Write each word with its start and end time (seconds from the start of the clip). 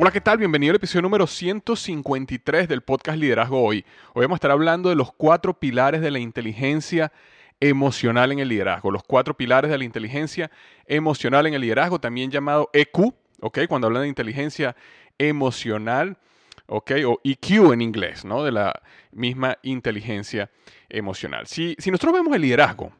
Hola, 0.00 0.12
¿qué 0.12 0.20
tal? 0.20 0.38
Bienvenido 0.38 0.70
al 0.70 0.76
episodio 0.76 1.02
número 1.02 1.26
153 1.26 2.68
del 2.68 2.82
podcast 2.82 3.18
Liderazgo 3.18 3.60
Hoy. 3.60 3.84
Hoy 4.14 4.26
vamos 4.26 4.36
a 4.36 4.38
estar 4.38 4.52
hablando 4.52 4.90
de 4.90 4.94
los 4.94 5.12
cuatro 5.12 5.58
pilares 5.58 6.00
de 6.00 6.12
la 6.12 6.20
inteligencia 6.20 7.10
emocional 7.58 8.30
en 8.30 8.38
el 8.38 8.48
liderazgo. 8.48 8.92
Los 8.92 9.02
cuatro 9.02 9.36
pilares 9.36 9.72
de 9.72 9.76
la 9.76 9.82
inteligencia 9.82 10.52
emocional 10.86 11.48
en 11.48 11.54
el 11.54 11.62
liderazgo, 11.62 11.98
también 11.98 12.30
llamado 12.30 12.70
EQ, 12.74 13.12
¿ok? 13.40 13.58
Cuando 13.68 13.88
hablan 13.88 14.02
de 14.02 14.08
inteligencia 14.08 14.76
emocional, 15.18 16.16
¿ok? 16.68 16.92
O 17.04 17.20
EQ 17.24 17.72
en 17.72 17.80
inglés, 17.80 18.24
¿no? 18.24 18.44
De 18.44 18.52
la 18.52 18.80
misma 19.10 19.58
inteligencia 19.64 20.48
emocional. 20.88 21.48
Si, 21.48 21.74
si 21.76 21.90
nosotros 21.90 22.12
vemos 22.12 22.32
el 22.36 22.42
liderazgo, 22.42 22.92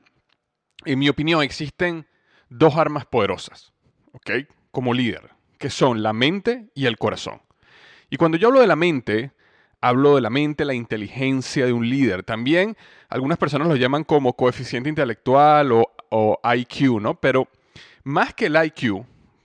en 0.85 0.99
mi 0.99 1.09
opinión 1.09 1.45
existen 1.45 2.09
dos 2.49 2.77
armas 2.77 3.07
poderosas, 3.07 3.73
¿ok? 4.15 4.49
Como 4.73 4.93
líder 4.93 5.38
que 5.59 5.71
son 5.71 6.03
la 6.03 6.13
mente 6.13 6.69
y 6.75 6.87
el 6.87 6.99
corazón. 6.99 7.43
Y 8.11 8.17
cuando 8.17 8.39
yo 8.39 8.49
hablo 8.49 8.61
de 8.61 8.67
la 8.67 8.77
mente, 8.77 9.33
hablo 9.81 10.15
de 10.15 10.21
la 10.21 10.31
mente, 10.31 10.65
la 10.65 10.75
inteligencia 10.75 11.67
de 11.67 11.73
un 11.73 11.89
líder. 11.89 12.23
También 12.23 12.77
algunas 13.09 13.39
personas 13.39 13.69
lo 13.69 13.77
llaman 13.77 14.05
como 14.05 14.35
coeficiente 14.35 14.89
intelectual 14.89 15.73
o, 15.73 16.41
IQ, 16.57 17.01
¿no? 17.01 17.21
Pero 17.21 17.49
más 18.05 18.33
que 18.33 18.47
el 18.47 18.57
IQ, 18.57 19.05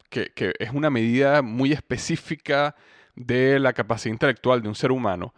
que, 0.09 0.31
que 0.34 0.53
es 0.59 0.72
una 0.72 0.90
medida 0.90 1.41
muy 1.41 1.73
específica 1.73 2.75
de 3.16 3.59
la 3.59 3.73
capacidad 3.73 4.13
intelectual 4.13 4.62
de 4.62 4.69
un 4.69 4.75
ser 4.75 4.91
humano, 4.91 5.34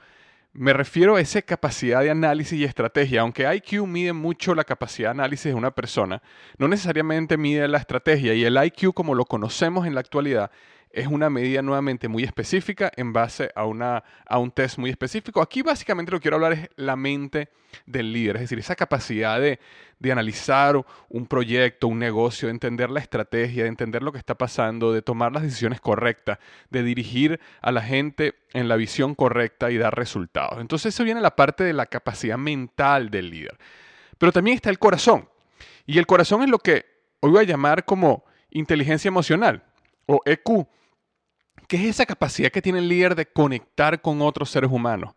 me 0.56 0.72
refiero 0.72 1.18
a 1.18 1.22
esa 1.22 1.42
capacidad 1.42 2.02
de 2.02 2.10
análisis 2.10 2.58
y 2.58 2.64
estrategia. 2.64 3.22
Aunque 3.22 3.54
IQ 3.54 3.86
mide 3.86 4.14
mucho 4.14 4.56
la 4.56 4.64
capacidad 4.64 5.10
de 5.10 5.12
análisis 5.12 5.46
de 5.46 5.54
una 5.54 5.72
persona, 5.72 6.22
no 6.58 6.68
necesariamente 6.68 7.38
mide 7.38 7.68
la 7.68 7.78
estrategia. 7.78 8.34
Y 8.34 8.46
el 8.46 8.58
IQ, 8.64 8.94
como 8.94 9.16
lo 9.16 9.26
conocemos 9.26 9.86
en 9.86 9.96
la 9.96 10.00
actualidad, 10.00 10.52
es 10.96 11.08
una 11.08 11.30
medida 11.30 11.62
nuevamente 11.62 12.08
muy 12.08 12.24
específica 12.24 12.90
en 12.96 13.12
base 13.12 13.52
a, 13.54 13.66
una, 13.66 14.02
a 14.26 14.40
un 14.40 14.50
test 14.50 14.78
muy 14.78 14.90
específico. 14.90 15.42
Aquí 15.42 15.62
básicamente 15.62 16.10
lo 16.10 16.20
que 16.20 16.24
quiero 16.24 16.38
hablar 16.38 16.54
es 16.54 16.70
la 16.78 16.96
mente 16.96 17.50
del 17.86 18.14
líder, 18.14 18.38
es 18.38 18.44
decir, 18.44 18.60
esa 18.60 18.78
capacidad 18.78 19.42
de, 19.42 19.60
de 20.00 20.12
analizar 20.14 20.82
un 21.10 21.28
proyecto, 21.28 21.90
un 21.90 22.00
negocio, 22.00 22.48
de 22.48 22.54
entender 22.54 22.90
la 22.90 23.02
estrategia, 23.02 23.64
de 23.64 23.70
entender 23.70 24.04
lo 24.04 24.14
que 24.14 24.18
está 24.18 24.36
pasando, 24.36 24.94
de 24.94 25.02
tomar 25.02 25.34
las 25.34 25.44
decisiones 25.44 25.82
correctas, 25.82 26.40
de 26.70 26.82
dirigir 26.82 27.42
a 27.62 27.74
la 27.74 27.82
gente 27.82 28.36
en 28.54 28.70
la 28.70 28.78
visión 28.78 29.16
correcta 29.16 29.72
y 29.72 29.78
dar 29.78 29.94
resultados. 29.98 30.62
Entonces 30.62 30.96
eso 30.96 31.04
viene 31.04 31.20
la 31.20 31.36
parte 31.36 31.66
de 31.66 31.74
la 31.74 31.88
capacidad 31.88 32.38
mental 32.38 33.10
del 33.10 33.32
líder. 33.32 33.58
Pero 34.18 34.32
también 34.32 34.56
está 34.56 34.70
el 34.70 34.80
corazón. 34.80 35.28
Y 35.86 35.98
el 35.98 36.08
corazón 36.08 36.42
es 36.42 36.50
lo 36.50 36.60
que 36.60 36.86
hoy 37.20 37.32
voy 37.32 37.44
a 37.44 37.48
llamar 37.48 37.84
como 37.84 38.24
inteligencia 38.50 39.10
emocional 39.10 39.62
o 40.06 40.22
EQ 40.24 40.68
que 41.68 41.78
es 41.78 41.84
esa 41.84 42.06
capacidad 42.06 42.52
que 42.52 42.62
tiene 42.62 42.80
el 42.80 42.90
líder 42.90 43.16
de 43.16 43.26
conectar 43.26 44.02
con 44.02 44.22
otros 44.22 44.50
seres 44.50 44.72
humanos 44.72 45.14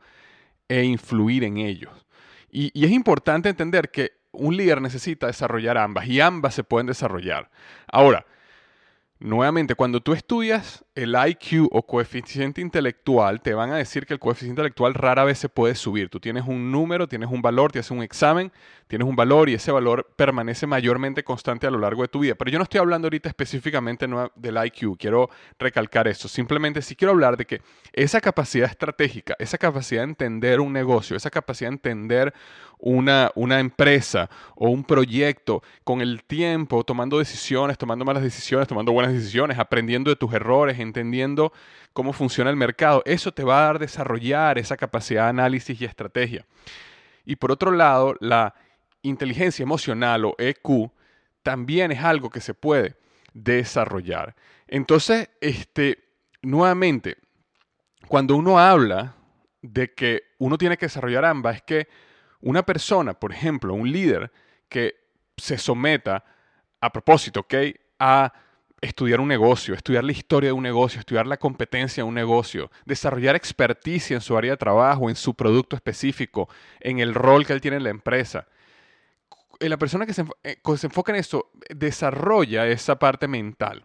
e 0.69 0.85
influir 0.85 1.45
en 1.45 1.59
ellos. 1.59 2.07
Y, 2.51 2.71
y, 2.79 2.85
es 2.85 2.91
importante 2.91 3.49
entender 3.49 3.91
que 3.91 4.13
un 4.33 4.57
líder 4.57 4.81
necesita 4.81 5.27
desarrollar 5.27 5.77
ambas 5.77 6.07
y 6.07 6.21
ambas 6.21 6.55
se 6.55 6.65
pueden 6.65 6.87
desarrollar. 6.87 7.51
Ahora, 7.91 8.27
nuevamente, 9.19 9.75
cuando 9.75 10.01
tú 10.01 10.13
estudias 10.13 10.85
el 10.99 11.15
IQ 11.15 11.69
o 11.71 11.83
coeficiente 11.83 12.61
intelectual, 12.61 13.41
te 13.41 13.55
van 13.55 13.71
a 13.71 13.77
decir 13.77 14.05
que 14.05 14.15
el 14.15 14.19
coeficiente 14.19 14.61
intelectual 14.61 14.95
rara 14.95 15.23
vez 15.23 15.39
se 15.39 15.49
puede 15.49 15.77
subir. 15.77 16.09
Tú 16.09 16.19
tienes 16.19 16.45
un 16.47 16.73
número, 16.73 17.07
tienes 17.07 17.31
un 17.31 17.41
valor, 17.41 17.71
te 17.71 17.79
haces 17.79 17.93
un 17.93 18.03
examen, 18.03 18.51
tienes 18.89 19.07
un 19.07 19.15
valor 19.15 19.49
y 19.49 19.55
ese 19.55 19.71
valor 19.71 20.11
permanece 20.17 20.67
mayormente 20.67 21.23
constante 21.23 21.69
a 21.69 21.71
lo 21.71 21.79
largo 21.79 22.03
de 22.03 22.09
tu 22.09 22.19
vida. 22.19 22.35
Pero 22.35 22.51
yo 22.51 22.59
no 22.59 22.65
estoy 22.65 22.81
hablando 22.81 23.07
ahorita 23.07 23.29
específicamente 23.29 24.09
del 24.35 24.67
IQ, 24.67 24.99
quiero 24.99 25.31
recalcar 25.59 26.09
eso. 26.09 26.27
Simplemente 26.27 26.83
sí 26.83 26.97
quiero 26.97 27.13
hablar 27.13 27.37
de 27.37 27.47
que 27.47 27.63
esa 27.93 28.21
capacidad 28.21 28.69
estratégica, 28.69 29.37
esa 29.39 29.57
capacidad 29.57 30.01
de 30.01 30.09
entender 30.09 30.61
un 30.61 30.73
negocio, 30.73 31.17
esa 31.17 31.31
capacidad 31.31 31.71
de 31.71 31.75
entender 31.75 32.35
una, 32.79 33.31
una 33.35 33.61
empresa 33.61 34.31
o 34.55 34.71
un 34.71 34.85
proyecto 34.85 35.63
con 35.85 36.01
el 36.01 36.23
tiempo, 36.25 36.85
tomando 36.85 37.19
decisiones, 37.19 37.77
tomando 37.77 38.05
malas 38.05 38.23
decisiones, 38.23 38.69
tomando 38.69 38.93
buenas 38.93 39.13
decisiones, 39.13 39.59
aprendiendo 39.59 40.11
de 40.11 40.17
tus 40.17 40.33
errores, 40.33 40.79
entendiendo 40.89 41.53
cómo 41.93 42.13
funciona 42.13 42.51
el 42.51 42.57
mercado. 42.57 43.03
Eso 43.05 43.33
te 43.33 43.45
va 43.45 43.61
a 43.61 43.67
dar 43.67 43.79
desarrollar 43.79 44.59
esa 44.59 44.77
capacidad 44.77 45.25
de 45.25 45.31
análisis 45.31 45.81
y 45.81 45.85
estrategia. 45.85 46.45
Y 47.25 47.37
por 47.37 47.53
otro 47.53 47.71
lado, 47.71 48.17
la 48.21 48.55
inteligencia 49.03 49.63
emocional 49.63 50.25
o 50.25 50.35
EQ 50.39 50.91
también 51.43 51.93
es 51.93 52.03
algo 52.03 52.31
que 52.31 52.41
se 52.41 52.55
puede 52.55 52.97
desarrollar. 53.33 54.35
Entonces, 54.67 55.31
este, 55.41 56.05
nuevamente, 56.43 57.17
cuando 58.07 58.37
uno 58.37 58.59
habla 58.59 59.15
de 59.63 59.95
que 59.95 60.23
uno 60.39 60.59
tiene 60.59 60.77
que 60.77 60.87
desarrollar 60.87 61.25
ambas, 61.25 61.57
es 61.57 61.63
que 61.63 61.89
una 62.41 62.65
persona, 62.65 63.15
por 63.15 63.33
ejemplo, 63.33 63.75
un 63.75 63.91
líder 63.91 64.31
que 64.69 64.95
se 65.37 65.59
someta 65.59 66.25
a 66.81 66.93
propósito, 66.93 67.41
¿ok? 67.41 67.55
A 67.99 68.33
estudiar 68.81 69.21
un 69.21 69.29
negocio, 69.29 69.75
estudiar 69.75 70.05
la 70.05 70.13
historia 70.13 70.49
de 70.49 70.53
un 70.53 70.63
negocio, 70.63 71.01
estudiar 71.01 71.27
la 71.27 71.37
competencia 71.37 72.03
de 72.03 72.09
un 72.09 72.15
negocio, 72.15 72.71
desarrollar 72.85 73.35
experticia 73.35 74.15
en 74.15 74.21
su 74.21 74.37
área 74.37 74.53
de 74.53 74.57
trabajo, 74.57 75.09
en 75.09 75.17
su 75.17 75.35
producto 75.35 75.77
específico, 75.77 76.49
en 76.81 77.01
el 77.01 77.15
rol 77.15 77.47
que 77.47 77.53
él 77.53 77.61
tiene 77.61 77.79
en 77.79 77.85
la 77.85 77.91
empresa. 77.91 78.47
La 79.61 79.77
persona 79.77 80.07
que 80.07 80.15
se, 80.15 80.25
eh, 80.45 80.59
se 80.77 80.87
enfoca 80.87 81.13
en 81.13 81.19
eso 81.19 81.51
desarrolla 81.71 82.67
esa 82.69 82.99
parte 82.99 83.27
mental. 83.27 83.85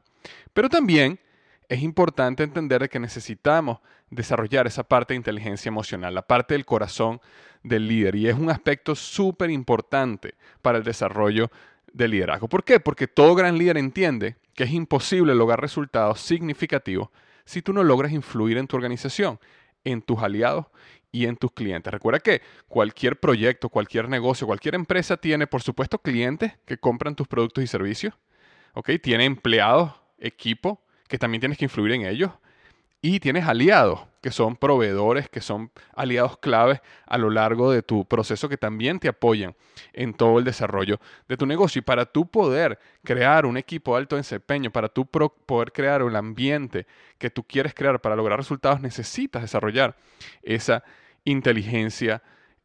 Pero 0.54 0.70
también 0.70 1.20
es 1.68 1.82
importante 1.82 2.44
entender 2.44 2.88
que 2.90 3.00
necesitamos 3.00 3.80
desarrollar 4.12 4.68
esa 4.68 4.84
parte 4.84 5.14
de 5.14 5.18
inteligencia 5.18 5.70
emocional, 5.70 6.14
la 6.14 6.22
parte 6.22 6.54
del 6.54 6.66
corazón 6.66 7.20
del 7.64 7.88
líder. 7.88 8.16
Y 8.16 8.28
es 8.28 8.36
un 8.36 8.52
aspecto 8.52 8.94
súper 8.94 9.50
importante 9.50 10.36
para 10.62 10.78
el 10.78 10.84
desarrollo 10.84 11.50
del 11.92 12.12
liderazgo. 12.12 12.48
¿Por 12.48 12.64
qué? 12.64 12.80
Porque 12.80 13.08
todo 13.08 13.34
gran 13.34 13.58
líder 13.58 13.78
entiende 13.78 14.36
que 14.54 14.64
es 14.66 14.72
imposible 14.72 15.36
lograr 15.36 15.60
resultados 15.62 16.20
significativos 16.20 17.10
si 17.46 17.62
tú 17.62 17.74
no 17.74 17.84
logras 17.84 18.12
influir 18.12 18.58
en 18.58 18.68
tu 18.68 18.76
organización, 18.76 19.40
en 19.84 20.02
tus 20.02 20.20
aliados 20.22 20.68
y 21.12 21.26
en 21.26 21.36
tus 21.36 21.52
clientes. 21.52 21.92
Recuerda 21.92 22.20
que 22.20 22.42
cualquier 22.68 23.20
proyecto, 23.20 23.70
cualquier 23.70 24.10
negocio, 24.10 24.48
cualquier 24.48 24.76
empresa 24.76 25.18
tiene, 25.18 25.48
por 25.48 25.62
supuesto, 25.62 26.00
clientes 26.00 26.54
que 26.66 26.78
compran 26.78 27.16
tus 27.16 27.28
productos 27.28 27.64
y 27.64 27.68
servicios. 27.68 28.14
¿ok? 28.74 28.92
Tiene 29.02 29.26
empleados, 29.26 29.94
equipo, 30.18 30.82
que 31.08 31.18
también 31.18 31.42
tienes 31.42 31.58
que 31.58 31.66
influir 31.66 31.94
en 31.94 32.06
ellos. 32.06 32.32
Y 33.06 33.20
tienes 33.20 33.46
aliados, 33.46 34.00
que 34.22 34.32
son 34.32 34.56
proveedores, 34.56 35.28
que 35.28 35.42
son 35.42 35.72
aliados 35.94 36.38
claves 36.38 36.80
a 37.06 37.18
lo 37.18 37.30
largo 37.30 37.70
de 37.70 37.84
tu 37.84 38.06
proceso, 38.06 38.48
que 38.48 38.56
también 38.56 38.98
te 38.98 39.10
apoyan 39.10 39.58
en 39.92 40.14
todo 40.14 40.40
el 40.40 40.46
desarrollo 40.46 41.02
de 41.28 41.36
tu 41.36 41.46
negocio. 41.46 41.80
Y 41.80 41.82
para 41.82 42.06
tú 42.06 42.26
poder 42.26 42.80
crear 43.04 43.46
un 43.46 43.58
equipo 43.58 43.92
de 43.92 43.98
alto 43.98 44.16
desempeño, 44.16 44.72
para 44.72 44.88
tú 44.88 45.06
poder 45.06 45.74
crear 45.74 46.02
un 46.02 46.16
ambiente 46.16 46.88
que 47.18 47.30
tú 47.30 47.44
quieres 47.44 47.74
crear 47.74 48.00
para 48.00 48.16
lograr 48.16 48.40
resultados, 48.40 48.80
necesitas 48.80 49.42
desarrollar 49.42 49.98
esa 50.42 50.82
inteligencia 51.26 52.24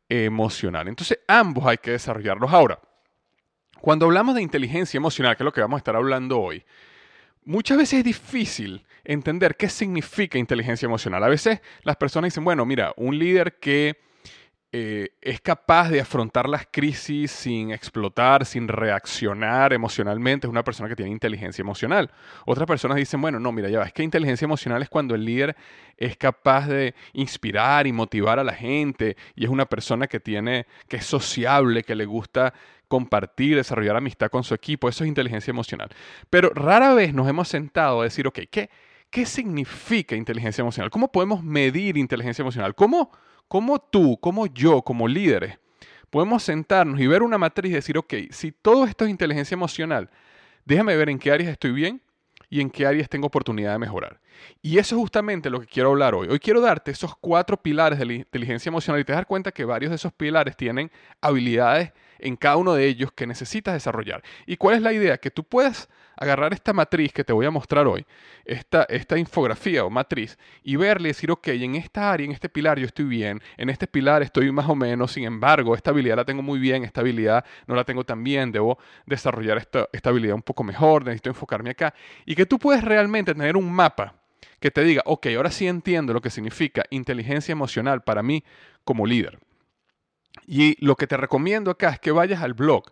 emocional. 0.08 0.86
Entonces, 0.86 1.18
ambos 1.26 1.66
hay 1.66 1.78
que 1.78 1.90
desarrollarlos. 1.90 2.52
Ahora, 2.52 2.78
cuando 3.80 4.06
hablamos 4.06 4.36
de 4.36 4.42
inteligencia 4.42 4.98
emocional, 4.98 5.36
que 5.36 5.42
es 5.42 5.46
lo 5.46 5.52
que 5.52 5.62
vamos 5.62 5.78
a 5.78 5.82
estar 5.82 5.96
hablando 5.96 6.38
hoy, 6.38 6.64
muchas 7.44 7.76
veces 7.76 7.98
es 7.98 8.04
difícil 8.04 8.86
entender 9.08 9.56
qué 9.56 9.68
significa 9.68 10.38
inteligencia 10.38 10.86
emocional. 10.86 11.24
A 11.24 11.28
veces 11.28 11.60
las 11.82 11.96
personas 11.96 12.28
dicen, 12.28 12.44
bueno, 12.44 12.64
mira, 12.66 12.92
un 12.96 13.18
líder 13.18 13.58
que 13.58 13.98
eh, 14.70 15.12
es 15.22 15.40
capaz 15.40 15.88
de 15.88 15.98
afrontar 15.98 16.46
las 16.46 16.68
crisis 16.70 17.30
sin 17.30 17.70
explotar, 17.70 18.44
sin 18.44 18.68
reaccionar 18.68 19.72
emocionalmente, 19.72 20.46
es 20.46 20.50
una 20.50 20.62
persona 20.62 20.90
que 20.90 20.96
tiene 20.96 21.10
inteligencia 21.10 21.62
emocional. 21.62 22.10
Otras 22.44 22.66
personas 22.66 22.98
dicen, 22.98 23.22
bueno, 23.22 23.40
no, 23.40 23.50
mira, 23.50 23.70
ya 23.70 23.78
va, 23.78 23.86
es 23.86 23.94
que 23.94 24.02
inteligencia 24.02 24.44
emocional 24.44 24.82
es 24.82 24.90
cuando 24.90 25.14
el 25.14 25.24
líder 25.24 25.56
es 25.96 26.18
capaz 26.18 26.68
de 26.68 26.94
inspirar 27.14 27.86
y 27.86 27.92
motivar 27.92 28.38
a 28.38 28.44
la 28.44 28.52
gente 28.52 29.16
y 29.34 29.44
es 29.44 29.50
una 29.50 29.64
persona 29.64 30.06
que 30.06 30.20
tiene, 30.20 30.66
que 30.86 30.98
es 30.98 31.06
sociable, 31.06 31.82
que 31.82 31.94
le 31.94 32.04
gusta 32.04 32.52
compartir, 32.88 33.56
desarrollar 33.56 33.96
amistad 33.96 34.28
con 34.28 34.44
su 34.44 34.52
equipo, 34.52 34.90
eso 34.90 35.02
es 35.02 35.08
inteligencia 35.08 35.50
emocional. 35.50 35.88
Pero 36.28 36.50
rara 36.50 36.92
vez 36.92 37.14
nos 37.14 37.26
hemos 37.26 37.48
sentado 37.48 38.02
a 38.02 38.04
decir, 38.04 38.26
ok, 38.26 38.40
¿qué, 38.50 38.68
qué 39.10 39.26
significa 39.26 40.16
inteligencia 40.16 40.62
emocional? 40.62 40.90
¿Cómo 40.90 41.10
podemos 41.10 41.42
medir 41.42 41.96
inteligencia 41.96 42.42
emocional? 42.42 42.74
¿Cómo, 42.74 43.10
cómo 43.48 43.78
tú, 43.78 44.18
como 44.20 44.46
yo, 44.46 44.82
como 44.82 45.08
líderes, 45.08 45.58
podemos 46.10 46.42
sentarnos 46.42 47.00
y 47.00 47.06
ver 47.06 47.22
una 47.22 47.38
matriz 47.38 47.72
y 47.72 47.74
decir, 47.74 47.98
ok, 47.98 48.14
si 48.30 48.52
todo 48.52 48.84
esto 48.84 49.04
es 49.04 49.10
inteligencia 49.10 49.54
emocional, 49.54 50.10
déjame 50.64 50.96
ver 50.96 51.08
en 51.08 51.18
qué 51.18 51.30
áreas 51.30 51.50
estoy 51.50 51.72
bien 51.72 52.02
y 52.50 52.60
en 52.60 52.70
qué 52.70 52.86
áreas 52.86 53.08
tengo 53.08 53.26
oportunidad 53.26 53.72
de 53.72 53.78
mejorar. 53.78 54.20
Y 54.62 54.78
eso 54.78 54.94
es 54.94 55.00
justamente 55.00 55.50
lo 55.50 55.60
que 55.60 55.66
quiero 55.66 55.90
hablar 55.90 56.14
hoy. 56.14 56.28
Hoy 56.28 56.38
quiero 56.38 56.60
darte 56.60 56.90
esos 56.90 57.14
cuatro 57.16 57.60
pilares 57.60 57.98
de 57.98 58.06
la 58.06 58.12
inteligencia 58.14 58.70
emocional 58.70 59.00
y 59.00 59.04
te 59.04 59.12
das 59.12 59.26
cuenta 59.26 59.52
que 59.52 59.64
varios 59.64 59.90
de 59.90 59.96
esos 59.96 60.12
pilares 60.12 60.56
tienen 60.56 60.90
habilidades 61.20 61.92
en 62.18 62.36
cada 62.36 62.56
uno 62.56 62.74
de 62.74 62.86
ellos 62.86 63.12
que 63.12 63.26
necesitas 63.26 63.74
desarrollar. 63.74 64.22
¿Y 64.46 64.56
cuál 64.56 64.76
es 64.76 64.82
la 64.82 64.92
idea? 64.92 65.18
Que 65.18 65.30
tú 65.30 65.44
puedas 65.44 65.88
agarrar 66.18 66.52
esta 66.52 66.72
matriz 66.72 67.12
que 67.12 67.24
te 67.24 67.32
voy 67.32 67.46
a 67.46 67.50
mostrar 67.50 67.86
hoy, 67.86 68.04
esta, 68.44 68.82
esta 68.88 69.16
infografía 69.18 69.84
o 69.84 69.90
matriz, 69.90 70.36
y 70.64 70.76
verle 70.76 71.08
y 71.08 71.12
decir, 71.12 71.30
ok, 71.30 71.48
en 71.48 71.76
esta 71.76 72.10
área, 72.10 72.24
en 72.24 72.32
este 72.32 72.48
pilar 72.48 72.78
yo 72.78 72.86
estoy 72.86 73.04
bien, 73.04 73.40
en 73.56 73.70
este 73.70 73.86
pilar 73.86 74.22
estoy 74.22 74.50
más 74.50 74.68
o 74.68 74.74
menos, 74.74 75.12
sin 75.12 75.24
embargo, 75.24 75.74
esta 75.74 75.90
habilidad 75.90 76.16
la 76.16 76.24
tengo 76.24 76.42
muy 76.42 76.58
bien, 76.58 76.82
esta 76.82 77.02
habilidad 77.02 77.44
no 77.66 77.76
la 77.76 77.84
tengo 77.84 78.04
tan 78.04 78.24
bien, 78.24 78.50
debo 78.50 78.78
desarrollar 79.06 79.58
esta, 79.58 79.88
esta 79.92 80.10
habilidad 80.10 80.34
un 80.34 80.42
poco 80.42 80.64
mejor, 80.64 81.04
necesito 81.04 81.30
enfocarme 81.30 81.70
acá, 81.70 81.94
y 82.26 82.34
que 82.34 82.46
tú 82.46 82.58
puedes 82.58 82.82
realmente 82.82 83.32
tener 83.32 83.56
un 83.56 83.72
mapa 83.72 84.14
que 84.60 84.72
te 84.72 84.82
diga, 84.82 85.02
ok, 85.06 85.28
ahora 85.36 85.52
sí 85.52 85.68
entiendo 85.68 86.12
lo 86.12 86.20
que 86.20 86.30
significa 86.30 86.82
inteligencia 86.90 87.52
emocional 87.52 88.02
para 88.02 88.24
mí 88.24 88.42
como 88.84 89.06
líder. 89.06 89.38
Y 90.50 90.82
lo 90.82 90.96
que 90.96 91.06
te 91.06 91.18
recomiendo 91.18 91.70
acá 91.70 91.90
es 91.90 92.00
que 92.00 92.10
vayas 92.10 92.42
al 92.42 92.54
blog, 92.54 92.84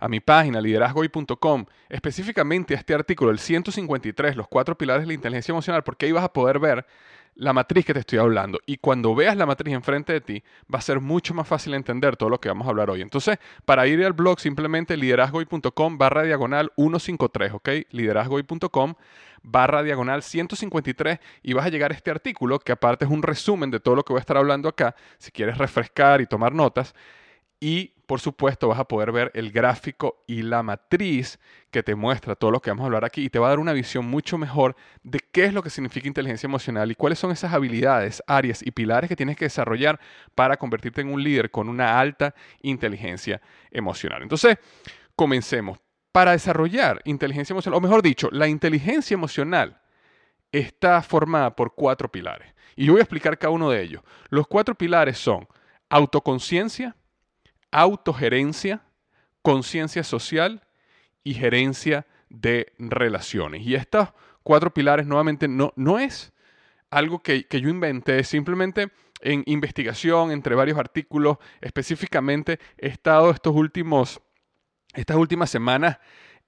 a 0.00 0.08
mi 0.08 0.18
página 0.18 0.60
liderazgoy.com, 0.60 1.66
específicamente 1.88 2.74
a 2.74 2.78
este 2.78 2.94
artículo, 2.94 3.30
el 3.30 3.38
153, 3.38 4.34
los 4.34 4.48
cuatro 4.48 4.76
pilares 4.76 5.04
de 5.04 5.06
la 5.06 5.12
inteligencia 5.12 5.52
emocional, 5.52 5.84
porque 5.84 6.06
ahí 6.06 6.12
vas 6.12 6.24
a 6.24 6.32
poder 6.32 6.58
ver 6.58 6.84
la 7.36 7.52
matriz 7.52 7.84
que 7.84 7.94
te 7.94 8.00
estoy 8.00 8.18
hablando. 8.18 8.58
Y 8.66 8.78
cuando 8.78 9.14
veas 9.14 9.36
la 9.36 9.46
matriz 9.46 9.74
enfrente 9.74 10.12
de 10.12 10.20
ti, 10.20 10.42
va 10.72 10.78
a 10.78 10.82
ser 10.82 11.00
mucho 11.00 11.34
más 11.34 11.46
fácil 11.46 11.74
entender 11.74 12.16
todo 12.16 12.30
lo 12.30 12.40
que 12.40 12.48
vamos 12.48 12.66
a 12.66 12.70
hablar 12.70 12.90
hoy. 12.90 13.02
Entonces, 13.02 13.38
para 13.64 13.86
ir 13.86 14.04
al 14.04 14.14
blog, 14.14 14.40
simplemente 14.40 14.96
liderazgoy.com 14.96 15.98
barra 15.98 16.22
diagonal 16.22 16.72
153, 16.76 17.52
¿ok? 17.52 17.68
liderazgoy.com 17.90 18.94
barra 19.42 19.82
diagonal 19.82 20.22
153 20.22 21.20
y 21.42 21.52
vas 21.52 21.66
a 21.66 21.68
llegar 21.68 21.92
a 21.92 21.94
este 21.94 22.10
artículo 22.10 22.58
que 22.58 22.72
aparte 22.72 23.04
es 23.04 23.10
un 23.10 23.22
resumen 23.22 23.70
de 23.70 23.78
todo 23.78 23.94
lo 23.94 24.04
que 24.04 24.12
voy 24.12 24.18
a 24.18 24.20
estar 24.20 24.36
hablando 24.36 24.68
acá, 24.68 24.96
si 25.18 25.30
quieres 25.30 25.56
refrescar 25.58 26.20
y 26.20 26.26
tomar 26.26 26.52
notas. 26.52 26.94
Y 27.60 27.92
por 28.06 28.20
supuesto 28.20 28.68
vas 28.68 28.78
a 28.78 28.84
poder 28.86 29.10
ver 29.10 29.30
el 29.34 29.50
gráfico 29.50 30.24
y 30.26 30.42
la 30.42 30.62
matriz 30.62 31.38
que 31.70 31.82
te 31.82 31.94
muestra 31.94 32.36
todo 32.36 32.52
lo 32.52 32.60
que 32.60 32.70
vamos 32.70 32.84
a 32.84 32.86
hablar 32.86 33.04
aquí 33.04 33.24
y 33.24 33.30
te 33.30 33.38
va 33.38 33.48
a 33.48 33.50
dar 33.50 33.58
una 33.58 33.72
visión 33.72 34.06
mucho 34.06 34.38
mejor 34.38 34.76
de 35.02 35.18
qué 35.32 35.44
es 35.44 35.52
lo 35.52 35.62
que 35.62 35.70
significa 35.70 36.06
inteligencia 36.06 36.46
emocional 36.46 36.90
y 36.90 36.94
cuáles 36.94 37.18
son 37.18 37.32
esas 37.32 37.52
habilidades, 37.52 38.22
áreas 38.26 38.64
y 38.64 38.70
pilares 38.70 39.08
que 39.08 39.16
tienes 39.16 39.36
que 39.36 39.46
desarrollar 39.46 40.00
para 40.34 40.56
convertirte 40.56 41.00
en 41.00 41.12
un 41.12 41.22
líder 41.22 41.50
con 41.50 41.68
una 41.68 41.98
alta 41.98 42.34
inteligencia 42.62 43.42
emocional. 43.70 44.22
Entonces, 44.22 44.56
comencemos. 45.16 45.78
Para 46.12 46.32
desarrollar 46.32 47.02
inteligencia 47.04 47.52
emocional, 47.52 47.76
o 47.76 47.80
mejor 47.82 48.00
dicho, 48.00 48.30
la 48.32 48.48
inteligencia 48.48 49.12
emocional 49.12 49.82
está 50.50 51.02
formada 51.02 51.54
por 51.54 51.74
cuatro 51.74 52.10
pilares. 52.10 52.54
Y 52.74 52.86
yo 52.86 52.92
voy 52.92 53.00
a 53.00 53.02
explicar 53.02 53.36
cada 53.36 53.50
uno 53.50 53.68
de 53.68 53.82
ellos. 53.82 54.02
Los 54.30 54.46
cuatro 54.46 54.74
pilares 54.74 55.18
son 55.18 55.46
autoconciencia, 55.90 56.96
autogerencia, 57.70 58.82
conciencia 59.42 60.04
social 60.04 60.62
y 61.24 61.34
gerencia 61.34 62.06
de 62.28 62.72
relaciones. 62.78 63.62
Y 63.62 63.74
estos 63.74 64.08
cuatro 64.42 64.72
pilares 64.72 65.06
nuevamente 65.06 65.48
no, 65.48 65.72
no 65.76 65.98
es 65.98 66.32
algo 66.90 67.22
que, 67.22 67.46
que 67.46 67.60
yo 67.60 67.68
inventé, 67.68 68.22
simplemente 68.24 68.90
en 69.20 69.42
investigación 69.46 70.30
entre 70.30 70.54
varios 70.54 70.78
artículos, 70.78 71.38
específicamente 71.60 72.58
he 72.78 72.88
estado 72.88 73.30
estos 73.30 73.54
últimos, 73.54 74.20
estas 74.94 75.16
últimas 75.16 75.50
semanas 75.50 75.98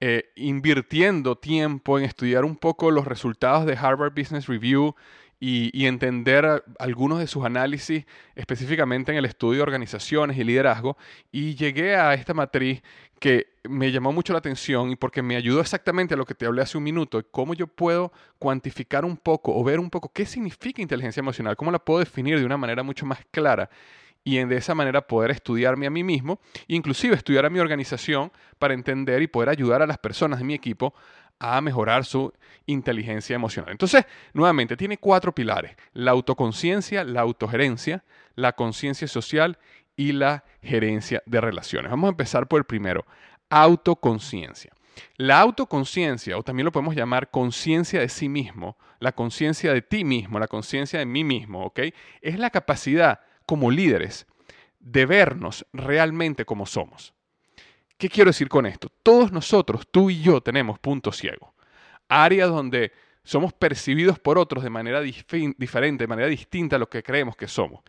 eh, 0.01 0.31
invirtiendo 0.37 1.37
tiempo 1.37 1.99
en 1.99 2.05
estudiar 2.05 2.45
un 2.45 2.57
poco 2.57 2.93
los 2.93 3.05
resultados 3.05 3.67
de 3.67 3.77
Harvard 3.77 4.13
Business 4.15 4.47
Review 4.47 4.95
y, 5.41 5.87
entender 5.87 6.65
algunos 6.79 7.21
de 7.21 7.27
sus 7.27 7.45
análisis, 7.45 8.05
específicamente 8.35 9.13
en 9.13 9.19
el 9.19 9.25
estudio 9.25 9.59
de 9.59 9.63
organizaciones 9.63 10.37
y 10.37 10.45
liderazgo, 10.45 10.97
y 11.31 11.55
llegué 11.55 11.95
a 11.97 12.15
esta 12.15 12.35
matriz 12.35 12.83
que 13.21 13.47
me 13.69 13.93
llamó 13.93 14.13
mucho 14.13 14.33
la 14.33 14.41
atención 14.41 14.91
y 14.91 14.97
porque 14.97 15.23
me 15.23 15.37
ayudó 15.37 15.61
exactamente 15.61 16.15
a 16.15 16.17
lo 16.17 16.25
que 16.25 16.35
te 16.35 16.47
hablé 16.47 16.63
hace 16.63 16.79
un 16.79 16.85
minuto, 16.85 17.25
cómo 17.31 17.55
yo 17.55 17.67
puedo 17.67 18.13
cuantificar 18.39 19.05
un 19.05 19.17
poco 19.17 19.57
o 19.57 19.63
ver 19.63 19.79
un 19.79 19.91
poco 19.91 20.13
qué 20.13 20.27
significa 20.27 20.83
inteligencia 20.83 21.21
emocional, 21.21 21.57
cómo 21.57 21.71
la 21.71 21.79
puedo 21.79 22.01
definir 22.01 22.39
de 22.39 22.47
una 22.47 22.57
manera 22.57 22.83
mucho 22.83 23.07
más 23.07 23.21
clara 23.31 23.71
y 24.25 24.45
de 24.45 24.57
esa 24.57 24.75
manera 24.75 25.07
poder 25.07 25.31
estudiarme 25.31 25.87
a 25.87 25.91
mí 25.91 26.03
mismo, 26.05 26.41
inclusive 26.67 27.15
estudiar 27.15 27.47
a 27.47 27.51
mi 27.51 27.61
organización 27.61 28.31
para 28.59 28.75
entender 28.75 29.23
y 29.23 29.27
poder 29.27 29.49
ayudar 29.49 29.83
a 29.83 29.87
las 29.87 29.99
personas 29.99 30.39
de 30.41 30.45
mi 30.45 30.55
equipo 30.55 30.95
a 31.39 31.61
mejorar 31.61 32.05
su 32.05 32.33
inteligencia 32.67 33.35
emocional. 33.35 33.73
Entonces, 33.73 34.05
nuevamente, 34.33 34.77
tiene 34.77 34.99
cuatro 34.99 35.35
pilares. 35.35 35.77
La 35.93 36.11
autoconciencia, 36.11 37.05
la 37.05 37.21
autogerencia, 37.21 38.05
la 38.35 38.53
conciencia 38.53 39.09
social 39.09 39.59
y 39.97 40.13
la 40.13 40.45
gerencia 40.63 41.23
de 41.27 41.41
relaciones. 41.41 41.91
Vamos 41.91 42.09
a 42.09 42.11
empezar 42.11 42.47
por 42.47 42.59
el 42.59 42.65
primero, 42.65 43.07
autoconciencia. 43.51 44.73
La 45.17 45.41
autoconciencia, 45.41 46.37
o 46.37 46.43
también 46.43 46.65
lo 46.65 46.73
podemos 46.73 46.95
llamar 46.95 47.31
conciencia 47.31 48.01
de 48.01 48.09
sí 48.09 48.29
mismo, 48.29 48.77
la 49.01 49.13
conciencia 49.13 49.73
de 49.73 49.83
ti 49.83 50.05
mismo, 50.05 50.39
la 50.39 50.49
conciencia 50.49 50.99
de 50.99 51.07
mí 51.07 51.25
mismo, 51.25 51.65
¿ok? 51.65 51.81
Es 52.21 52.39
la 52.39 52.51
capacidad 52.51 53.21
como 53.47 53.71
líderes 53.71 54.27
de 54.81 55.07
vernos 55.07 55.67
realmente 55.73 56.45
como 56.45 56.67
somos. 56.67 57.15
¿Qué 57.99 58.09
quiero 58.09 58.31
decir 58.31 58.49
con 58.49 58.65
esto? 58.65 58.91
Todos 59.03 59.33
nosotros, 59.33 59.89
tú 59.91 60.09
y 60.09 60.23
yo, 60.23 60.41
tenemos 60.41 60.79
puntos 60.79 61.17
ciegos. 61.17 61.51
Áreas 62.09 62.49
donde 62.49 62.93
somos 63.25 63.53
percibidos 63.53 64.21
por 64.21 64.39
otros 64.39 64.63
de 64.63 64.71
manera 64.71 65.01
diferente, 65.03 66.05
de 66.05 66.07
manera 66.07 66.29
distinta 66.29 66.77
a 66.77 66.79
lo 66.79 66.89
que 66.89 67.03
creemos 67.03 67.37
que 67.37 67.49
somos. 67.49 67.83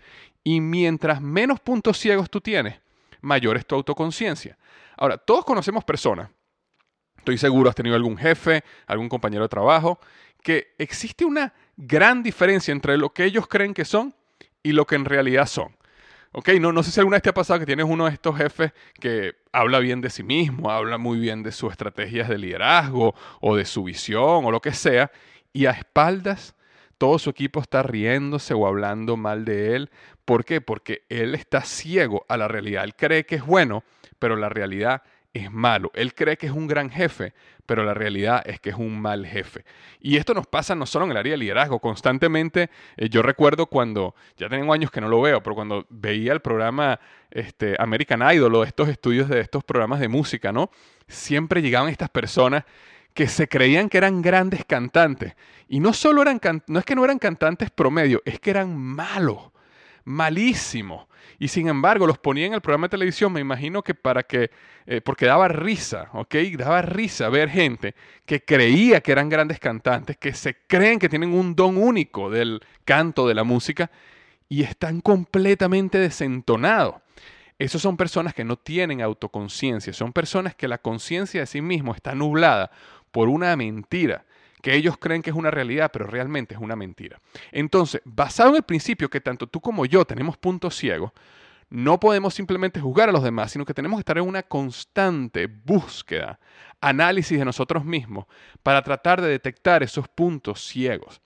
Y 0.43 0.59
mientras 0.61 1.21
menos 1.21 1.59
puntos 1.59 1.97
ciegos 1.97 2.29
tú 2.29 2.41
tienes, 2.41 2.81
mayor 3.21 3.55
es 3.55 3.67
tu 3.67 3.75
autoconciencia. 3.75 4.57
Ahora, 4.97 5.17
todos 5.17 5.45
conocemos 5.45 5.83
personas, 5.83 6.29
estoy 7.17 7.37
seguro 7.37 7.69
has 7.69 7.75
tenido 7.75 7.95
algún 7.95 8.17
jefe, 8.17 8.63
algún 8.87 9.07
compañero 9.09 9.43
de 9.43 9.49
trabajo, 9.49 9.99
que 10.41 10.73
existe 10.79 11.23
una 11.23 11.53
gran 11.77 12.23
diferencia 12.23 12.71
entre 12.71 12.97
lo 12.97 13.13
que 13.13 13.25
ellos 13.25 13.47
creen 13.47 13.73
que 13.75 13.85
son 13.85 14.15
y 14.63 14.71
lo 14.71 14.87
que 14.87 14.95
en 14.95 15.05
realidad 15.05 15.45
son. 15.45 15.78
Ok, 16.31 16.49
no, 16.59 16.71
no 16.71 16.83
sé 16.83 16.91
si 16.91 16.99
alguna 16.99 17.15
vez 17.15 17.23
te 17.23 17.29
ha 17.29 17.33
pasado 17.33 17.59
que 17.59 17.65
tienes 17.65 17.87
uno 17.89 18.05
de 18.05 18.11
estos 18.11 18.37
jefes 18.37 18.71
que 18.99 19.33
habla 19.51 19.79
bien 19.79 19.99
de 19.99 20.11
sí 20.11 20.21
mismo, 20.21 20.69
habla 20.69 20.99
muy 20.99 21.19
bien 21.19 21.41
de 21.41 21.51
sus 21.51 21.71
estrategias 21.71 22.29
de 22.29 22.37
liderazgo 22.37 23.15
o 23.41 23.55
de 23.55 23.65
su 23.65 23.83
visión 23.83 24.45
o 24.45 24.51
lo 24.51 24.61
que 24.61 24.73
sea, 24.73 25.11
y 25.53 25.65
a 25.65 25.71
espaldas 25.71 26.55
todo 26.99 27.17
su 27.17 27.31
equipo 27.31 27.61
está 27.61 27.81
riéndose 27.81 28.53
o 28.53 28.67
hablando 28.67 29.17
mal 29.17 29.45
de 29.45 29.75
él. 29.75 29.89
¿Por 30.25 30.45
qué? 30.45 30.61
Porque 30.61 31.05
él 31.09 31.33
está 31.33 31.61
ciego 31.61 32.25
a 32.27 32.37
la 32.37 32.47
realidad. 32.47 32.83
Él 32.83 32.93
cree 32.93 33.25
que 33.25 33.35
es 33.35 33.45
bueno, 33.45 33.83
pero 34.19 34.35
la 34.35 34.49
realidad 34.49 35.01
es 35.33 35.51
malo. 35.51 35.91
Él 35.93 36.13
cree 36.13 36.37
que 36.37 36.47
es 36.47 36.51
un 36.51 36.67
gran 36.67 36.89
jefe, 36.89 37.33
pero 37.65 37.83
la 37.83 37.93
realidad 37.93 38.41
es 38.45 38.59
que 38.59 38.71
es 38.71 38.75
un 38.75 38.99
mal 38.99 39.25
jefe. 39.25 39.63
Y 39.99 40.17
esto 40.17 40.33
nos 40.33 40.47
pasa 40.47 40.75
no 40.75 40.85
solo 40.85 41.05
en 41.05 41.11
el 41.11 41.17
área 41.17 41.31
de 41.31 41.37
liderazgo, 41.37 41.79
constantemente, 41.79 42.69
eh, 42.97 43.09
yo 43.09 43.21
recuerdo 43.21 43.67
cuando, 43.67 44.15
ya 44.37 44.49
tengo 44.49 44.73
años 44.73 44.91
que 44.91 45.01
no 45.01 45.07
lo 45.07 45.21
veo, 45.21 45.43
pero 45.43 45.55
cuando 45.55 45.85
veía 45.89 46.33
el 46.33 46.39
programa 46.39 46.99
este, 47.29 47.75
American 47.79 48.23
Idol 48.33 48.55
o 48.55 48.63
estos 48.63 48.89
estudios 48.89 49.29
de 49.29 49.39
estos 49.39 49.63
programas 49.63 49.99
de 49.99 50.07
música, 50.07 50.51
¿no? 50.51 50.71
Siempre 51.07 51.61
llegaban 51.61 51.89
estas 51.89 52.09
personas 52.09 52.63
que 53.13 53.27
se 53.27 53.47
creían 53.47 53.89
que 53.89 53.97
eran 53.97 54.21
grandes 54.21 54.65
cantantes. 54.65 55.35
Y 55.67 55.79
no 55.79 55.93
solo 55.93 56.21
eran, 56.21 56.39
no 56.67 56.79
es 56.79 56.85
que 56.85 56.95
no 56.95 57.03
eran 57.03 57.19
cantantes 57.19 57.69
promedio, 57.69 58.21
es 58.25 58.39
que 58.39 58.49
eran 58.49 58.75
malos, 58.75 59.51
malísimos. 60.05 61.08
Y 61.37 61.47
sin 61.47 61.67
embargo, 61.67 62.07
los 62.07 62.17
ponía 62.17 62.45
en 62.45 62.53
el 62.53 62.61
programa 62.61 62.87
de 62.87 62.91
televisión, 62.91 63.31
me 63.31 63.39
imagino 63.39 63.81
que 63.83 63.93
para 63.93 64.23
que, 64.23 64.51
eh, 64.85 65.01
porque 65.01 65.25
daba 65.25 65.47
risa, 65.47 66.09
¿ok? 66.13 66.35
Daba 66.57 66.81
risa 66.81 67.29
ver 67.29 67.49
gente 67.49 67.95
que 68.25 68.43
creía 68.43 69.01
que 69.01 69.11
eran 69.11 69.29
grandes 69.29 69.59
cantantes, 69.59 70.17
que 70.17 70.33
se 70.33 70.55
creen 70.67 70.99
que 70.99 71.09
tienen 71.09 71.33
un 71.33 71.55
don 71.55 71.77
único 71.77 72.29
del 72.29 72.61
canto, 72.85 73.27
de 73.27 73.35
la 73.35 73.43
música, 73.43 73.89
y 74.47 74.63
están 74.63 75.01
completamente 75.01 75.97
desentonados. 75.99 76.95
Esas 77.59 77.81
son 77.81 77.97
personas 77.97 78.33
que 78.33 78.45
no 78.45 78.55
tienen 78.55 79.01
autoconciencia, 79.01 79.91
son 79.93 80.13
personas 80.13 80.55
que 80.55 80.67
la 80.67 80.77
conciencia 80.77 81.41
de 81.41 81.45
sí 81.45 81.61
mismo 81.61 81.93
está 81.93 82.15
nublada 82.15 82.71
por 83.11 83.27
una 83.27 83.55
mentira 83.55 84.25
que 84.61 84.75
ellos 84.75 84.97
creen 84.97 85.21
que 85.21 85.29
es 85.29 85.35
una 85.35 85.51
realidad, 85.51 85.91
pero 85.91 86.05
realmente 86.05 86.53
es 86.53 86.59
una 86.59 86.75
mentira. 86.75 87.19
Entonces, 87.51 88.01
basado 88.05 88.51
en 88.51 88.57
el 88.57 88.63
principio 88.63 89.09
que 89.09 89.21
tanto 89.21 89.47
tú 89.47 89.61
como 89.61 89.85
yo 89.85 90.05
tenemos 90.05 90.37
puntos 90.37 90.75
ciegos, 90.75 91.11
no 91.69 91.99
podemos 91.99 92.33
simplemente 92.33 92.79
juzgar 92.79 93.09
a 93.09 93.11
los 93.11 93.23
demás, 93.23 93.51
sino 93.51 93.65
que 93.65 93.73
tenemos 93.73 93.97
que 93.97 94.01
estar 94.01 94.17
en 94.17 94.27
una 94.27 94.43
constante 94.43 95.47
búsqueda, 95.47 96.39
análisis 96.81 97.37
de 97.37 97.45
nosotros 97.45 97.85
mismos 97.85 98.25
para 98.63 98.81
tratar 98.81 99.21
de 99.21 99.27
detectar 99.29 99.83
esos 99.83 100.07
puntos 100.07 100.65
ciegos. 100.65 101.21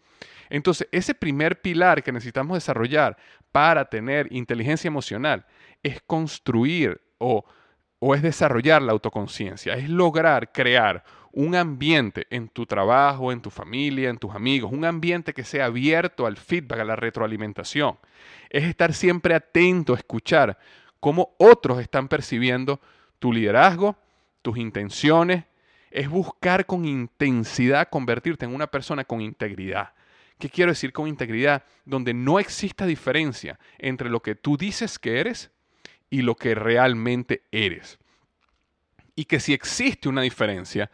Entonces, 0.50 0.88
ese 0.92 1.16
primer 1.16 1.62
pilar 1.62 2.04
que 2.04 2.12
necesitamos 2.12 2.56
desarrollar 2.56 3.18
para 3.52 3.86
tener 3.86 4.28
inteligencia 4.32 4.88
emocional 4.88 5.46
es 5.82 6.02
construir 6.02 7.02
o, 7.18 7.46
o 8.06 8.14
es 8.16 8.22
desarrollar 8.22 8.82
la 8.82 8.92
autoconciencia, 8.92 9.76
es 9.76 9.88
lograr 9.88 10.52
crear 10.52 11.06
un 11.32 11.56
ambiente 11.56 12.28
en 12.32 12.50
tu 12.50 12.66
trabajo, 12.66 13.32
en 13.32 13.42
tu 13.42 13.50
familia, 13.50 14.10
en 14.10 14.18
tus 14.18 14.36
amigos, 14.36 14.74
un 14.74 14.84
ambiente 14.84 15.34
que 15.34 15.46
sea 15.46 15.68
abierto 15.68 16.26
al 16.26 16.36
feedback, 16.36 16.82
a 16.82 16.84
la 16.84 16.98
retroalimentación. 16.98 17.98
Es 18.50 18.66
estar 18.66 18.94
siempre 18.94 19.36
atento 19.36 19.94
a 19.94 19.96
escuchar 19.96 20.60
cómo 21.00 21.34
otros 21.38 21.80
están 21.80 22.10
percibiendo 22.10 22.82
tu 23.20 23.32
liderazgo, 23.32 23.96
tus 24.42 24.58
intenciones. 24.58 25.46
Es 25.90 26.10
buscar 26.10 26.66
con 26.66 26.84
intensidad 26.84 27.88
convertirte 27.90 28.44
en 28.44 28.54
una 28.54 28.68
persona 28.68 29.06
con 29.06 29.22
integridad. 29.22 29.94
¿Qué 30.38 30.50
quiero 30.50 30.74
decir 30.74 30.92
con 30.92 31.08
integridad? 31.08 31.64
Donde 31.86 32.14
no 32.14 32.38
exista 32.38 32.86
diferencia 32.86 33.58
entre 33.78 34.10
lo 34.10 34.22
que 34.22 34.36
tú 34.36 34.58
dices 34.58 35.00
que 35.00 35.22
eres 35.22 35.52
y 36.10 36.22
lo 36.22 36.36
que 36.36 36.56
realmente 36.56 37.44
eres. 37.52 38.00
Y 39.16 39.26
que 39.26 39.40
si 39.40 39.54
existe 39.54 40.10
una 40.10 40.22
diferencia, 40.22 40.90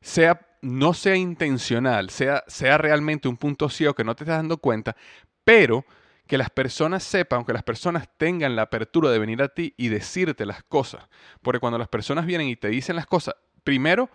sea, 0.00 0.40
no 0.62 0.94
sea 0.94 1.16
intencional, 1.16 2.10
sea, 2.10 2.44
sea 2.46 2.78
realmente 2.78 3.28
un 3.28 3.36
punto 3.36 3.68
ciego 3.68 3.94
que 3.94 4.04
no 4.04 4.14
te 4.14 4.24
estás 4.24 4.38
dando 4.38 4.58
cuenta, 4.58 4.96
pero 5.44 5.84
que 6.26 6.38
las 6.38 6.50
personas 6.50 7.02
sepan, 7.04 7.44
que 7.44 7.52
las 7.52 7.62
personas 7.62 8.08
tengan 8.16 8.56
la 8.56 8.62
apertura 8.62 9.10
de 9.10 9.18
venir 9.18 9.42
a 9.42 9.48
ti 9.48 9.74
y 9.76 9.88
decirte 9.88 10.46
las 10.46 10.62
cosas. 10.62 11.08
Porque 11.42 11.60
cuando 11.60 11.78
las 11.78 11.88
personas 11.88 12.26
vienen 12.26 12.48
y 12.48 12.56
te 12.56 12.68
dicen 12.68 12.96
las 12.96 13.06
cosas, 13.06 13.34
primero, 13.62 14.10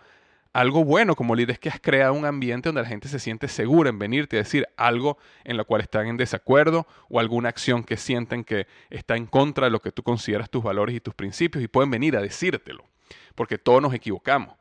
algo 0.52 0.84
bueno 0.84 1.14
como 1.14 1.36
líder 1.36 1.52
es 1.52 1.58
que 1.58 1.68
has 1.68 1.80
creado 1.80 2.12
un 2.14 2.24
ambiente 2.24 2.68
donde 2.68 2.82
la 2.82 2.88
gente 2.88 3.08
se 3.08 3.18
siente 3.18 3.46
segura 3.48 3.90
en 3.90 3.98
venirte 3.98 4.36
a 4.36 4.40
decir 4.40 4.66
algo 4.76 5.18
en 5.44 5.56
lo 5.56 5.64
cual 5.64 5.80
están 5.80 6.06
en 6.06 6.16
desacuerdo 6.16 6.86
o 7.08 7.20
alguna 7.20 7.48
acción 7.48 7.84
que 7.84 7.96
sienten 7.96 8.42
que 8.44 8.66
está 8.90 9.16
en 9.16 9.26
contra 9.26 9.66
de 9.66 9.70
lo 9.70 9.80
que 9.80 9.92
tú 9.92 10.02
consideras 10.02 10.50
tus 10.50 10.62
valores 10.62 10.96
y 10.96 11.00
tus 11.00 11.14
principios 11.14 11.62
y 11.62 11.68
pueden 11.68 11.90
venir 11.90 12.16
a 12.16 12.20
decírtelo. 12.20 12.84
Porque 13.34 13.58
todos 13.58 13.80
nos 13.80 13.94
equivocamos. 13.94 14.56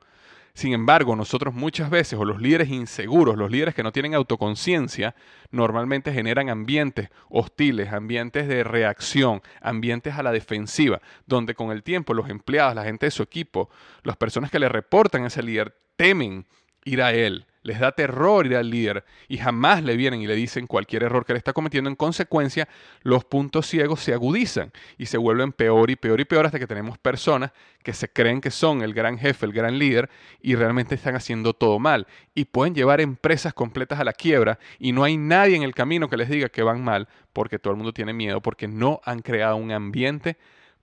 Sin 0.60 0.74
embargo, 0.74 1.16
nosotros 1.16 1.54
muchas 1.54 1.90
veces, 1.90 2.20
o 2.20 2.26
los 2.26 2.42
líderes 2.42 2.68
inseguros, 2.68 3.38
los 3.38 3.50
líderes 3.50 3.74
que 3.74 3.82
no 3.82 3.94
tienen 3.94 4.14
autoconciencia, 4.14 5.16
normalmente 5.52 6.12
generan 6.12 6.50
ambientes 6.50 7.08
hostiles, 7.30 7.94
ambientes 7.94 8.46
de 8.50 8.66
reacción, 8.66 9.42
ambientes 9.62 10.16
a 10.16 10.22
la 10.22 10.34
defensiva, 10.34 11.00
donde 11.26 11.56
con 11.56 11.72
el 11.72 11.82
tiempo 11.82 12.14
los 12.14 12.30
empleados, 12.30 12.76
la 12.76 12.84
gente 12.84 13.06
de 13.06 13.12
su 13.12 13.24
equipo, 13.24 13.70
las 14.04 14.18
personas 14.18 14.52
que 14.52 14.60
le 14.60 14.68
reportan 14.68 15.24
a 15.24 15.28
ese 15.28 15.44
líder 15.44 15.78
temen 15.96 16.46
ir 16.84 17.04
a 17.04 17.14
él, 17.14 17.46
les 17.70 17.80
da 17.80 17.92
terror 17.92 18.48
ir 18.48 18.56
al 18.56 18.70
líder 18.70 19.06
y 19.28 19.38
jamás 19.38 19.84
le 19.84 19.96
vienen 19.96 20.22
y 20.22 20.28
le 20.28 20.36
dicen 20.36 20.66
cualquier 20.66 21.04
error 21.04 21.24
que 21.24 21.34
le 21.34 21.38
está 21.38 21.54
cometiendo. 21.54 21.88
En 21.88 21.96
consecuencia, 21.96 22.68
los 23.04 23.24
puntos 23.24 23.68
ciegos 23.68 24.00
se 24.00 24.12
agudizan 24.12 24.72
y 24.98 25.06
se 25.06 25.20
vuelven 25.20 25.52
peor 25.52 25.92
y 25.92 25.96
peor 25.96 26.20
y 26.20 26.26
peor 26.26 26.48
hasta 26.48 26.58
que 26.58 26.66
tenemos 26.66 26.98
personas 26.98 27.52
que 27.84 27.94
se 27.94 28.12
creen 28.12 28.42
que 28.42 28.50
son 28.50 28.82
el 28.82 28.96
gran 28.96 29.20
jefe, 29.20 29.46
el 29.46 29.54
gran 29.54 29.78
líder 29.78 30.10
y 30.42 30.56
realmente 30.56 30.96
están 30.96 31.16
haciendo 31.16 31.54
todo 31.54 31.78
mal 31.78 32.08
y 32.34 32.46
pueden 32.46 32.74
llevar 32.74 33.02
empresas 33.02 33.54
completas 33.54 34.00
a 34.00 34.04
la 34.04 34.14
quiebra 34.14 34.58
y 34.80 34.92
no 34.92 35.04
hay 35.04 35.18
nadie 35.18 35.56
en 35.56 35.62
el 35.62 35.76
camino 35.76 36.10
que 36.10 36.18
les 36.18 36.28
diga 36.28 36.50
que 36.50 36.64
van 36.64 36.84
mal 36.84 37.08
porque 37.34 37.60
todo 37.60 37.72
el 37.72 37.78
mundo 37.78 37.94
tiene 37.94 38.14
miedo 38.14 38.42
porque 38.42 38.68
no 38.68 39.00
han 39.06 39.20
creado 39.20 39.58
un 39.58 39.72
ambiente 39.72 40.38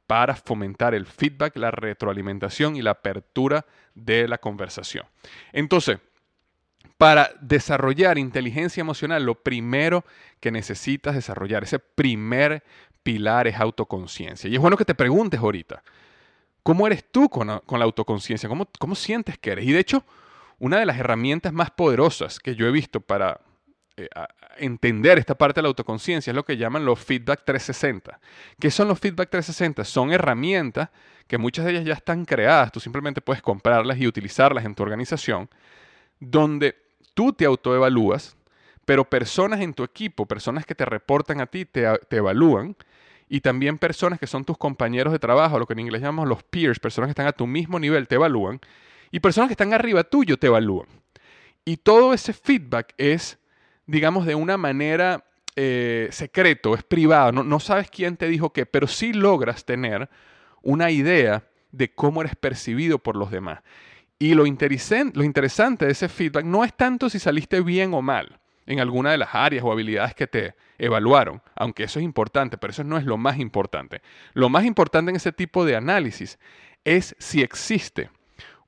para 0.07 0.37
fomentar 0.37 0.95
el 0.95 1.05
feedback, 1.05 1.57
la 1.57 1.73
retroalimentación 1.73 2.77
y 2.77 2.83
la 2.83 2.93
apertura 2.93 3.67
de 3.97 4.29
la 4.29 4.39
conversación. 4.39 5.05
Entonces, 5.53 5.99
para 6.87 7.31
desarrollar 7.41 8.19
inteligencia 8.19 8.81
emocional, 8.81 9.25
lo 9.25 9.35
primero 9.35 10.05
que 10.41 10.51
necesitas 10.51 11.15
desarrollar, 11.15 11.65
ese 11.65 11.79
primer 11.79 12.63
pilar 13.03 13.47
es 13.47 13.57
autoconciencia. 13.57 14.49
Y 14.51 14.55
es 14.55 14.61
bueno 14.61 14.77
que 14.77 14.85
te 14.85 14.95
preguntes 14.95 15.41
ahorita, 15.41 15.83
¿cómo 16.63 16.87
eres 16.87 17.05
tú 17.11 17.29
con, 17.29 17.47
la 17.47 17.85
autoconciencia? 17.85 18.49
¿Cómo, 18.49 18.69
¿Cómo 18.79 18.95
sientes 18.95 19.39
que 19.39 19.53
eres? 19.53 19.65
Y 19.65 19.73
de 19.73 19.81
hecho, 19.81 20.05
una 20.59 20.79
de 20.79 20.87
las 20.87 20.99
herramientas 20.99 21.53
más 21.53 21.71
poderosas 21.71 22.41
que 22.41 22.55
yo 22.57 22.67
he 22.67 22.73
visto 22.73 23.01
para 23.01 23.41
eh, 23.97 24.09
entender 24.59 25.19
esta 25.19 25.35
parte 25.35 25.59
de 25.59 25.63
la 25.63 25.69
autoconciencia 25.69 26.31
es 26.31 26.35
lo 26.35 26.45
que 26.45 26.57
llaman 26.57 26.85
los 26.85 26.99
feedback 26.99 27.45
360. 27.45 28.21
¿Qué 28.61 28.71
son 28.71 28.89
los 28.89 28.99
feedback 28.99 29.31
360? 29.31 29.85
Son 29.85 30.13
herramientas 30.13 30.91
que 31.27 31.39
muchas 31.39 31.65
de 31.65 31.73
ellas 31.73 31.85
ya 31.85 31.95
están 31.95 32.25
creadas, 32.25 32.73
tú 32.73 32.81
simplemente 32.81 33.21
puedes 33.21 33.43
comprarlas 33.43 33.99
y 33.99 34.07
utilizarlas 34.07 34.65
en 34.65 34.75
tu 34.75 34.83
organización, 34.83 35.49
donde 36.21 36.77
tú 37.15 37.33
te 37.33 37.45
autoevalúas, 37.45 38.37
pero 38.85 39.05
personas 39.05 39.61
en 39.61 39.75
tu 39.75 39.83
equipo, 39.83 40.27
personas 40.27 40.65
que 40.65 40.75
te 40.75 40.85
reportan 40.85 41.41
a 41.41 41.47
ti, 41.47 41.65
te, 41.65 41.87
evalúan, 42.11 42.77
y 43.29 43.41
también 43.41 43.79
personas 43.79 44.21
que 44.21 44.29
son 44.29 44.45
tus 44.45 44.57
compañeros 44.57 45.13
de 45.13 45.19
trabajo, 45.19 45.59
lo 45.59 45.67
que 45.67 45.73
en 45.73 45.81
inglés 45.81 46.03
llamamos 46.03 46.29
los 46.29 46.45
peers, 46.45 46.79
personas 46.79 47.09
que 47.09 47.13
están 47.13 47.27
a 47.27 47.33
tu 47.33 47.47
mismo 47.47 47.81
nivel, 47.81 48.07
te 48.07 48.15
evalúan, 48.15 48.61
y 49.11 49.21
personas 49.21 49.49
que 49.49 49.55
están 49.55 49.73
arriba 49.73 50.05
tuyo 50.05 50.37
te 50.37 50.47
evalúan. 50.47 50.87
Y 51.65 51.79
todo 51.79 52.15
ese 52.15 52.33
feedback 52.33 52.95
es, 52.97 53.39
digamos, 53.87 54.25
de 54.25 54.37
una 54.37 54.57
manera 54.57 55.25
eh, 55.57 56.09
secreto, 56.13 56.75
es 56.75 56.85
privado, 56.85 57.33
no, 57.33 57.43
no 57.43 57.59
sabes 57.59 57.91
quién 57.91 58.17
te 58.17 58.29
dijo 58.29 58.53
qué, 58.53 58.67
pero 58.67 58.87
sí 58.87 59.13
logras 59.13 59.65
tener 59.65 60.09
una 60.63 60.93
idea 60.93 61.43
de 61.73 61.93
cómo 61.93 62.21
eres 62.21 62.37
percibido 62.37 62.99
por 62.99 63.17
los 63.17 63.33
demás. 63.33 63.61
Y 64.19 64.35
lo, 64.35 64.45
lo 64.45 65.25
interesante 65.25 65.87
de 65.87 65.93
ese 65.93 66.09
feedback 66.09 66.45
no 66.45 66.65
es 66.65 66.75
tanto 66.75 67.11
si 67.11 67.19
saliste 67.19 67.61
bien 67.61 67.93
o 67.93 68.03
mal 68.03 68.39
en 68.67 68.81
alguna 68.81 69.13
de 69.13 69.19
las 69.19 69.35
áreas 69.35 69.65
o 69.65 69.73
habilidades 69.73 70.15
que 70.15 70.27
te 70.27 70.55
evaluaron, 70.79 71.41
aunque 71.55 71.85
eso 71.85 72.01
es 72.01 72.05
importante, 72.05 72.59
pero 72.59 72.73
eso 72.73 72.85
no 72.85 72.99
es 72.99 73.05
lo 73.05 73.17
más 73.17 73.39
importante. 73.39 74.03
Lo 74.35 74.49
más 74.49 74.65
importante 74.65 75.11
en 75.11 75.17
ese 75.17 75.33
tipo 75.33 75.65
de 75.65 75.77
análisis 75.77 76.39
es 76.85 77.15
si 77.19 77.43
existe 77.43 78.11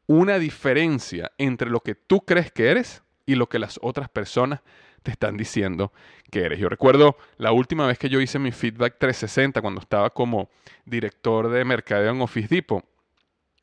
una 0.07 0.39
diferencia 0.39 1.33
entre 1.37 1.69
lo 1.69 1.81
que 1.81 1.95
tú 1.95 2.23
crees 2.23 2.51
que 2.51 2.71
eres 2.71 3.03
y 3.27 3.35
lo 3.35 3.49
que 3.49 3.59
las 3.59 3.79
otras 3.83 4.09
personas 4.09 4.61
te 5.03 5.11
están 5.11 5.37
diciendo 5.37 5.93
que 6.31 6.43
eres. 6.45 6.59
Yo 6.59 6.69
recuerdo 6.69 7.17
la 7.37 7.53
última 7.53 7.87
vez 7.87 7.99
que 7.99 8.09
yo 8.09 8.21
hice 8.21 8.39
mi 8.39 8.53
feedback 8.53 8.97
360 8.99 9.61
cuando 9.61 9.81
estaba 9.81 10.11
como 10.11 10.49
director 10.85 11.51
de 11.51 11.65
mercadeo 11.65 12.13
en 12.13 12.23
Office 12.23 12.49
Depot. 12.49 12.85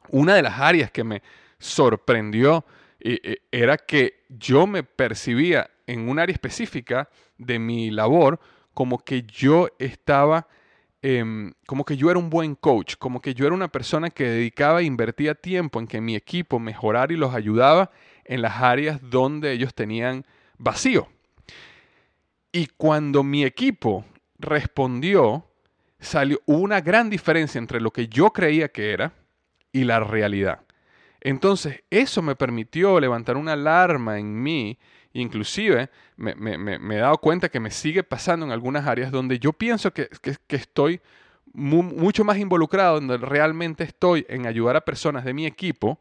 Una 0.10 0.36
de 0.36 0.44
las 0.44 0.60
áreas 0.60 0.92
que 0.92 1.04
me 1.04 1.24
sorprendió 1.60 2.66
era 3.52 3.78
que 3.78 4.24
yo 4.30 4.66
me 4.66 4.84
percibía 4.84 5.70
en 5.86 6.10
un 6.10 6.20
área 6.20 6.34
específica 6.34 7.10
de 7.38 7.60
mi 7.60 7.92
labor 7.92 8.40
como 8.74 9.00
que 9.00 9.24
yo 9.24 9.70
estaba 9.80 10.48
em, 11.02 11.54
como 11.68 11.86
que 11.86 11.98
yo 11.98 12.10
era 12.10 12.20
un 12.20 12.30
buen 12.30 12.56
coach, 12.56 12.96
como 12.98 13.22
que 13.22 13.34
yo 13.34 13.46
era 13.46 13.54
una 13.54 13.68
persona 13.68 14.10
que 14.10 14.28
dedicaba 14.28 14.82
e 14.82 14.86
invertía 14.86 15.36
tiempo 15.36 15.80
en 15.80 15.88
que 15.88 16.02
mi 16.02 16.16
equipo 16.16 16.60
mejorara 16.60 17.14
y 17.14 17.16
los 17.16 17.34
ayudaba 17.36 17.92
en 18.24 18.42
las 18.42 18.62
áreas 18.62 19.00
donde 19.02 19.52
ellos 19.52 19.74
tenían 19.76 20.26
vacío. 20.58 21.08
Y 22.52 22.68
cuando 22.78 23.22
mi 23.22 23.44
equipo 23.44 24.04
respondió, 24.40 25.46
salió 26.00 26.42
una 26.46 26.82
gran 26.82 27.10
diferencia 27.10 27.60
entre 27.60 27.82
lo 27.82 27.92
que 27.92 28.08
yo 28.08 28.32
creía 28.32 28.70
que 28.70 28.92
era 28.92 29.14
y 29.72 29.84
la 29.84 30.00
realidad. 30.00 30.65
Entonces, 31.25 31.84
eso 31.89 32.22
me 32.22 32.36
permitió 32.36 33.00
levantar 33.00 33.36
una 33.36 33.53
alarma 33.53 34.20
en 34.20 34.44
mí, 34.44 34.77
inclusive 35.12 35.89
me, 36.17 36.36
he 36.96 37.00
dado 37.00 37.17
cuenta 37.17 37.50
que 37.50 37.60
me 37.60 37.72
sigue 37.72 38.03
pasando 38.03 38.46
en 38.46 38.51
algunas 38.51 38.86
áreas 38.86 39.12
donde 39.12 39.39
yo 39.39 39.51
pienso 39.51 39.91
que, 39.91 40.08
estoy 40.50 41.01
mucho 41.51 42.24
más 42.24 42.38
involucrado, 42.38 43.00
donde 43.00 43.17
realmente 43.17 43.84
estoy 43.84 44.24
en 44.29 44.46
ayudar 44.46 44.75
a 44.75 44.82
personas 44.82 45.25
de 45.25 45.34
mi 45.34 45.48
equipo 45.48 45.98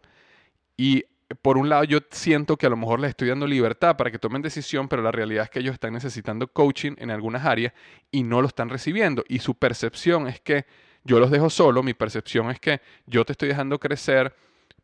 y 0.76 1.06
por 1.40 1.56
un 1.56 1.70
lado 1.70 1.84
yo 1.84 2.00
siento 2.10 2.58
que 2.58 2.66
a 2.66 2.70
lo 2.70 2.76
mejor 2.76 3.00
les 3.00 3.08
estoy 3.08 3.28
dando 3.28 3.46
libertad 3.46 3.96
para 3.96 4.10
que 4.10 4.18
tomen 4.18 4.42
decisión, 4.42 4.88
pero 4.88 5.00
la 5.00 5.10
realidad 5.10 5.44
es 5.44 5.50
que 5.50 5.60
ellos 5.60 5.72
están 5.72 5.94
necesitando 5.94 6.48
coaching 6.48 6.96
en 6.98 7.10
algunas 7.10 7.46
áreas 7.46 7.72
y 8.10 8.24
no 8.24 8.42
lo 8.42 8.48
están 8.48 8.68
recibiendo. 8.68 9.24
Y 9.26 9.38
su 9.38 9.54
percepción 9.54 10.28
es 10.28 10.38
que 10.40 10.66
yo 11.02 11.18
los 11.18 11.30
dejo 11.30 11.48
solo, 11.48 11.82
mi 11.82 11.94
percepción 11.94 12.50
es 12.50 12.60
que 12.60 12.82
yo 13.06 13.24
te 13.24 13.32
estoy 13.32 13.48
dejando 13.48 13.80
crecer, 13.80 14.34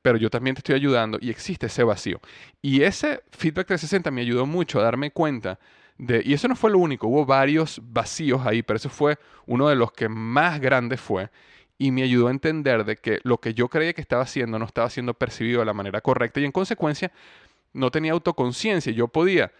pero 0.02 0.18
yo 0.18 0.30
también 0.30 0.54
te 0.54 0.60
estoy 0.60 0.74
ayudando 0.74 1.18
y 1.20 1.30
existe 1.30 1.66
ese 1.66 1.84
vacío. 1.84 2.20
Y 2.62 2.82
ese 2.82 3.22
feedback 3.30 3.66
360 3.68 4.10
me 4.10 4.22
ayudó 4.22 4.46
mucho 4.46 4.80
a 4.80 4.82
darme 4.82 5.10
cuenta 5.10 5.58
de, 5.98 6.22
y 6.24 6.32
eso 6.32 6.48
no 6.48 6.56
fue 6.56 6.70
lo 6.70 6.78
único, 6.78 7.08
hubo 7.08 7.26
varios 7.26 7.80
vacíos 7.82 8.46
ahí, 8.46 8.62
pero 8.62 8.78
ese 8.78 8.88
fue 8.88 9.18
uno 9.46 9.68
de 9.68 9.76
los 9.76 9.92
que 9.92 10.08
más 10.08 10.60
grande 10.60 10.96
fue 10.96 11.30
y 11.76 11.90
me 11.92 12.02
ayudó 12.02 12.28
a 12.28 12.30
entender 12.30 12.84
de 12.84 12.96
que 12.96 13.20
lo 13.22 13.38
que 13.38 13.54
yo 13.54 13.68
creía 13.68 13.92
que 13.92 14.00
estaba 14.00 14.22
haciendo 14.22 14.58
no 14.58 14.66
estaba 14.66 14.90
siendo 14.90 15.14
percibido 15.14 15.60
de 15.60 15.66
la 15.66 15.72
manera 15.72 16.00
correcta 16.00 16.40
y 16.40 16.44
en 16.44 16.52
consecuencia 16.52 17.10
no 17.72 17.90
tenía 17.90 18.12
autoconciencia. 18.12 18.92
Yo 18.92 19.08
podía 19.08 19.52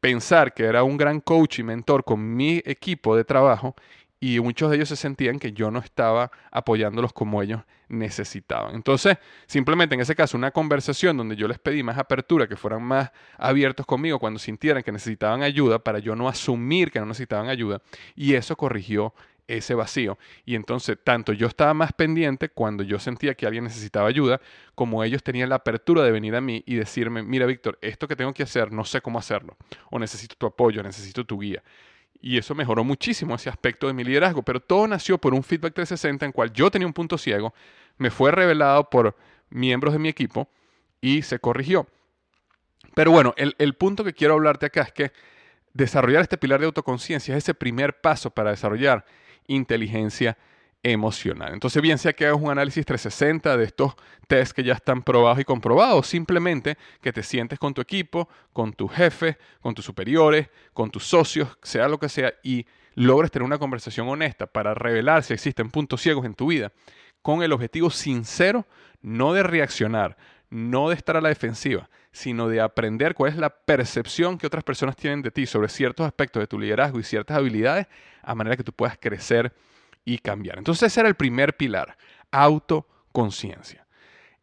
pensar 0.00 0.54
que 0.54 0.64
era 0.64 0.84
un 0.84 0.96
gran 0.96 1.20
coach 1.20 1.60
y 1.60 1.62
mentor 1.62 2.04
con 2.04 2.36
mi 2.36 2.62
equipo 2.64 3.16
de 3.16 3.24
trabajo 3.24 3.74
y 4.24 4.40
muchos 4.40 4.70
de 4.70 4.76
ellos 4.76 4.88
se 4.88 4.96
sentían 4.96 5.38
que 5.38 5.52
yo 5.52 5.70
no 5.70 5.80
estaba 5.80 6.30
apoyándolos 6.50 7.12
como 7.12 7.42
ellos 7.42 7.60
necesitaban. 7.88 8.74
Entonces, 8.74 9.18
simplemente 9.46 9.96
en 9.96 10.00
ese 10.00 10.14
caso, 10.14 10.38
una 10.38 10.50
conversación 10.50 11.18
donde 11.18 11.36
yo 11.36 11.46
les 11.46 11.58
pedí 11.58 11.82
más 11.82 11.98
apertura, 11.98 12.46
que 12.46 12.56
fueran 12.56 12.82
más 12.82 13.10
abiertos 13.36 13.84
conmigo 13.84 14.18
cuando 14.18 14.38
sintieran 14.38 14.82
que 14.82 14.92
necesitaban 14.92 15.42
ayuda, 15.42 15.78
para 15.78 15.98
yo 15.98 16.16
no 16.16 16.26
asumir 16.26 16.90
que 16.90 17.00
no 17.00 17.06
necesitaban 17.06 17.50
ayuda, 17.50 17.82
y 18.16 18.32
eso 18.32 18.56
corrigió 18.56 19.12
ese 19.46 19.74
vacío. 19.74 20.16
Y 20.46 20.54
entonces, 20.54 20.96
tanto 21.04 21.34
yo 21.34 21.46
estaba 21.46 21.74
más 21.74 21.92
pendiente 21.92 22.48
cuando 22.48 22.82
yo 22.82 22.98
sentía 22.98 23.34
que 23.34 23.44
alguien 23.44 23.64
necesitaba 23.64 24.08
ayuda, 24.08 24.40
como 24.74 25.04
ellos 25.04 25.22
tenían 25.22 25.50
la 25.50 25.56
apertura 25.56 26.02
de 26.02 26.12
venir 26.12 26.34
a 26.34 26.40
mí 26.40 26.62
y 26.64 26.76
decirme, 26.76 27.22
mira, 27.22 27.44
Víctor, 27.44 27.78
esto 27.82 28.08
que 28.08 28.16
tengo 28.16 28.32
que 28.32 28.44
hacer, 28.44 28.72
no 28.72 28.86
sé 28.86 29.02
cómo 29.02 29.18
hacerlo, 29.18 29.58
o 29.90 29.98
necesito 29.98 30.34
tu 30.36 30.46
apoyo, 30.46 30.82
necesito 30.82 31.26
tu 31.26 31.38
guía. 31.38 31.62
Y 32.26 32.38
eso 32.38 32.54
mejoró 32.54 32.84
muchísimo 32.84 33.34
ese 33.34 33.50
aspecto 33.50 33.86
de 33.86 33.92
mi 33.92 34.02
liderazgo, 34.02 34.42
pero 34.42 34.58
todo 34.58 34.88
nació 34.88 35.18
por 35.18 35.34
un 35.34 35.42
feedback 35.42 35.74
360 35.74 36.24
en 36.24 36.32
cual 36.32 36.50
yo 36.54 36.70
tenía 36.70 36.86
un 36.86 36.94
punto 36.94 37.18
ciego, 37.18 37.52
me 37.98 38.10
fue 38.10 38.30
revelado 38.30 38.88
por 38.88 39.14
miembros 39.50 39.92
de 39.92 39.98
mi 39.98 40.08
equipo 40.08 40.48
y 41.02 41.20
se 41.20 41.38
corrigió. 41.38 41.86
Pero 42.94 43.10
bueno, 43.10 43.34
el, 43.36 43.54
el 43.58 43.74
punto 43.74 44.04
que 44.04 44.14
quiero 44.14 44.32
hablarte 44.32 44.64
acá 44.64 44.80
es 44.80 44.92
que 44.94 45.12
desarrollar 45.74 46.22
este 46.22 46.38
pilar 46.38 46.60
de 46.60 46.64
autoconciencia 46.64 47.36
es 47.36 47.44
ese 47.44 47.52
primer 47.52 48.00
paso 48.00 48.30
para 48.30 48.52
desarrollar 48.52 49.04
inteligencia. 49.46 50.38
Entonces, 50.84 51.80
bien 51.80 51.96
sea 51.96 52.12
que 52.12 52.26
hagas 52.26 52.38
un 52.38 52.50
análisis 52.50 52.84
360 52.84 53.56
de 53.56 53.64
estos 53.64 53.94
tests 54.28 54.52
que 54.52 54.62
ya 54.62 54.74
están 54.74 55.02
probados 55.02 55.40
y 55.40 55.44
comprobados, 55.44 56.06
simplemente 56.06 56.76
que 57.00 57.10
te 57.10 57.22
sientes 57.22 57.58
con 57.58 57.72
tu 57.72 57.80
equipo, 57.80 58.28
con 58.52 58.74
tu 58.74 58.86
jefe, 58.86 59.38
con 59.60 59.74
tus 59.74 59.84
superiores, 59.84 60.50
con 60.74 60.90
tus 60.90 61.04
socios, 61.04 61.56
sea 61.62 61.88
lo 61.88 61.98
que 61.98 62.10
sea, 62.10 62.34
y 62.42 62.66
logres 62.96 63.30
tener 63.30 63.46
una 63.46 63.56
conversación 63.56 64.08
honesta 64.08 64.46
para 64.46 64.74
revelar 64.74 65.22
si 65.22 65.32
existen 65.32 65.70
puntos 65.70 66.02
ciegos 66.02 66.26
en 66.26 66.34
tu 66.34 66.48
vida, 66.48 66.70
con 67.22 67.42
el 67.42 67.52
objetivo 67.52 67.88
sincero, 67.88 68.66
no 69.00 69.32
de 69.32 69.42
reaccionar, 69.42 70.18
no 70.50 70.90
de 70.90 70.96
estar 70.96 71.16
a 71.16 71.22
la 71.22 71.30
defensiva, 71.30 71.88
sino 72.12 72.46
de 72.46 72.60
aprender 72.60 73.14
cuál 73.14 73.32
es 73.32 73.38
la 73.38 73.48
percepción 73.48 74.36
que 74.36 74.46
otras 74.46 74.62
personas 74.62 74.96
tienen 74.96 75.22
de 75.22 75.30
ti 75.30 75.46
sobre 75.46 75.70
ciertos 75.70 76.06
aspectos 76.06 76.42
de 76.42 76.46
tu 76.46 76.58
liderazgo 76.58 77.00
y 77.00 77.04
ciertas 77.04 77.38
habilidades, 77.38 77.86
a 78.22 78.34
manera 78.34 78.56
que 78.56 78.64
tú 78.64 78.72
puedas 78.72 78.98
crecer 78.98 79.50
y 80.04 80.18
cambiar. 80.18 80.58
Entonces 80.58 80.92
ese 80.92 81.00
era 81.00 81.08
el 81.08 81.14
primer 81.14 81.56
pilar, 81.56 81.96
autoconciencia. 82.30 83.86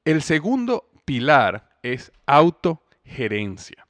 El 0.04 0.21
segundo 0.21 0.89
pilar 1.06 1.78
es 1.84 2.12
autogerencia. 2.26 3.88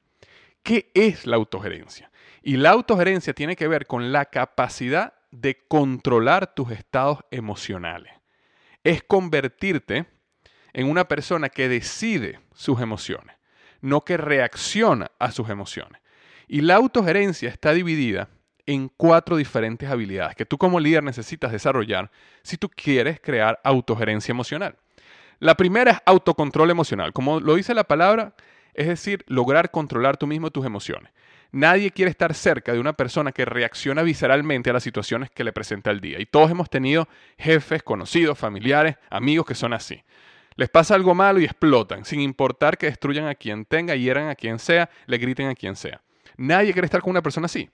¿Qué 0.63 0.91
es 0.93 1.25
la 1.25 1.38
autogerencia? 1.38 2.12
Y 2.41 2.57
la 2.57 2.71
autogerencia 2.71 3.34
tiene 3.34 3.55
que 3.55 3.67
ver 3.67 3.88
con 3.88 4.12
la 4.12 4.25
capacidad 4.25 5.13
de 5.31 5.65
controlar 5.67 6.53
tus 6.53 6.71
estados 6.71 7.19
emocionales. 7.31 8.13
Es 8.84 9.03
convertirte 9.03 10.07
en 10.73 10.89
una 10.89 11.07
persona 11.07 11.49
que 11.49 11.69
decide 11.69 12.39
sus 12.53 12.81
emociones, 12.81 13.38
no 13.81 14.01
que 14.01 14.17
reacciona 14.17 15.12
a 15.19 15.31
sus 15.31 15.49
emociones. 15.49 16.01
Y 16.47 16.62
la 16.62 16.75
autogerencia 16.75 17.49
está 17.49 17.73
dividida 17.73 18.29
en 18.65 18.89
cuatro 18.89 19.38
diferentes 19.38 19.89
habilidades 19.89 20.36
que 20.36 20.45
tú 20.45 20.58
como 20.58 20.80
líder 20.80 21.04
necesitas 21.04 21.52
desarrollar 21.52 22.12
si 22.43 22.58
tú 22.58 22.69
quieres 22.69 23.19
crear 23.19 23.60
autogerencia 23.63 24.32
emocional. 24.32 24.76
La 25.39 25.56
primera 25.56 25.91
es 25.91 25.97
autocontrol 26.06 26.69
emocional. 26.69 27.13
Como 27.13 27.39
lo 27.39 27.56
dice 27.56 27.74
la 27.74 27.84
palabra, 27.84 28.36
es 28.74 28.88
decir, 28.88 29.24
lograr 29.28 29.71
controlar 29.71 30.17
tú 30.17 30.28
mismo 30.28 30.52
tus 30.52 30.65
emociones. 30.65 31.12
Nadie 31.52 31.91
quiere 31.91 32.12
estar 32.12 32.34
cerca 32.34 32.71
de 32.71 32.80
una 32.80 32.93
persona 32.93 33.32
que 33.32 33.43
reacciona 33.43 34.04
visceralmente 34.04 34.69
a 34.69 34.74
las 34.74 34.84
situaciones 34.84 35.30
que 35.30 35.43
le 35.43 35.52
presenta 35.52 35.91
el 35.91 36.00
día. 36.00 36.19
Y 36.19 36.26
todos 36.26 36.50
hemos 36.50 36.69
tenido 36.69 37.10
jefes, 37.38 37.84
conocidos, 37.84 38.38
familiares, 38.38 38.95
amigos 39.10 39.45
que 39.45 39.56
son 39.56 39.74
así. 39.74 40.02
Les 40.56 40.69
pasa 40.69 40.95
algo 40.95 41.15
malo 41.15 41.39
y 41.39 41.45
explotan, 41.45 42.06
sin 42.06 42.21
importar 42.21 42.78
que 42.78 42.86
destruyan 42.86 43.28
a 43.28 43.36
quien 43.36 43.65
tenga, 43.65 43.95
hieran 43.95 44.30
a 44.30 44.36
quien 44.36 44.60
sea, 44.60 44.89
le 45.08 45.17
griten 45.17 45.47
a 45.47 45.56
quien 45.56 45.76
sea. 45.76 46.02
Nadie 46.38 46.71
quiere 46.71 46.86
estar 46.86 47.02
con 47.02 47.12
una 47.12 47.21
persona 47.21 47.45
así. 47.45 47.69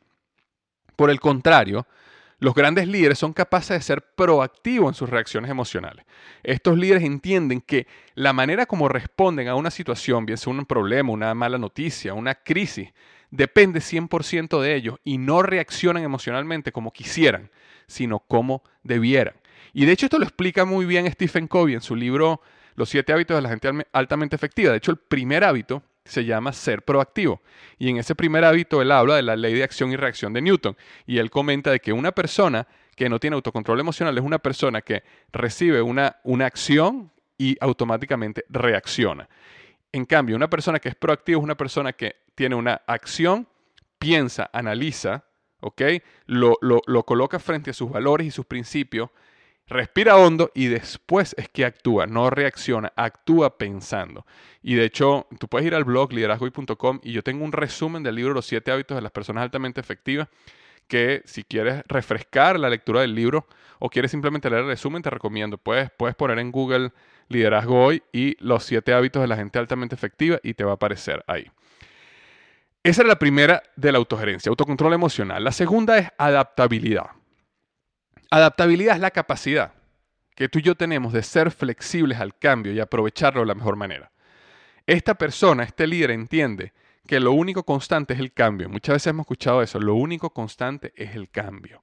Por 0.97 1.09
el 1.09 1.21
contrario, 1.21 1.87
los 2.39 2.53
grandes 2.53 2.87
líderes 2.87 3.17
son 3.17 3.31
capaces 3.31 3.77
de 3.77 3.81
ser 3.81 4.01
proactivos 4.01 4.89
en 4.89 4.93
sus 4.93 5.09
reacciones 5.09 5.49
emocionales. 5.49 6.05
Estos 6.43 6.77
líderes 6.77 7.03
entienden 7.03 7.61
que 7.61 7.87
la 8.15 8.33
manera 8.33 8.65
como 8.65 8.89
responden 8.89 9.47
a 9.47 9.55
una 9.55 9.71
situación, 9.71 10.25
bien 10.25 10.37
sea 10.37 10.51
un 10.51 10.65
problema, 10.65 11.11
una 11.11 11.33
mala 11.33 11.57
noticia, 11.57 12.13
una 12.13 12.35
crisis, 12.35 12.89
depende 13.31 13.79
100% 13.79 14.59
de 14.59 14.75
ellos 14.75 14.99
y 15.03 15.17
no 15.19 15.41
reaccionan 15.43 16.03
emocionalmente 16.03 16.71
como 16.71 16.91
quisieran, 16.91 17.51
sino 17.87 18.19
como 18.19 18.63
debieran. 18.83 19.35
Y 19.73 19.85
de 19.85 19.91
hecho 19.91 20.07
esto 20.07 20.17
lo 20.17 20.25
explica 20.25 20.65
muy 20.65 20.85
bien 20.85 21.11
Stephen 21.11 21.47
Covey 21.47 21.75
en 21.75 21.81
su 21.81 21.95
libro 21.95 22.41
los 22.75 22.89
siete 22.89 23.13
hábitos 23.13 23.35
de 23.35 23.41
la 23.41 23.49
gente 23.49 23.87
altamente 23.91 24.35
efectiva. 24.35 24.71
De 24.71 24.77
hecho, 24.77 24.91
el 24.91 24.97
primer 24.97 25.43
hábito 25.43 25.83
se 26.07 26.25
llama 26.25 26.53
ser 26.53 26.83
proactivo. 26.83 27.41
Y 27.77 27.89
en 27.89 27.97
ese 27.97 28.15
primer 28.15 28.43
hábito 28.43 28.81
él 28.81 28.91
habla 28.91 29.15
de 29.15 29.23
la 29.23 29.35
ley 29.35 29.53
de 29.53 29.63
acción 29.63 29.91
y 29.91 29.95
reacción 29.95 30.33
de 30.33 30.41
Newton. 30.41 30.75
Y 31.05 31.19
él 31.19 31.29
comenta 31.29 31.71
de 31.71 31.79
que 31.79 31.93
una 31.93 32.11
persona 32.11 32.67
que 32.95 33.09
no 33.09 33.19
tiene 33.19 33.35
autocontrol 33.35 33.79
emocional 33.79 34.17
es 34.17 34.23
una 34.23 34.39
persona 34.39 34.81
que 34.81 35.03
recibe 35.31 35.81
una, 35.81 36.17
una 36.23 36.45
acción 36.45 37.11
y 37.37 37.55
automáticamente 37.59 38.43
reacciona. 38.49 39.29
En 39.91 40.05
cambio, 40.05 40.35
una 40.35 40.49
persona 40.49 40.79
que 40.79 40.89
es 40.89 40.95
proactiva 40.95 41.37
es 41.39 41.43
una 41.43 41.55
persona 41.55 41.93
que 41.93 42.15
tiene 42.35 42.55
una 42.55 42.81
acción, 42.87 43.47
piensa, 43.99 44.49
analiza, 44.51 45.25
¿ok? 45.59 45.81
Lo, 46.25 46.57
lo, 46.61 46.81
lo 46.87 47.03
coloca 47.03 47.39
frente 47.39 47.69
a 47.69 47.73
sus 47.73 47.89
valores 47.89 48.27
y 48.27 48.31
sus 48.31 48.45
principios 48.45 49.09
respira 49.67 50.17
hondo 50.17 50.51
y 50.55 50.67
después 50.67 51.35
es 51.37 51.49
que 51.49 51.65
actúa, 51.65 52.07
no 52.07 52.29
reacciona, 52.29 52.93
actúa 52.95 53.57
pensando. 53.57 54.25
Y 54.61 54.75
de 54.75 54.85
hecho, 54.85 55.27
tú 55.39 55.47
puedes 55.47 55.67
ir 55.67 55.75
al 55.75 55.83
blog 55.83 56.13
liderazgoy.com 56.13 56.99
y 57.03 57.11
yo 57.11 57.23
tengo 57.23 57.43
un 57.43 57.51
resumen 57.51 58.03
del 58.03 58.15
libro 58.15 58.33
Los 58.33 58.45
siete 58.45 58.71
hábitos 58.71 58.95
de 58.95 59.01
las 59.01 59.11
personas 59.11 59.43
altamente 59.43 59.81
efectivas 59.81 60.27
que 60.87 61.21
si 61.25 61.43
quieres 61.43 61.83
refrescar 61.87 62.59
la 62.59 62.69
lectura 62.69 63.01
del 63.01 63.13
libro 63.13 63.47
o 63.79 63.89
quieres 63.89 64.11
simplemente 64.11 64.49
leer 64.49 64.63
el 64.63 64.69
resumen, 64.69 65.01
te 65.01 65.09
recomiendo. 65.09 65.57
Puedes, 65.57 65.91
puedes 65.91 66.15
poner 66.15 66.39
en 66.39 66.51
Google 66.51 66.91
Liderazgo 67.27 67.83
Hoy 67.83 68.03
y 68.11 68.35
los 68.39 68.63
siete 68.63 68.93
hábitos 68.93 69.21
de 69.21 69.27
la 69.27 69.35
gente 69.35 69.59
altamente 69.59 69.95
efectiva 69.95 70.39
y 70.43 70.53
te 70.53 70.63
va 70.63 70.71
a 70.71 70.75
aparecer 70.75 71.23
ahí. 71.27 71.51
Esa 72.83 73.01
es 73.01 73.07
la 73.07 73.19
primera 73.19 73.61
de 73.75 73.91
la 73.91 73.97
autogerencia, 73.97 74.49
autocontrol 74.49 74.93
emocional. 74.93 75.43
La 75.43 75.51
segunda 75.51 75.97
es 75.97 76.09
adaptabilidad. 76.17 77.16
Adaptabilidad 78.29 78.95
es 78.95 79.01
la 79.01 79.11
capacidad 79.11 79.73
que 80.35 80.49
tú 80.49 80.59
y 80.59 80.61
yo 80.61 80.75
tenemos 80.75 81.13
de 81.13 81.23
ser 81.23 81.49
flexibles 81.49 82.19
al 82.19 82.37
cambio 82.37 82.71
y 82.71 82.79
aprovecharlo 82.79 83.41
de 83.41 83.47
la 83.47 83.55
mejor 83.55 83.75
manera. 83.75 84.11
Esta 84.85 85.15
persona, 85.15 85.63
este 85.63 85.87
líder 85.87 86.11
entiende 86.11 86.73
que 87.07 87.19
lo 87.19 87.31
único 87.31 87.63
constante 87.63 88.13
es 88.13 88.19
el 88.19 88.33
cambio. 88.33 88.69
Muchas 88.69 88.93
veces 88.93 89.07
hemos 89.07 89.23
escuchado 89.23 89.63
eso, 89.63 89.79
lo 89.79 89.95
único 89.95 90.29
constante 90.29 90.93
es 90.95 91.15
el 91.15 91.29
cambio. 91.29 91.81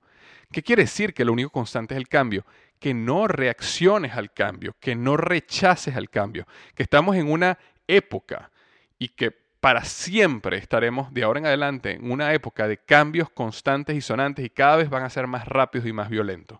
¿Qué 0.53 0.63
quiere 0.63 0.83
decir 0.85 1.15
que 1.15 1.25
lo 1.25 1.33
único 1.33 1.51
constante 1.51 1.95
es 1.95 1.99
el 1.99 2.09
cambio? 2.09 2.47
Que 2.79 2.95
no 2.95 3.27
reacciones 3.27 4.13
al 4.13 4.33
cambio, 4.33 4.77
que 4.79 4.95
no 4.95 5.17
rechaces 5.17 5.97
al 5.97 6.11
cambio, 6.11 6.47
que 6.77 6.85
estamos 6.85 7.17
en 7.17 7.29
una 7.29 7.59
época 7.89 8.53
y 8.99 9.09
que 9.09 9.44
para 9.65 9.85
siempre 9.87 10.59
estaremos 10.59 11.15
de 11.15 11.23
ahora 11.23 11.39
en 11.39 11.47
adelante 11.47 11.93
en 11.93 12.11
una 12.11 12.35
época 12.35 12.69
de 12.69 12.77
cambios 12.77 13.31
constantes 13.31 13.97
y 13.97 14.03
sonantes 14.03 14.45
y 14.45 14.51
cada 14.51 14.77
vez 14.77 14.91
van 14.91 15.05
a 15.05 15.09
ser 15.09 15.27
más 15.27 15.49
rápidos 15.49 15.89
y 15.89 15.93
más 15.95 16.11
violentos. 16.11 16.59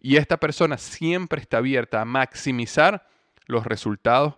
Y 0.00 0.18
esta 0.18 0.36
persona 0.36 0.78
siempre 0.78 1.40
está 1.40 1.56
abierta 1.56 2.00
a 2.00 2.04
maximizar 2.04 3.08
los 3.46 3.66
resultados 3.66 4.36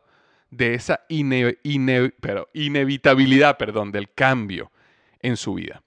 de 0.49 0.73
esa 0.73 1.05
inevitabilidad 1.11 3.59
perdón, 3.59 3.93
del 3.93 4.11
cambio 4.11 4.73
en 5.21 5.37
su 5.37 5.53
vida, 5.53 5.83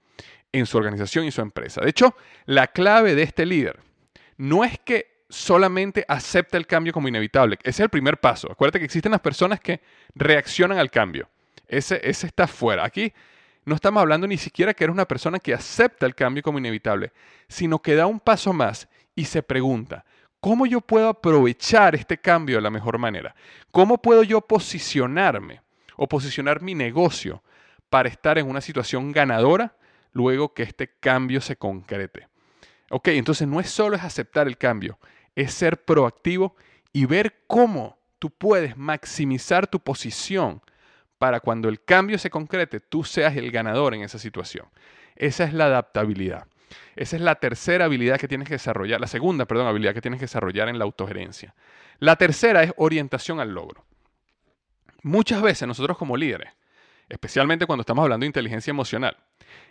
en 0.52 0.66
su 0.66 0.78
organización 0.78 1.24
y 1.24 1.32
su 1.32 1.40
empresa. 1.40 1.80
De 1.80 1.90
hecho, 1.90 2.14
la 2.46 2.68
clave 2.68 3.16
de 3.16 3.24
este 3.24 3.44
líder 3.44 3.80
no 4.36 4.62
es 4.62 4.78
que 4.78 5.24
solamente 5.28 6.04
acepta 6.06 6.56
el 6.56 6.68
cambio 6.68 6.92
como 6.92 7.08
inevitable. 7.08 7.58
Ese 7.64 7.70
es 7.70 7.80
el 7.80 7.90
primer 7.90 8.18
paso. 8.18 8.52
Acuérdate 8.52 8.78
que 8.78 8.84
existen 8.84 9.10
las 9.10 9.20
personas 9.20 9.58
que 9.58 9.80
reaccionan 10.14 10.78
al 10.78 10.92
cambio. 10.92 11.28
Ese, 11.70 12.00
está 12.02 12.48
fuera. 12.48 12.84
Aquí 12.84 13.12
no 13.64 13.76
estamos 13.76 14.00
hablando 14.00 14.26
ni 14.26 14.36
siquiera 14.36 14.74
que 14.74 14.82
eres 14.82 14.92
una 14.92 15.06
persona 15.06 15.38
que 15.38 15.54
acepta 15.54 16.04
el 16.04 16.16
cambio 16.16 16.42
como 16.42 16.58
inevitable, 16.58 17.12
sino 17.48 17.80
que 17.80 17.94
da 17.94 18.06
un 18.06 18.18
paso 18.18 18.52
más 18.52 18.88
y 19.14 19.26
se 19.26 19.40
pregunta, 19.44 20.04
¿cómo 20.40 20.66
yo 20.66 20.80
puedo 20.80 21.08
aprovechar 21.08 21.94
este 21.94 22.18
cambio 22.18 22.56
de 22.56 22.62
la 22.62 22.70
mejor 22.70 22.98
manera? 22.98 23.36
¿Cómo 23.70 24.02
puedo 24.02 24.24
yo 24.24 24.40
posicionarme 24.40 25.60
o 25.94 26.08
posicionar 26.08 26.60
mi 26.60 26.74
negocio 26.74 27.44
para 27.88 28.08
estar 28.08 28.36
en 28.38 28.48
una 28.48 28.60
situación 28.60 29.12
ganadora 29.12 29.76
luego 30.12 30.52
que 30.52 30.64
este 30.64 30.90
cambio 30.98 31.40
se 31.40 31.54
concrete? 31.54 32.26
Ok, 32.90 33.08
entonces 33.08 33.46
no 33.46 33.60
es 33.60 33.70
solo 33.70 33.94
es 33.94 34.02
aceptar 34.02 34.48
el 34.48 34.58
cambio, 34.58 34.98
es 35.36 35.54
ser 35.54 35.84
proactivo 35.84 36.56
y 36.92 37.04
ver 37.04 37.44
cómo 37.46 37.96
tú 38.18 38.30
puedes 38.30 38.76
maximizar 38.76 39.68
tu 39.68 39.78
posición 39.78 40.60
para 41.20 41.40
cuando 41.40 41.68
el 41.68 41.84
cambio 41.84 42.16
se 42.16 42.30
concrete, 42.30 42.80
tú 42.80 43.04
seas 43.04 43.36
el 43.36 43.50
ganador 43.50 43.94
en 43.94 44.00
esa 44.00 44.18
situación. 44.18 44.66
Esa 45.16 45.44
es 45.44 45.52
la 45.52 45.66
adaptabilidad. 45.66 46.46
Esa 46.96 47.16
es 47.16 47.20
la 47.20 47.34
tercera 47.34 47.84
habilidad 47.84 48.18
que 48.18 48.26
tienes 48.26 48.48
que 48.48 48.54
desarrollar, 48.54 49.02
la 49.02 49.06
segunda, 49.06 49.44
perdón, 49.44 49.66
habilidad 49.66 49.92
que 49.92 50.00
tienes 50.00 50.18
que 50.18 50.24
desarrollar 50.24 50.70
en 50.70 50.78
la 50.78 50.86
autogerencia. 50.86 51.54
La 51.98 52.16
tercera 52.16 52.62
es 52.62 52.72
orientación 52.78 53.38
al 53.38 53.52
logro. 53.52 53.84
Muchas 55.02 55.42
veces 55.42 55.68
nosotros 55.68 55.98
como 55.98 56.16
líderes, 56.16 56.54
especialmente 57.10 57.66
cuando 57.66 57.82
estamos 57.82 58.02
hablando 58.02 58.24
de 58.24 58.28
inteligencia 58.28 58.70
emocional, 58.70 59.14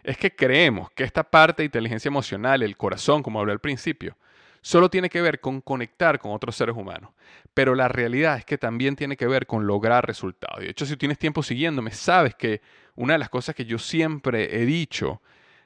es 0.03 0.17
que 0.17 0.35
creemos 0.35 0.91
que 0.91 1.03
esta 1.03 1.23
parte 1.23 1.63
de 1.63 1.65
inteligencia 1.65 2.09
emocional, 2.09 2.61
el 2.61 2.77
corazón, 2.77 3.23
como 3.23 3.39
hablé 3.39 3.53
al 3.53 3.59
principio, 3.59 4.15
solo 4.61 4.89
tiene 4.89 5.09
que 5.09 5.21
ver 5.21 5.39
con 5.39 5.61
conectar 5.61 6.19
con 6.19 6.31
otros 6.31 6.55
seres 6.55 6.75
humanos. 6.75 7.11
Pero 7.53 7.75
la 7.75 7.87
realidad 7.87 8.37
es 8.37 8.45
que 8.45 8.57
también 8.57 8.95
tiene 8.95 9.17
que 9.17 9.27
ver 9.27 9.45
con 9.45 9.67
lograr 9.67 10.05
resultados. 10.05 10.59
De 10.59 10.69
hecho, 10.69 10.85
si 10.85 10.97
tienes 10.97 11.17
tiempo 11.17 11.43
siguiéndome, 11.43 11.91
sabes 11.91 12.35
que 12.35 12.61
una 12.95 13.13
de 13.13 13.19
las 13.19 13.29
cosas 13.29 13.55
que 13.55 13.65
yo 13.65 13.77
siempre 13.77 14.61
he 14.61 14.65
dicho 14.65 15.21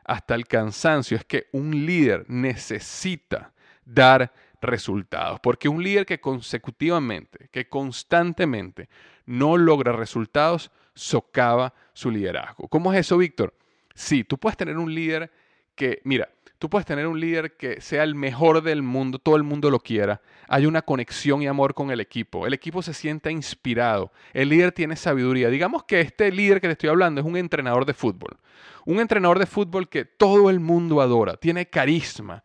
hasta 0.05 0.35
el 0.35 0.47
cansancio 0.47 1.17
es 1.17 1.25
que 1.25 1.47
un 1.51 1.85
líder 1.85 2.25
necesita 2.27 3.53
dar 3.85 4.33
resultados. 4.61 5.39
Porque 5.39 5.69
un 5.69 5.83
líder 5.83 6.05
que 6.05 6.19
consecutivamente, 6.19 7.49
que 7.51 7.67
constantemente 7.67 8.89
no 9.25 9.57
logra 9.57 9.93
resultados, 9.93 10.71
socava 10.93 11.73
su 11.93 12.11
liderazgo. 12.11 12.67
¿Cómo 12.67 12.93
es 12.93 12.99
eso, 12.99 13.17
Víctor? 13.17 13.53
Sí, 13.95 14.23
tú 14.23 14.37
puedes 14.37 14.57
tener 14.57 14.77
un 14.77 14.93
líder 14.93 15.31
que, 15.75 16.01
mira, 16.03 16.29
tú 16.59 16.69
puedes 16.69 16.85
tener 16.85 17.07
un 17.07 17.19
líder 17.19 17.57
que 17.57 17.81
sea 17.81 18.03
el 18.03 18.15
mejor 18.15 18.63
del 18.63 18.83
mundo, 18.83 19.19
todo 19.19 19.35
el 19.35 19.43
mundo 19.43 19.69
lo 19.69 19.79
quiera, 19.79 20.21
hay 20.47 20.65
una 20.65 20.81
conexión 20.81 21.41
y 21.41 21.47
amor 21.47 21.73
con 21.73 21.91
el 21.91 21.99
equipo, 21.99 22.47
el 22.47 22.53
equipo 22.53 22.81
se 22.81 22.93
sienta 22.93 23.29
inspirado, 23.31 24.11
el 24.33 24.49
líder 24.49 24.71
tiene 24.71 24.95
sabiduría. 24.95 25.49
Digamos 25.49 25.83
que 25.83 25.99
este 25.99 26.31
líder 26.31 26.61
que 26.61 26.67
te 26.67 26.71
estoy 26.71 26.89
hablando 26.89 27.19
es 27.19 27.27
un 27.27 27.35
entrenador 27.35 27.85
de 27.85 27.93
fútbol, 27.93 28.37
un 28.85 29.01
entrenador 29.01 29.39
de 29.39 29.45
fútbol 29.45 29.89
que 29.89 30.05
todo 30.05 30.49
el 30.49 30.61
mundo 30.61 31.01
adora, 31.01 31.35
tiene 31.35 31.69
carisma, 31.69 32.43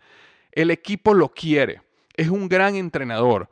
el 0.51 0.73
equipo 0.73 1.15
lo 1.15 1.29
quiere, 1.29 1.83
es 2.17 2.29
un 2.29 2.49
gran 2.49 2.75
entrenador. 2.75 3.49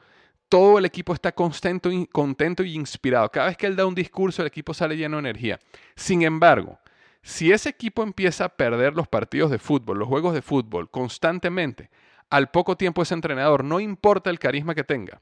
Todo 0.48 0.78
el 0.78 0.84
equipo 0.84 1.12
está 1.12 1.32
contento 1.32 1.90
contento 2.12 2.62
y 2.64 2.74
inspirado. 2.74 3.28
Cada 3.30 3.46
vez 3.46 3.56
que 3.56 3.66
él 3.66 3.76
da 3.76 3.86
un 3.86 3.94
discurso, 3.94 4.42
el 4.42 4.48
equipo 4.48 4.74
sale 4.74 4.96
lleno 4.96 5.16
de 5.16 5.20
energía. 5.20 5.58
Sin 5.94 6.22
embargo, 6.22 6.78
si 7.26 7.50
ese 7.50 7.68
equipo 7.68 8.04
empieza 8.04 8.44
a 8.44 8.48
perder 8.50 8.94
los 8.94 9.08
partidos 9.08 9.50
de 9.50 9.58
fútbol, 9.58 9.98
los 9.98 10.06
juegos 10.06 10.32
de 10.32 10.42
fútbol 10.42 10.88
constantemente, 10.88 11.90
al 12.30 12.52
poco 12.52 12.76
tiempo 12.76 13.02
ese 13.02 13.14
entrenador, 13.14 13.64
no 13.64 13.80
importa 13.80 14.30
el 14.30 14.38
carisma 14.38 14.76
que 14.76 14.84
tenga, 14.84 15.20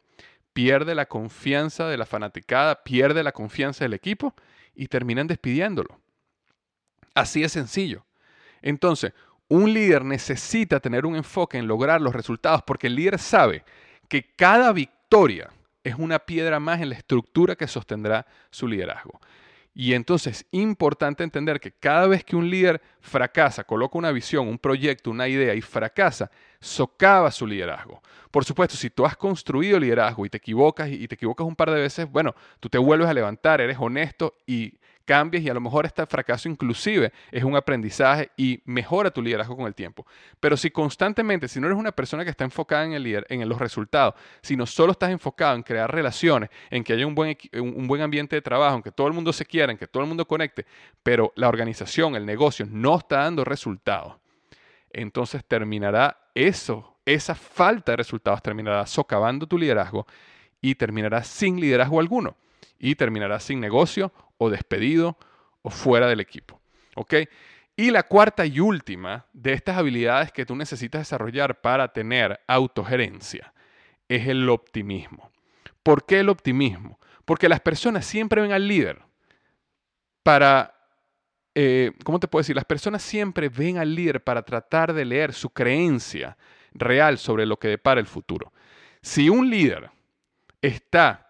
pierde 0.53 0.95
la 0.95 1.07
confianza 1.07 1.89
de 1.89 1.97
la 1.97 2.05
fanaticada, 2.05 2.85
pierde 2.85 3.23
la 3.23 3.33
confianza 3.33 3.87
del 3.87 3.95
equipo 3.95 4.35
y 4.75 4.89
terminan 4.89 5.27
despidiéndolo. 5.27 5.99
Así 7.15 7.43
es 7.43 7.53
sencillo. 7.53 8.05
Entonces, 8.61 9.15
un 9.49 9.73
líder 9.73 10.05
necesita 10.05 10.81
tener 10.81 11.07
un 11.07 11.17
enfoque 11.17 11.57
en 11.57 11.67
lograr 11.67 12.03
los 12.03 12.15
resultados 12.15 12.63
porque 12.67 12.89
el 12.89 12.97
líder 12.97 13.19
sabe 13.19 13.65
que 14.11 14.35
cada 14.37 14.75
victoria 14.75 15.51
es 15.83 15.95
una 15.95 16.19
piedra 16.19 16.61
más 16.61 16.83
en 16.83 16.91
la 16.91 16.97
estructura 16.97 17.57
que 17.57 17.67
sostendrá 17.67 18.27
su 18.51 18.69
liderazgo. 18.69 19.19
Y 19.75 19.95
entonces 19.95 20.41
es 20.41 20.47
importante 20.53 21.25
entender 21.25 21.59
que 21.59 21.73
cada 21.73 22.07
vez 22.07 22.23
que 22.25 22.37
un 22.37 22.49
líder 22.49 22.81
fracasa, 23.01 23.65
coloca 23.65 23.99
una 23.99 24.13
visión, 24.13 24.47
un 24.47 24.59
proyecto, 24.59 25.11
una 25.11 25.27
idea 25.27 25.53
y 25.55 25.61
fracasa, 25.61 26.31
socava 26.61 27.31
su 27.33 27.45
liderazgo. 27.45 28.01
Por 28.31 28.45
supuesto, 28.45 28.77
si 28.77 28.89
tú 28.91 29.05
has 29.05 29.17
construido 29.17 29.81
liderazgo 29.81 30.25
y 30.25 30.31
te 30.31 30.39
equivocas 30.39 30.89
y 30.91 31.09
te 31.09 31.17
equivocas 31.17 31.45
un 31.45 31.57
par 31.57 31.73
de 31.73 31.81
veces, 31.81 32.09
bueno, 32.09 32.35
tú 32.61 32.69
te 32.69 32.79
vuelves 32.79 33.09
a 33.09 33.15
levantar, 33.15 33.61
eres 33.61 33.77
honesto 33.81 34.37
y 34.47 34.79
cambias 35.05 35.45
y 35.45 35.49
a 35.49 35.55
lo 35.55 35.61
mejor 35.61 35.87
este 35.87 36.05
fracaso 36.07 36.49
inclusive 36.49 37.13
es 37.31 37.45
un 37.45 37.57
aprendizaje 37.57 38.31
y 38.37 38.61
mejora 38.65 39.11
tu 39.11 39.23
liderazgo 39.23 39.57
con 39.57 39.67
el 39.67 39.75
tiempo. 39.75 40.07
Pero 40.41 40.57
si 40.57 40.71
constantemente, 40.71 41.49
si 41.49 41.61
no 41.61 41.67
eres 41.67 41.79
una 41.79 41.93
persona 41.93 42.25
que 42.25 42.31
está 42.31 42.45
enfocada 42.45 42.85
en, 42.85 42.93
el 42.93 43.03
líder, 43.03 43.27
en 43.29 43.49
los 43.49 43.59
resultados, 43.59 44.15
sino 44.43 44.67
solo 44.67 44.93
estás 44.93 45.11
enfocado 45.11 45.55
en 45.57 45.63
crear 45.63 45.93
relaciones, 45.93 46.51
en 46.71 46.83
que 46.85 46.93
haya 46.93 47.07
un 47.07 47.15
buen, 47.15 47.37
un 47.55 47.87
buen 47.87 48.03
ambiente 48.03 48.37
de 48.37 48.43
trabajo, 48.43 48.77
en 48.77 48.83
que 48.83 48.93
todo 48.93 49.07
el 49.07 49.13
mundo 49.13 49.33
se 49.33 49.45
quiera, 49.45 49.73
en 49.73 49.79
que 49.79 49.87
todo 49.87 50.03
el 50.03 50.09
mundo 50.09 50.27
conecte, 50.27 50.67
pero 51.03 51.33
la 51.37 51.49
organización, 51.49 52.17
el 52.17 52.27
negocio 52.27 52.67
no 52.69 52.99
está 52.99 53.19
dando 53.19 53.45
resultados, 53.45 54.17
entonces 54.91 55.45
terminará 55.45 56.17
eso, 56.35 56.97
esa 57.05 57.35
falta 57.35 57.93
de 57.93 57.97
resultados 57.97 58.43
terminará 58.43 58.87
socavando 58.87 59.47
tu 59.47 59.59
liderazgo 59.59 60.07
y 60.61 60.75
terminará 60.77 61.23
sin 61.23 61.61
liderazgo 61.61 62.01
alguno 62.01 62.37
y 62.79 62.95
terminará 62.95 63.41
sin 63.41 63.61
negocio 63.61 64.13
o 64.39 64.51
despedido 64.51 65.19
o 65.63 65.71
fuera 65.71 66.07
del 66.07 66.21
equipo. 66.21 66.61
¿Ok? 66.97 67.15
Y 67.77 67.91
la 67.91 68.05
cuarta 68.05 68.47
y 68.47 68.61
última 68.61 69.27
de 69.33 69.53
estas 69.53 69.77
habilidades 69.77 70.31
que 70.31 70.47
tú 70.47 70.55
necesitas 70.55 71.01
desarrollar 71.01 71.61
para 71.61 71.93
tener 71.93 72.41
autogerencia 72.47 73.53
es 74.09 74.29
el 74.29 74.49
optimismo. 74.49 75.31
¿Por 75.83 76.07
qué 76.07 76.21
el 76.21 76.29
optimismo? 76.29 77.01
Porque 77.25 77.49
las 77.49 77.61
personas 77.61 78.07
siempre 78.07 78.43
ven 78.43 78.53
al 78.53 78.69
líder 78.69 79.03
para, 80.23 80.75
eh, 81.55 81.93
¿cómo 82.05 82.21
te 82.21 82.29
puedo 82.29 82.43
decir? 82.43 82.55
Las 82.55 82.65
personas 82.65 83.03
siempre 83.03 83.49
ven 83.49 83.79
al 83.79 83.95
líder 83.95 84.23
para 84.23 84.43
tratar 84.43 84.93
de 84.93 85.05
leer 85.05 85.33
su 85.33 85.51
creencia 85.51 86.37
real 86.73 87.19
sobre 87.19 87.45
lo 87.45 87.59
que 87.59 87.69
depara 87.69 88.01
el 88.01 88.07
futuro. 88.07 88.53
Si 89.03 89.29
un 89.29 89.51
líder 89.51 89.91
está 90.63 91.24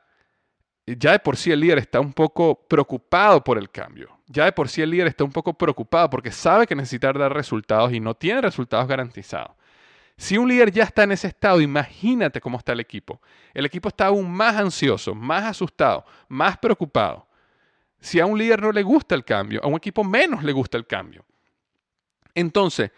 ya 0.86 1.12
de 1.12 1.18
por 1.18 1.36
sí 1.36 1.50
el 1.50 1.60
líder 1.60 1.78
está 1.78 2.00
un 2.00 2.12
poco 2.12 2.66
preocupado 2.68 3.42
por 3.42 3.56
el 3.58 3.70
cambio. 3.70 4.18
Ya 4.26 4.44
de 4.44 4.52
por 4.52 4.68
sí 4.68 4.82
el 4.82 4.90
líder 4.90 5.08
está 5.08 5.24
un 5.24 5.32
poco 5.32 5.54
preocupado 5.54 6.10
porque 6.10 6.30
sabe 6.30 6.66
que 6.66 6.74
necesita 6.74 7.12
dar 7.12 7.32
resultados 7.32 7.92
y 7.92 8.00
no 8.00 8.14
tiene 8.14 8.40
resultados 8.40 8.86
garantizados. 8.86 9.52
Si 10.16 10.38
un 10.38 10.48
líder 10.48 10.70
ya 10.70 10.84
está 10.84 11.02
en 11.02 11.12
ese 11.12 11.26
estado, 11.26 11.60
imagínate 11.60 12.40
cómo 12.40 12.58
está 12.58 12.72
el 12.72 12.80
equipo. 12.80 13.20
El 13.52 13.66
equipo 13.66 13.88
está 13.88 14.06
aún 14.06 14.30
más 14.30 14.56
ansioso, 14.56 15.14
más 15.14 15.44
asustado, 15.44 16.04
más 16.28 16.56
preocupado. 16.58 17.26
Si 18.00 18.20
a 18.20 18.26
un 18.26 18.38
líder 18.38 18.60
no 18.62 18.70
le 18.70 18.82
gusta 18.82 19.14
el 19.14 19.24
cambio, 19.24 19.60
a 19.64 19.66
un 19.66 19.76
equipo 19.76 20.04
menos 20.04 20.44
le 20.44 20.52
gusta 20.52 20.76
el 20.76 20.86
cambio. 20.86 21.24
Entonces, 22.34 22.90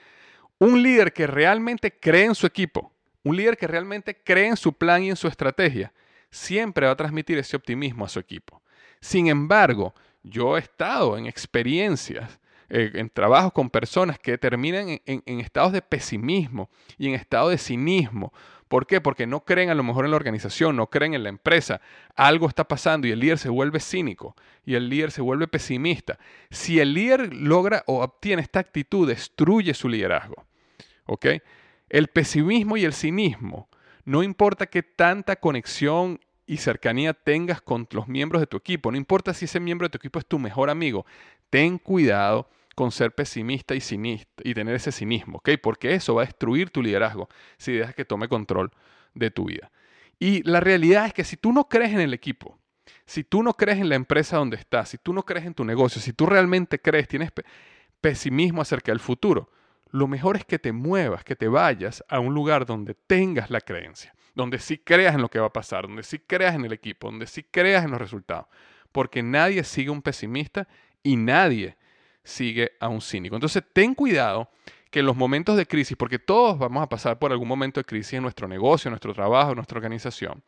un 0.58 0.82
líder 0.82 1.12
que 1.12 1.26
realmente 1.26 1.98
cree 1.98 2.24
en 2.24 2.34
su 2.34 2.46
equipo, 2.46 2.92
un 3.22 3.36
líder 3.36 3.56
que 3.56 3.66
realmente 3.66 4.22
cree 4.22 4.48
en 4.48 4.56
su 4.56 4.72
plan 4.72 5.02
y 5.02 5.10
en 5.10 5.16
su 5.16 5.28
estrategia, 5.28 5.92
siempre 6.30 6.86
va 6.86 6.92
a 6.92 6.96
transmitir 6.96 7.38
ese 7.38 7.56
optimismo 7.56 8.04
a 8.04 8.08
su 8.08 8.18
equipo. 8.18 8.62
Sin 9.00 9.28
embargo, 9.28 9.94
yo 10.22 10.56
he 10.56 10.60
estado 10.60 11.16
en 11.16 11.26
experiencias, 11.26 12.38
eh, 12.68 12.90
en 12.94 13.08
trabajos 13.08 13.52
con 13.52 13.70
personas 13.70 14.18
que 14.18 14.38
terminan 14.38 15.00
en, 15.06 15.40
estados 15.40 15.72
de 15.72 15.82
pesimismo 15.82 16.68
y 16.98 17.08
en 17.08 17.14
estado 17.14 17.50
de 17.50 17.58
cinismo. 17.58 18.32
¿Por 18.66 18.88
qué? 18.88 19.00
Porque 19.00 19.28
no 19.28 19.44
creen 19.44 19.70
a 19.70 19.76
lo 19.76 19.84
mejor 19.84 20.04
en 20.04 20.10
la 20.10 20.16
organización, 20.16 20.74
no 20.74 20.88
creen 20.88 21.14
en 21.14 21.22
la 21.22 21.28
empresa. 21.28 21.80
Algo 22.16 22.48
está 22.48 22.66
pasando 22.66 23.06
y 23.06 23.12
el 23.12 23.20
líder 23.20 23.38
se 23.38 23.48
vuelve 23.48 23.78
cínico 23.78 24.34
y 24.64 24.74
el 24.74 24.88
líder 24.88 25.12
se 25.12 25.22
vuelve 25.22 25.46
pesimista. 25.46 26.18
Si 26.50 26.80
el 26.80 26.92
líder 26.92 27.32
logra 27.32 27.84
o 27.86 28.02
obtiene 28.02 28.42
esta 28.42 28.58
actitud, 28.58 29.06
destruye 29.06 29.72
su 29.72 29.88
liderazgo. 29.88 30.44
¿Ok? 31.04 31.26
El 31.88 32.08
pesimismo 32.08 32.76
y 32.76 32.84
el 32.84 32.92
cinismo, 32.92 33.68
no 34.06 34.22
importa 34.22 34.66
qué 34.66 34.82
tanta 34.82 35.36
conexión 35.36 36.20
y 36.46 36.58
cercanía 36.58 37.12
tengas 37.12 37.60
con 37.60 37.88
los 37.90 38.06
miembros 38.06 38.40
de 38.40 38.46
tu 38.46 38.56
equipo, 38.56 38.90
no 38.90 38.96
importa 38.96 39.34
si 39.34 39.44
ese 39.44 39.60
miembro 39.60 39.86
de 39.86 39.90
tu 39.90 39.98
equipo 39.98 40.20
es 40.20 40.26
tu 40.26 40.38
mejor 40.38 40.70
amigo, 40.70 41.04
ten 41.50 41.76
cuidado 41.76 42.48
con 42.76 42.92
ser 42.92 43.12
pesimista 43.12 43.74
y, 43.74 43.80
y 44.44 44.54
tener 44.54 44.76
ese 44.76 44.92
cinismo, 44.92 45.38
¿ok? 45.38 45.50
Porque 45.60 45.94
eso 45.94 46.14
va 46.14 46.22
a 46.22 46.26
destruir 46.26 46.70
tu 46.70 46.82
liderazgo 46.82 47.28
si 47.58 47.72
dejas 47.72 47.94
que 47.94 48.04
tome 48.04 48.28
control 48.28 48.70
de 49.14 49.30
tu 49.30 49.46
vida. 49.46 49.72
Y 50.20 50.42
la 50.48 50.60
realidad 50.60 51.06
es 51.06 51.12
que 51.12 51.24
si 51.24 51.36
tú 51.36 51.52
no 51.52 51.68
crees 51.68 51.92
en 51.92 52.00
el 52.00 52.14
equipo, 52.14 52.58
si 53.06 53.24
tú 53.24 53.42
no 53.42 53.54
crees 53.54 53.78
en 53.78 53.88
la 53.88 53.96
empresa 53.96 54.36
donde 54.36 54.56
estás, 54.56 54.90
si 54.90 54.98
tú 54.98 55.12
no 55.12 55.24
crees 55.24 55.46
en 55.46 55.54
tu 55.54 55.64
negocio, 55.64 56.00
si 56.00 56.12
tú 56.12 56.26
realmente 56.26 56.80
crees, 56.80 57.08
tienes 57.08 57.32
pesimismo 58.00 58.62
acerca 58.62 58.92
del 58.92 59.00
futuro, 59.00 59.50
lo 59.90 60.08
mejor 60.08 60.36
es 60.36 60.44
que 60.44 60.58
te 60.58 60.72
muevas, 60.72 61.24
que 61.24 61.36
te 61.36 61.48
vayas 61.48 62.04
a 62.08 62.20
un 62.20 62.34
lugar 62.34 62.66
donde 62.66 62.94
tengas 62.94 63.50
la 63.50 63.60
creencia, 63.60 64.14
donde 64.34 64.58
sí 64.58 64.78
creas 64.78 65.14
en 65.14 65.22
lo 65.22 65.28
que 65.28 65.38
va 65.38 65.46
a 65.46 65.52
pasar, 65.52 65.86
donde 65.86 66.02
sí 66.02 66.18
creas 66.18 66.54
en 66.54 66.64
el 66.64 66.72
equipo, 66.72 67.08
donde 67.08 67.26
sí 67.26 67.42
creas 67.42 67.84
en 67.84 67.92
los 67.92 68.00
resultados. 68.00 68.46
Porque 68.92 69.22
nadie 69.22 69.62
sigue 69.64 69.88
a 69.88 69.92
un 69.92 70.02
pesimista 70.02 70.66
y 71.02 71.16
nadie 71.16 71.76
sigue 72.24 72.72
a 72.80 72.88
un 72.88 73.00
cínico. 73.00 73.36
Entonces, 73.36 73.62
ten 73.72 73.94
cuidado 73.94 74.50
que 74.90 75.00
en 75.00 75.06
los 75.06 75.16
momentos 75.16 75.56
de 75.56 75.66
crisis, 75.66 75.96
porque 75.96 76.18
todos 76.18 76.58
vamos 76.58 76.82
a 76.82 76.88
pasar 76.88 77.18
por 77.18 77.32
algún 77.32 77.48
momento 77.48 77.80
de 77.80 77.84
crisis 77.84 78.14
en 78.14 78.22
nuestro 78.22 78.48
negocio, 78.48 78.88
en 78.88 78.92
nuestro 78.92 79.14
trabajo, 79.14 79.50
en 79.50 79.56
nuestra 79.56 79.78
organización, 79.78 80.42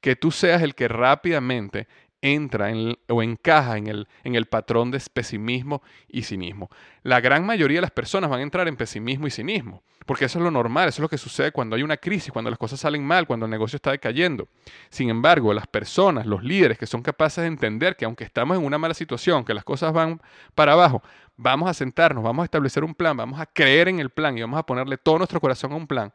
que 0.00 0.16
tú 0.16 0.30
seas 0.30 0.62
el 0.62 0.74
que 0.74 0.88
rápidamente 0.88 1.88
entra 2.34 2.70
o 3.08 3.22
encaja 3.22 3.76
en 3.76 3.86
el, 3.86 4.08
en 4.24 4.34
el 4.34 4.46
patrón 4.46 4.90
de 4.90 5.00
pesimismo 5.12 5.82
y 6.08 6.22
cinismo. 6.22 6.70
La 7.02 7.20
gran 7.20 7.46
mayoría 7.46 7.78
de 7.78 7.82
las 7.82 7.90
personas 7.90 8.30
van 8.30 8.40
a 8.40 8.42
entrar 8.42 8.68
en 8.68 8.76
pesimismo 8.76 9.26
y 9.26 9.30
cinismo, 9.30 9.82
porque 10.06 10.24
eso 10.24 10.38
es 10.38 10.44
lo 10.44 10.50
normal, 10.50 10.88
eso 10.88 10.96
es 10.96 11.02
lo 11.02 11.08
que 11.08 11.18
sucede 11.18 11.52
cuando 11.52 11.76
hay 11.76 11.82
una 11.82 11.96
crisis, 11.96 12.32
cuando 12.32 12.50
las 12.50 12.58
cosas 12.58 12.80
salen 12.80 13.04
mal, 13.04 13.26
cuando 13.26 13.46
el 13.46 13.50
negocio 13.50 13.76
está 13.76 13.92
decayendo. 13.92 14.48
Sin 14.90 15.10
embargo, 15.10 15.54
las 15.54 15.66
personas, 15.66 16.26
los 16.26 16.42
líderes 16.42 16.78
que 16.78 16.86
son 16.86 17.02
capaces 17.02 17.42
de 17.42 17.48
entender 17.48 17.96
que 17.96 18.04
aunque 18.04 18.24
estamos 18.24 18.58
en 18.58 18.64
una 18.64 18.78
mala 18.78 18.94
situación, 18.94 19.44
que 19.44 19.54
las 19.54 19.64
cosas 19.64 19.92
van 19.92 20.20
para 20.54 20.72
abajo, 20.72 21.02
vamos 21.36 21.68
a 21.68 21.74
sentarnos, 21.74 22.24
vamos 22.24 22.42
a 22.42 22.46
establecer 22.46 22.84
un 22.84 22.94
plan, 22.94 23.16
vamos 23.16 23.40
a 23.40 23.46
creer 23.46 23.88
en 23.88 24.00
el 24.00 24.10
plan 24.10 24.36
y 24.36 24.40
vamos 24.40 24.58
a 24.58 24.64
ponerle 24.64 24.96
todo 24.98 25.18
nuestro 25.18 25.40
corazón 25.40 25.72
a 25.72 25.76
un 25.76 25.86
plan 25.86 26.12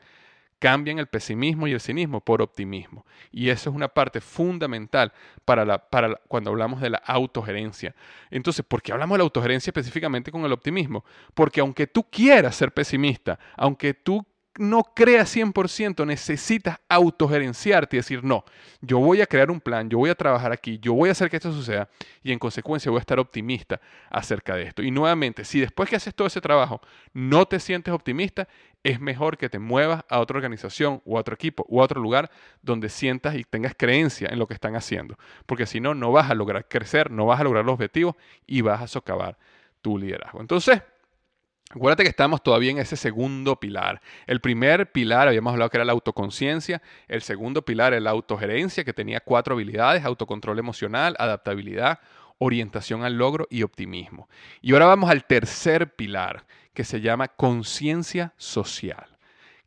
cambian 0.62 1.00
el 1.00 1.08
pesimismo 1.08 1.67
y 1.67 1.71
el 1.71 1.82
cinismo 1.82 2.21
por 2.21 2.39
optimismo. 2.39 3.04
Y 3.32 3.50
eso 3.50 3.71
es 3.71 3.76
una 3.76 3.88
parte 3.88 4.21
fundamental 4.21 5.12
para, 5.43 5.65
la, 5.65 5.89
para 5.89 6.21
cuando 6.28 6.52
hablamos 6.52 6.80
de 6.82 6.91
la 6.91 7.00
autogerencia. 7.00 7.95
Entonces, 8.30 8.63
¿por 8.63 8.84
qué 8.84 8.91
hablamos 8.91 9.15
de 9.15 9.17
la 9.17 9.24
autogerencia 9.24 9.71
específicamente 9.71 10.32
con 10.32 10.45
el 10.45 10.52
optimismo? 10.52 11.04
Porque 11.34 11.62
aunque 11.62 11.88
tú 11.88 12.04
quieras 12.04 12.56
ser 12.56 12.71
pesimista, 12.71 13.39
aunque 13.58 13.95
tú 13.95 14.24
no 14.62 14.84
creas 14.84 15.36
100%, 15.36 16.06
necesitas 16.06 16.80
autogerenciarte 16.88 17.95
y 17.95 18.00
decir, 18.00 18.24
no, 18.24 18.45
yo 18.80 19.00
voy 19.00 19.19
a 19.19 19.26
crear 19.26 19.50
un 19.50 19.60
plan, 19.60 19.89
yo 19.89 19.97
voy 19.97 20.12
a 20.12 20.15
trabajar 20.15 20.52
aquí, 20.52 20.78
yo 20.80 20.93
voy 20.93 21.10
a 21.10 21.13
hacer 21.13 21.32
que 21.32 21.38
esto 21.38 21.52
suceda 21.52 21.89
y 22.21 22.32
en 22.32 22.38
consecuencia 22.38 22.91
voy 22.91 23.00
a 23.00 23.02
estar 23.02 23.19
optimista 23.19 23.82
acerca 24.12 24.56
de 24.56 24.63
esto. 24.63 24.84
Y 24.84 24.91
nuevamente, 24.91 25.45
si 25.45 25.60
después 25.60 25.89
que 25.89 25.95
haces 25.95 26.13
todo 26.13 26.28
ese 26.28 26.41
trabajo 26.41 26.80
no 27.12 27.47
te 27.47 27.60
sientes 27.60 27.91
optimista, 27.91 28.47
es 28.84 29.00
mejor 29.00 29.39
que 29.39 29.50
te 29.50 29.58
muevas 29.58 30.04
a 30.08 30.19
otra 30.19 30.38
organización 30.38 31.02
o 31.06 31.17
a 31.17 31.21
otro 31.21 31.34
equipo 31.34 31.65
o 31.67 31.82
a 31.82 31.86
otro 31.86 32.00
lugar 32.00 32.30
donde 32.62 32.89
sientas 32.89 33.34
y 33.36 33.43
tengas 33.43 33.74
creencia 33.76 34.30
en 34.32 34.38
lo 34.38 34.47
que 34.47 34.54
están 34.54 34.76
haciendo. 34.76 35.17
Porque 35.47 35.65
si 35.65 35.80
no, 35.80 35.95
no 35.95 36.12
vas 36.12 36.30
a 36.30 36.36
lograr 36.36 36.67
crecer, 36.67 37.10
no 37.10 37.26
vas 37.26 37.39
a 37.39 37.43
lograr 37.43 37.65
los 37.65 37.74
objetivos 37.74 38.15
y 38.45 38.62
vas 38.62 38.80
a 38.80 38.88
socavar 38.88 39.39
tu 39.82 39.97
liderazgo. 39.97 40.39
Entonces, 40.39 40.84
Acuérdate 41.73 42.03
que 42.03 42.10
estamos 42.10 42.43
todavía 42.43 42.71
en 42.71 42.79
ese 42.79 42.97
segundo 42.97 43.60
pilar. 43.60 44.01
El 44.27 44.41
primer 44.41 44.91
pilar, 44.91 45.29
habíamos 45.29 45.53
hablado 45.53 45.69
que 45.69 45.77
era 45.77 45.86
la 45.86 45.93
autoconciencia. 45.93 46.81
El 47.07 47.21
segundo 47.21 47.63
pilar 47.63 47.93
la 48.01 48.10
autogerencia, 48.10 48.84
que 48.84 48.93
tenía 48.93 49.21
cuatro 49.21 49.55
habilidades, 49.55 50.03
autocontrol 50.03 50.60
emocional, 50.60 51.15
adaptabilidad, 51.17 51.99
orientación 52.39 53.03
al 53.03 53.17
logro 53.17 53.47
y 53.49 53.63
optimismo. 53.63 54.27
Y 54.62 54.73
ahora 54.73 54.88
vamos 54.88 55.10
al 55.10 55.23
tercer 55.23 55.95
pilar, 55.95 56.45
que 56.73 56.84
se 56.84 56.99
llama 56.99 57.29
conciencia 57.29 58.34
social. 58.36 59.17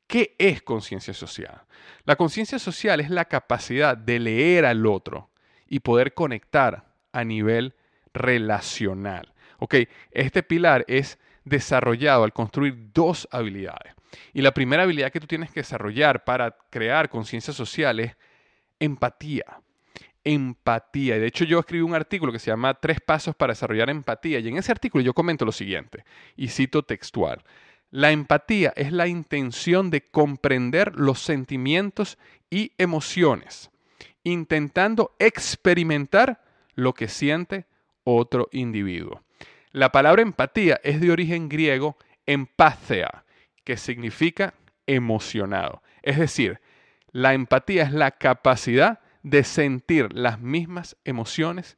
¿Qué 0.07 0.35
es 0.38 0.61
conciencia 0.61 1.14
social? 1.14 1.62
La 2.05 2.17
conciencia 2.17 2.59
social 2.59 3.01
es 3.01 3.09
la 3.09 3.25
capacidad 3.25 3.97
de 3.97 4.19
leer 4.19 4.67
al 4.67 4.85
otro 4.87 5.31
y 5.67 5.81
poder 5.81 6.12
conectar 6.12 6.85
a 7.12 7.25
nivel 7.25 7.75
relacional. 8.12 9.33
Ok, 9.59 9.77
este 10.11 10.43
pilar 10.43 10.85
es 10.88 11.19
desarrollado 11.45 12.25
al 12.25 12.33
construir 12.33 12.93
dos 12.93 13.29
habilidades. 13.31 13.95
Y 14.33 14.43
la 14.43 14.53
primera 14.53 14.85
habilidad 14.85 15.13
que 15.13 15.21
tú 15.21 15.27
tienes 15.27 15.51
que 15.51 15.61
desarrollar 15.61 16.25
para 16.25 16.57
crear 16.71 17.09
conciencia 17.09 17.53
social 17.53 18.01
es 18.01 18.17
empatía. 18.79 19.61
Empatía. 20.23 21.19
De 21.19 21.27
hecho, 21.27 21.45
yo 21.45 21.59
escribí 21.59 21.83
un 21.83 21.95
artículo 21.95 22.33
que 22.33 22.39
se 22.39 22.51
llama 22.51 22.75
Tres 22.75 23.01
Pasos 23.01 23.35
para 23.35 23.53
desarrollar 23.53 23.91
empatía. 23.91 24.39
Y 24.39 24.49
en 24.49 24.57
ese 24.57 24.73
artículo 24.73 25.05
yo 25.05 25.13
comento 25.13 25.45
lo 25.45 25.53
siguiente, 25.53 26.05
y 26.37 26.49
cito 26.49 26.83
textual. 26.83 27.43
La 27.91 28.11
empatía 28.11 28.73
es 28.75 28.91
la 28.91 29.07
intención 29.07 29.91
de 29.91 30.01
comprender 30.01 30.97
los 30.97 31.21
sentimientos 31.21 32.19
y 32.51 32.73
emociones, 32.79 33.71
intentando 34.25 35.15
experimentar 35.19 36.43
lo 36.75 36.95
que 36.95 37.09
siente 37.09 37.67
otro 38.03 38.49
individuo. 38.51 39.24
La 39.75 39.91
palabra 39.91 40.23
empatía 40.23 40.81
es 40.85 41.01
de 41.01 41.11
origen 41.11 41.49
griego 41.49 41.97
empathea, 42.27 43.25
que 43.65 43.77
significa 43.77 44.55
emocionado. 44.87 45.83
Es 46.01 46.17
decir, 46.17 46.61
la 47.11 47.35
empatía 47.35 47.83
es 47.83 47.91
la 47.93 48.13
capacidad 48.13 49.01
de 49.25 49.43
sentir 49.43 50.13
las 50.13 50.39
mismas 50.39 50.97
emociones 51.03 51.77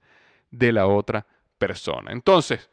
de 0.51 0.73
la 0.73 0.87
otra 0.87 1.27
persona. 1.57 2.13
Entonces, 2.13 2.69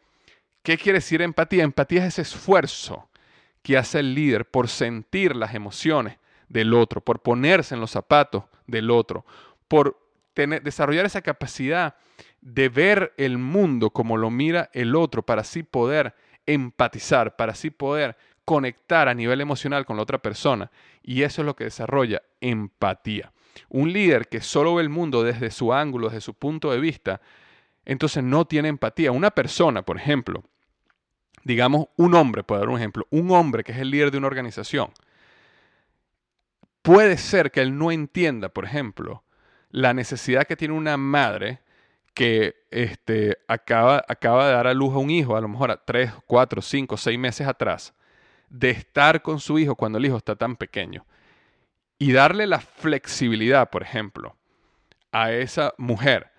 ¿qué 0.61 0.77
quiere 0.77 0.97
decir 0.97 1.21
empatía? 1.21 1.63
Empatía 1.63 2.01
es 2.01 2.19
ese 2.19 2.23
esfuerzo 2.23 3.07
que 3.61 3.77
hace 3.77 3.99
el 3.99 4.13
líder 4.13 4.43
por 4.43 4.67
sentir 4.67 5.37
las 5.37 5.55
emociones 5.55 6.17
del 6.49 6.73
otro, 6.73 6.99
por 6.99 7.21
ponerse 7.21 7.75
en 7.75 7.79
los 7.79 7.91
zapatos 7.91 8.43
del 8.67 8.91
otro, 8.91 9.25
por 9.69 10.05
desarrollar 10.35 11.05
esa 11.05 11.21
capacidad 11.21 11.95
de 12.43 12.67
ver 12.67 13.13
el 13.15 13.37
mundo 13.37 13.91
como 13.91 14.17
lo 14.17 14.29
mira 14.29 14.69
el 14.73 14.95
otro 14.95 15.23
para 15.23 15.41
así 15.41 15.63
poder 15.63 16.13
empatizar, 16.45 17.37
para 17.37 17.53
así 17.53 17.69
poder 17.69 18.17
conectar 18.43 19.07
a 19.07 19.13
nivel 19.13 19.39
emocional 19.39 19.85
con 19.85 19.95
la 19.95 20.03
otra 20.03 20.17
persona. 20.17 20.69
Y 21.01 21.23
eso 21.23 21.41
es 21.41 21.45
lo 21.45 21.55
que 21.55 21.63
desarrolla 21.63 22.21
empatía. 22.41 23.31
Un 23.69 23.93
líder 23.93 24.27
que 24.27 24.41
solo 24.41 24.75
ve 24.75 24.83
el 24.83 24.89
mundo 24.89 25.23
desde 25.23 25.51
su 25.51 25.73
ángulo, 25.73 26.09
desde 26.09 26.19
su 26.19 26.33
punto 26.33 26.69
de 26.71 26.81
vista, 26.81 27.21
entonces 27.85 28.21
no 28.23 28.45
tiene 28.45 28.67
empatía. 28.67 29.13
Una 29.13 29.31
persona, 29.31 29.83
por 29.83 29.95
ejemplo, 29.95 30.43
digamos 31.45 31.87
un 31.95 32.13
hombre, 32.13 32.43
puedo 32.43 32.59
dar 32.59 32.69
un 32.69 32.77
ejemplo, 32.77 33.07
un 33.09 33.31
hombre 33.31 33.63
que 33.63 33.71
es 33.71 33.77
el 33.77 33.89
líder 33.89 34.11
de 34.11 34.17
una 34.17 34.27
organización, 34.27 34.91
puede 36.81 37.17
ser 37.17 37.51
que 37.51 37.61
él 37.61 37.77
no 37.77 37.89
entienda, 37.89 38.49
por 38.49 38.65
ejemplo, 38.65 39.23
la 39.69 39.93
necesidad 39.93 40.45
que 40.45 40.57
tiene 40.57 40.73
una 40.73 40.97
madre 40.97 41.62
que 42.13 42.55
este, 42.69 43.37
acaba, 43.47 44.03
acaba 44.07 44.47
de 44.47 44.53
dar 44.53 44.67
a 44.67 44.73
luz 44.73 44.93
a 44.93 44.97
un 44.97 45.09
hijo, 45.09 45.35
a 45.35 45.41
lo 45.41 45.47
mejor 45.47 45.71
a 45.71 45.77
3, 45.77 46.11
4, 46.25 46.61
5, 46.61 46.97
6 46.97 47.19
meses 47.19 47.47
atrás, 47.47 47.93
de 48.49 48.69
estar 48.69 49.21
con 49.21 49.39
su 49.39 49.57
hijo 49.59 49.75
cuando 49.75 49.97
el 49.97 50.05
hijo 50.05 50.17
está 50.17 50.35
tan 50.35 50.55
pequeño. 50.55 51.05
Y 51.97 52.11
darle 52.11 52.47
la 52.47 52.59
flexibilidad, 52.59 53.69
por 53.69 53.83
ejemplo, 53.83 54.35
a 55.11 55.31
esa 55.31 55.73
mujer 55.77 56.31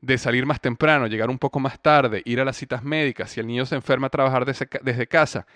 de 0.00 0.16
salir 0.18 0.46
más 0.46 0.60
temprano, 0.60 1.06
llegar 1.06 1.30
un 1.30 1.38
poco 1.38 1.60
más 1.60 1.80
tarde, 1.80 2.22
ir 2.24 2.40
a 2.40 2.44
las 2.44 2.56
citas 2.56 2.82
médicas, 2.82 3.30
si 3.30 3.40
el 3.40 3.46
niño 3.46 3.66
se 3.66 3.74
enferma, 3.74 4.08
trabajar 4.08 4.44
desde, 4.44 4.68
desde 4.82 5.06
casa. 5.06 5.46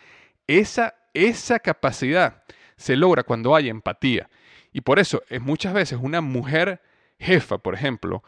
Esa, 0.46 0.94
esa 1.14 1.58
capacidad 1.58 2.42
se 2.76 2.96
logra 2.96 3.22
cuando 3.22 3.54
hay 3.56 3.68
empatía. 3.68 4.28
Y 4.72 4.82
por 4.82 4.98
eso 4.98 5.22
es 5.28 5.40
muchas 5.40 5.72
veces 5.72 5.98
una 6.00 6.20
mujer 6.20 6.82
jefa, 7.18 7.58
por 7.58 7.74
ejemplo, 7.74 8.22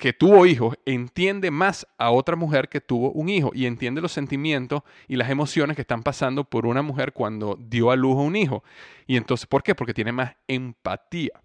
que 0.00 0.14
tuvo 0.14 0.46
hijos 0.46 0.78
entiende 0.86 1.50
más 1.50 1.86
a 1.98 2.10
otra 2.10 2.34
mujer 2.34 2.70
que 2.70 2.80
tuvo 2.80 3.12
un 3.12 3.28
hijo 3.28 3.50
y 3.54 3.66
entiende 3.66 4.00
los 4.00 4.12
sentimientos 4.12 4.82
y 5.06 5.16
las 5.16 5.28
emociones 5.28 5.76
que 5.76 5.82
están 5.82 6.02
pasando 6.02 6.44
por 6.44 6.64
una 6.64 6.80
mujer 6.80 7.12
cuando 7.12 7.58
dio 7.60 7.90
a 7.90 7.96
luz 7.96 8.16
a 8.16 8.22
un 8.22 8.34
hijo. 8.34 8.64
Y 9.06 9.18
entonces, 9.18 9.46
¿por 9.46 9.62
qué? 9.62 9.74
Porque 9.74 9.92
tiene 9.92 10.10
más 10.10 10.34
empatía. 10.48 11.42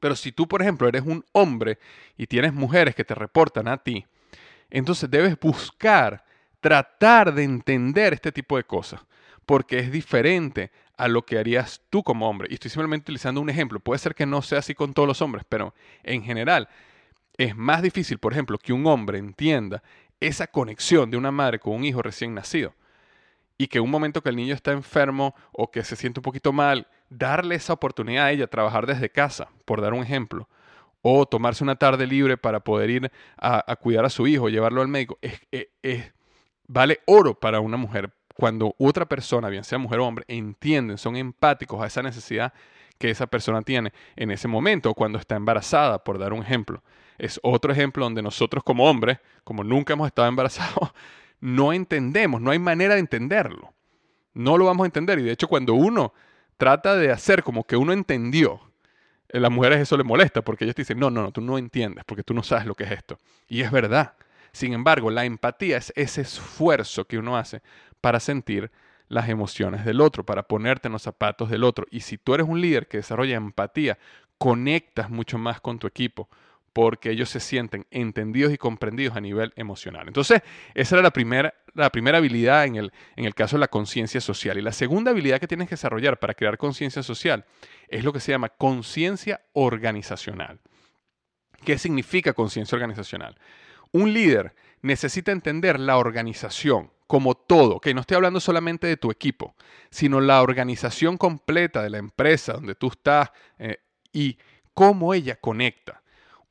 Pero 0.00 0.16
si 0.16 0.32
tú, 0.32 0.48
por 0.48 0.60
ejemplo, 0.60 0.88
eres 0.88 1.02
un 1.06 1.24
hombre 1.30 1.78
y 2.16 2.26
tienes 2.26 2.52
mujeres 2.52 2.96
que 2.96 3.04
te 3.04 3.14
reportan 3.14 3.68
a 3.68 3.76
ti, 3.76 4.04
entonces 4.68 5.08
debes 5.08 5.38
buscar, 5.38 6.24
tratar 6.60 7.32
de 7.32 7.44
entender 7.44 8.12
este 8.12 8.32
tipo 8.32 8.56
de 8.56 8.64
cosas, 8.64 9.00
porque 9.46 9.78
es 9.78 9.92
diferente 9.92 10.72
a 10.96 11.06
lo 11.06 11.24
que 11.24 11.38
harías 11.38 11.80
tú 11.90 12.02
como 12.02 12.28
hombre. 12.28 12.48
Y 12.50 12.54
estoy 12.54 12.72
simplemente 12.72 13.04
utilizando 13.04 13.40
un 13.40 13.50
ejemplo. 13.50 13.78
Puede 13.78 14.00
ser 14.00 14.16
que 14.16 14.26
no 14.26 14.42
sea 14.42 14.58
así 14.58 14.74
con 14.74 14.94
todos 14.94 15.06
los 15.06 15.22
hombres, 15.22 15.46
pero 15.48 15.74
en 16.02 16.24
general 16.24 16.68
es 17.36 17.56
más 17.56 17.82
difícil, 17.82 18.18
por 18.18 18.32
ejemplo, 18.32 18.58
que 18.58 18.72
un 18.72 18.86
hombre 18.86 19.18
entienda 19.18 19.82
esa 20.20 20.46
conexión 20.46 21.10
de 21.10 21.16
una 21.16 21.30
madre 21.30 21.58
con 21.58 21.74
un 21.74 21.84
hijo 21.84 22.02
recién 22.02 22.34
nacido. 22.34 22.74
y 23.56 23.68
que 23.68 23.78
un 23.78 23.88
momento 23.88 24.20
que 24.20 24.30
el 24.30 24.36
niño 24.36 24.52
está 24.52 24.72
enfermo 24.72 25.32
o 25.52 25.70
que 25.70 25.84
se 25.84 25.94
siente 25.94 26.18
un 26.18 26.24
poquito 26.24 26.52
mal, 26.52 26.88
darle 27.08 27.54
esa 27.54 27.72
oportunidad 27.72 28.24
a 28.26 28.32
ella, 28.32 28.48
trabajar 28.48 28.84
desde 28.84 29.10
casa, 29.10 29.48
por 29.64 29.80
dar 29.80 29.92
un 29.92 30.02
ejemplo, 30.02 30.48
o 31.02 31.24
tomarse 31.24 31.62
una 31.62 31.76
tarde 31.76 32.06
libre 32.06 32.36
para 32.36 32.60
poder 32.60 32.90
ir 32.90 33.12
a, 33.36 33.76
cuidar 33.76 34.04
a 34.06 34.10
su 34.10 34.26
hijo, 34.26 34.48
llevarlo 34.48 34.82
al 34.82 34.88
médico, 34.88 35.18
es, 35.20 36.12
vale 36.66 37.00
oro 37.06 37.38
para 37.38 37.60
una 37.60 37.76
mujer. 37.76 38.12
Cuando 38.34 38.74
otra 38.78 39.06
persona, 39.06 39.48
bien 39.48 39.62
sea 39.62 39.78
mujer 39.78 40.00
o 40.00 40.06
hombre, 40.06 40.24
entienden, 40.26 40.98
son 40.98 41.14
empáticos 41.14 41.80
a 41.80 41.86
esa 41.86 42.02
necesidad 42.02 42.52
que 42.98 43.10
esa 43.10 43.26
persona 43.28 43.62
tiene 43.62 43.92
en 44.16 44.32
ese 44.32 44.48
momento, 44.48 44.90
o 44.90 44.94
cuando 44.94 45.18
está 45.18 45.36
embarazada, 45.36 46.02
por 46.02 46.18
dar 46.18 46.32
un 46.32 46.42
ejemplo. 46.42 46.82
Es 47.18 47.38
otro 47.42 47.72
ejemplo 47.72 48.04
donde 48.04 48.22
nosotros 48.22 48.64
como 48.64 48.88
hombres, 48.88 49.18
como 49.44 49.64
nunca 49.64 49.92
hemos 49.92 50.06
estado 50.06 50.28
embarazados, 50.28 50.92
no 51.40 51.72
entendemos, 51.72 52.40
no 52.40 52.50
hay 52.50 52.58
manera 52.58 52.94
de 52.94 53.00
entenderlo. 53.00 53.72
No 54.32 54.58
lo 54.58 54.64
vamos 54.64 54.84
a 54.84 54.86
entender. 54.86 55.18
Y 55.18 55.22
de 55.22 55.32
hecho, 55.32 55.48
cuando 55.48 55.74
uno 55.74 56.12
trata 56.56 56.96
de 56.96 57.10
hacer 57.10 57.42
como 57.42 57.64
que 57.64 57.76
uno 57.76 57.92
entendió, 57.92 58.60
a 59.32 59.38
las 59.38 59.50
mujeres 59.50 59.80
eso 59.80 59.96
le 59.96 60.04
molesta 60.04 60.42
porque 60.42 60.64
ellos 60.64 60.76
te 60.76 60.82
dicen, 60.82 60.98
no, 60.98 61.10
no, 61.10 61.22
no, 61.22 61.32
tú 61.32 61.40
no 61.40 61.58
entiendes 61.58 62.04
porque 62.04 62.22
tú 62.22 62.34
no 62.34 62.42
sabes 62.42 62.66
lo 62.66 62.74
que 62.74 62.84
es 62.84 62.92
esto. 62.92 63.18
Y 63.48 63.62
es 63.62 63.70
verdad. 63.70 64.14
Sin 64.52 64.72
embargo, 64.72 65.10
la 65.10 65.24
empatía 65.24 65.76
es 65.76 65.92
ese 65.96 66.20
esfuerzo 66.20 67.06
que 67.06 67.18
uno 67.18 67.36
hace 67.36 67.60
para 68.00 68.20
sentir 68.20 68.70
las 69.08 69.28
emociones 69.28 69.84
del 69.84 70.00
otro, 70.00 70.24
para 70.24 70.44
ponerte 70.44 70.88
en 70.88 70.92
los 70.92 71.02
zapatos 71.02 71.50
del 71.50 71.64
otro. 71.64 71.86
Y 71.90 72.00
si 72.00 72.18
tú 72.18 72.34
eres 72.34 72.46
un 72.46 72.60
líder 72.60 72.86
que 72.86 72.98
desarrolla 72.98 73.36
empatía, 73.36 73.98
conectas 74.38 75.10
mucho 75.10 75.38
más 75.38 75.60
con 75.60 75.78
tu 75.78 75.86
equipo, 75.86 76.28
porque 76.74 77.10
ellos 77.10 77.30
se 77.30 77.40
sienten 77.40 77.86
entendidos 77.90 78.52
y 78.52 78.58
comprendidos 78.58 79.16
a 79.16 79.20
nivel 79.20 79.52
emocional. 79.56 80.08
Entonces, 80.08 80.42
esa 80.74 80.96
era 80.96 81.02
la 81.02 81.12
primera, 81.12 81.54
la 81.72 81.88
primera 81.88 82.18
habilidad 82.18 82.64
en 82.64 82.74
el, 82.74 82.92
en 83.14 83.24
el 83.24 83.34
caso 83.34 83.56
de 83.56 83.60
la 83.60 83.68
conciencia 83.68 84.20
social. 84.20 84.58
Y 84.58 84.62
la 84.62 84.72
segunda 84.72 85.12
habilidad 85.12 85.38
que 85.38 85.46
tienes 85.46 85.68
que 85.68 85.76
desarrollar 85.76 86.18
para 86.18 86.34
crear 86.34 86.58
conciencia 86.58 87.04
social 87.04 87.46
es 87.88 88.02
lo 88.02 88.12
que 88.12 88.18
se 88.18 88.32
llama 88.32 88.48
conciencia 88.48 89.40
organizacional. 89.52 90.60
¿Qué 91.64 91.78
significa 91.78 92.32
conciencia 92.32 92.74
organizacional? 92.74 93.38
Un 93.92 94.12
líder 94.12 94.56
necesita 94.82 95.30
entender 95.30 95.78
la 95.78 95.96
organización 95.96 96.90
como 97.06 97.36
todo, 97.36 97.80
que 97.80 97.94
no 97.94 98.00
estoy 98.00 98.16
hablando 98.16 98.40
solamente 98.40 98.88
de 98.88 98.96
tu 98.96 99.12
equipo, 99.12 99.54
sino 99.90 100.20
la 100.20 100.42
organización 100.42 101.18
completa 101.18 101.84
de 101.84 101.90
la 101.90 101.98
empresa 101.98 102.54
donde 102.54 102.74
tú 102.74 102.88
estás 102.88 103.30
eh, 103.58 103.78
y 104.12 104.38
cómo 104.74 105.14
ella 105.14 105.36
conecta 105.36 106.02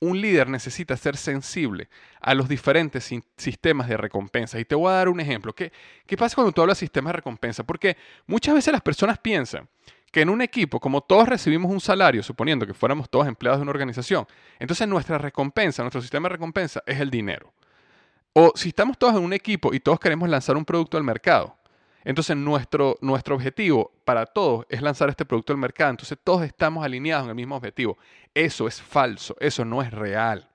un 0.03 0.19
líder 0.19 0.49
necesita 0.49 0.97
ser 0.97 1.17
sensible 1.17 1.89
a 2.19 2.33
los 2.33 2.49
diferentes 2.49 3.09
sistemas 3.37 3.87
de 3.87 3.97
recompensa. 3.97 4.59
Y 4.59 4.65
te 4.65 4.75
voy 4.75 4.89
a 4.89 4.95
dar 4.95 5.09
un 5.09 5.19
ejemplo. 5.19 5.53
¿Qué, 5.53 5.71
¿Qué, 6.05 6.17
pasa 6.17 6.35
cuando 6.35 6.51
tú 6.51 6.61
hablas 6.61 6.77
de 6.77 6.85
sistemas 6.85 7.11
de 7.11 7.17
recompensa? 7.17 7.63
Porque 7.63 7.97
muchas 8.27 8.55
veces 8.55 8.71
las 8.71 8.81
personas 8.81 9.17
piensan 9.19 9.67
que 10.11 10.21
en 10.21 10.29
un 10.29 10.41
equipo, 10.41 10.79
como 10.79 11.01
todos 11.01 11.27
recibimos 11.27 11.71
un 11.71 11.81
salario, 11.81 12.21
suponiendo 12.21 12.67
que 12.67 12.73
fuéramos 12.73 13.09
todos 13.09 13.27
empleados 13.27 13.59
de 13.59 13.63
una 13.63 13.71
organización, 13.71 14.27
entonces 14.59 14.87
nuestra 14.87 15.17
recompensa, 15.17 15.81
nuestro 15.81 16.01
sistema 16.01 16.29
de 16.29 16.33
recompensa 16.33 16.83
es 16.85 16.99
el 16.99 17.09
dinero. 17.09 17.51
O 18.33 18.51
si 18.55 18.69
estamos 18.69 18.97
todos 18.97 19.15
en 19.15 19.23
un 19.23 19.33
equipo 19.33 19.73
y 19.73 19.79
todos 19.79 19.99
queremos 19.99 20.29
lanzar 20.29 20.57
un 20.57 20.65
producto 20.65 20.97
al 20.97 21.03
mercado, 21.03 21.57
entonces 22.03 22.35
nuestro, 22.35 22.97
nuestro 23.01 23.35
objetivo 23.35 23.91
para 24.03 24.25
todos 24.25 24.65
es 24.69 24.81
lanzar 24.81 25.09
este 25.09 25.25
producto 25.25 25.53
al 25.53 25.59
mercado. 25.59 25.91
Entonces 25.91 26.17
todos 26.23 26.43
estamos 26.43 26.83
alineados 26.83 27.25
en 27.25 27.29
el 27.29 27.35
mismo 27.35 27.55
objetivo. 27.55 27.97
Eso 28.33 28.67
es 28.67 28.81
falso, 28.81 29.35
eso 29.39 29.63
no 29.63 29.81
es 29.81 29.91
real. 29.91 30.49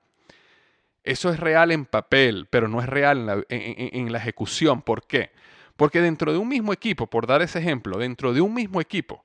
Eso 1.04 1.30
es 1.30 1.40
real 1.40 1.70
en 1.70 1.87
papel, 1.87 2.46
pero 2.50 2.68
no 2.68 2.80
es 2.80 2.87
real 2.87 3.18
en 3.18 3.26
la, 3.26 3.44
en 3.48 4.12
la 4.12 4.18
ejecución. 4.18 4.82
¿Por 4.82 5.06
qué? 5.06 5.30
Porque 5.76 6.02
dentro 6.02 6.32
de 6.32 6.38
un 6.38 6.48
mismo 6.48 6.72
equipo, 6.72 7.06
por 7.06 7.26
dar 7.26 7.40
ese 7.40 7.61
ejemplo, 7.61 7.98
dentro 7.98 8.34
de 8.34 8.40
un 8.40 8.52
mismo 8.52 8.80
equipo, 8.80 9.24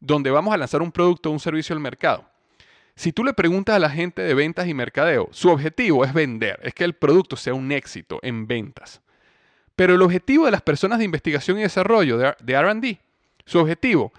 donde 0.00 0.30
vamos 0.30 0.52
a 0.52 0.58
lanzar 0.58 0.82
un 0.82 0.92
producto 0.92 1.30
o 1.30 1.32
un 1.32 1.40
servicio 1.40 1.72
al 1.72 1.80
mercado, 1.80 2.28
si 2.96 3.12
tú 3.12 3.24
le 3.24 3.32
preguntas 3.32 3.74
a 3.74 3.78
la 3.78 3.90
gente 3.90 4.22
de 4.22 4.34
ventas 4.34 4.68
y 4.68 4.74
mercadeo, 4.74 5.28
su 5.32 5.48
objetivo 5.48 6.04
es 6.04 6.12
vender, 6.12 6.60
es 6.62 6.74
que 6.74 6.84
el 6.84 6.94
producto 6.94 7.36
sea 7.36 7.54
un 7.54 7.72
éxito 7.72 8.20
en 8.22 8.46
ventas. 8.46 9.00
Pero 9.76 9.94
el 9.94 10.02
objetivo 10.02 10.44
de 10.44 10.52
las 10.52 10.62
personas 10.62 10.98
de 10.98 11.04
investigación 11.04 11.58
y 11.58 11.62
desarrollo 11.62 12.18
de 12.18 12.62
RD, 12.62 12.98
su 13.44 13.58
objetivo 13.58 14.12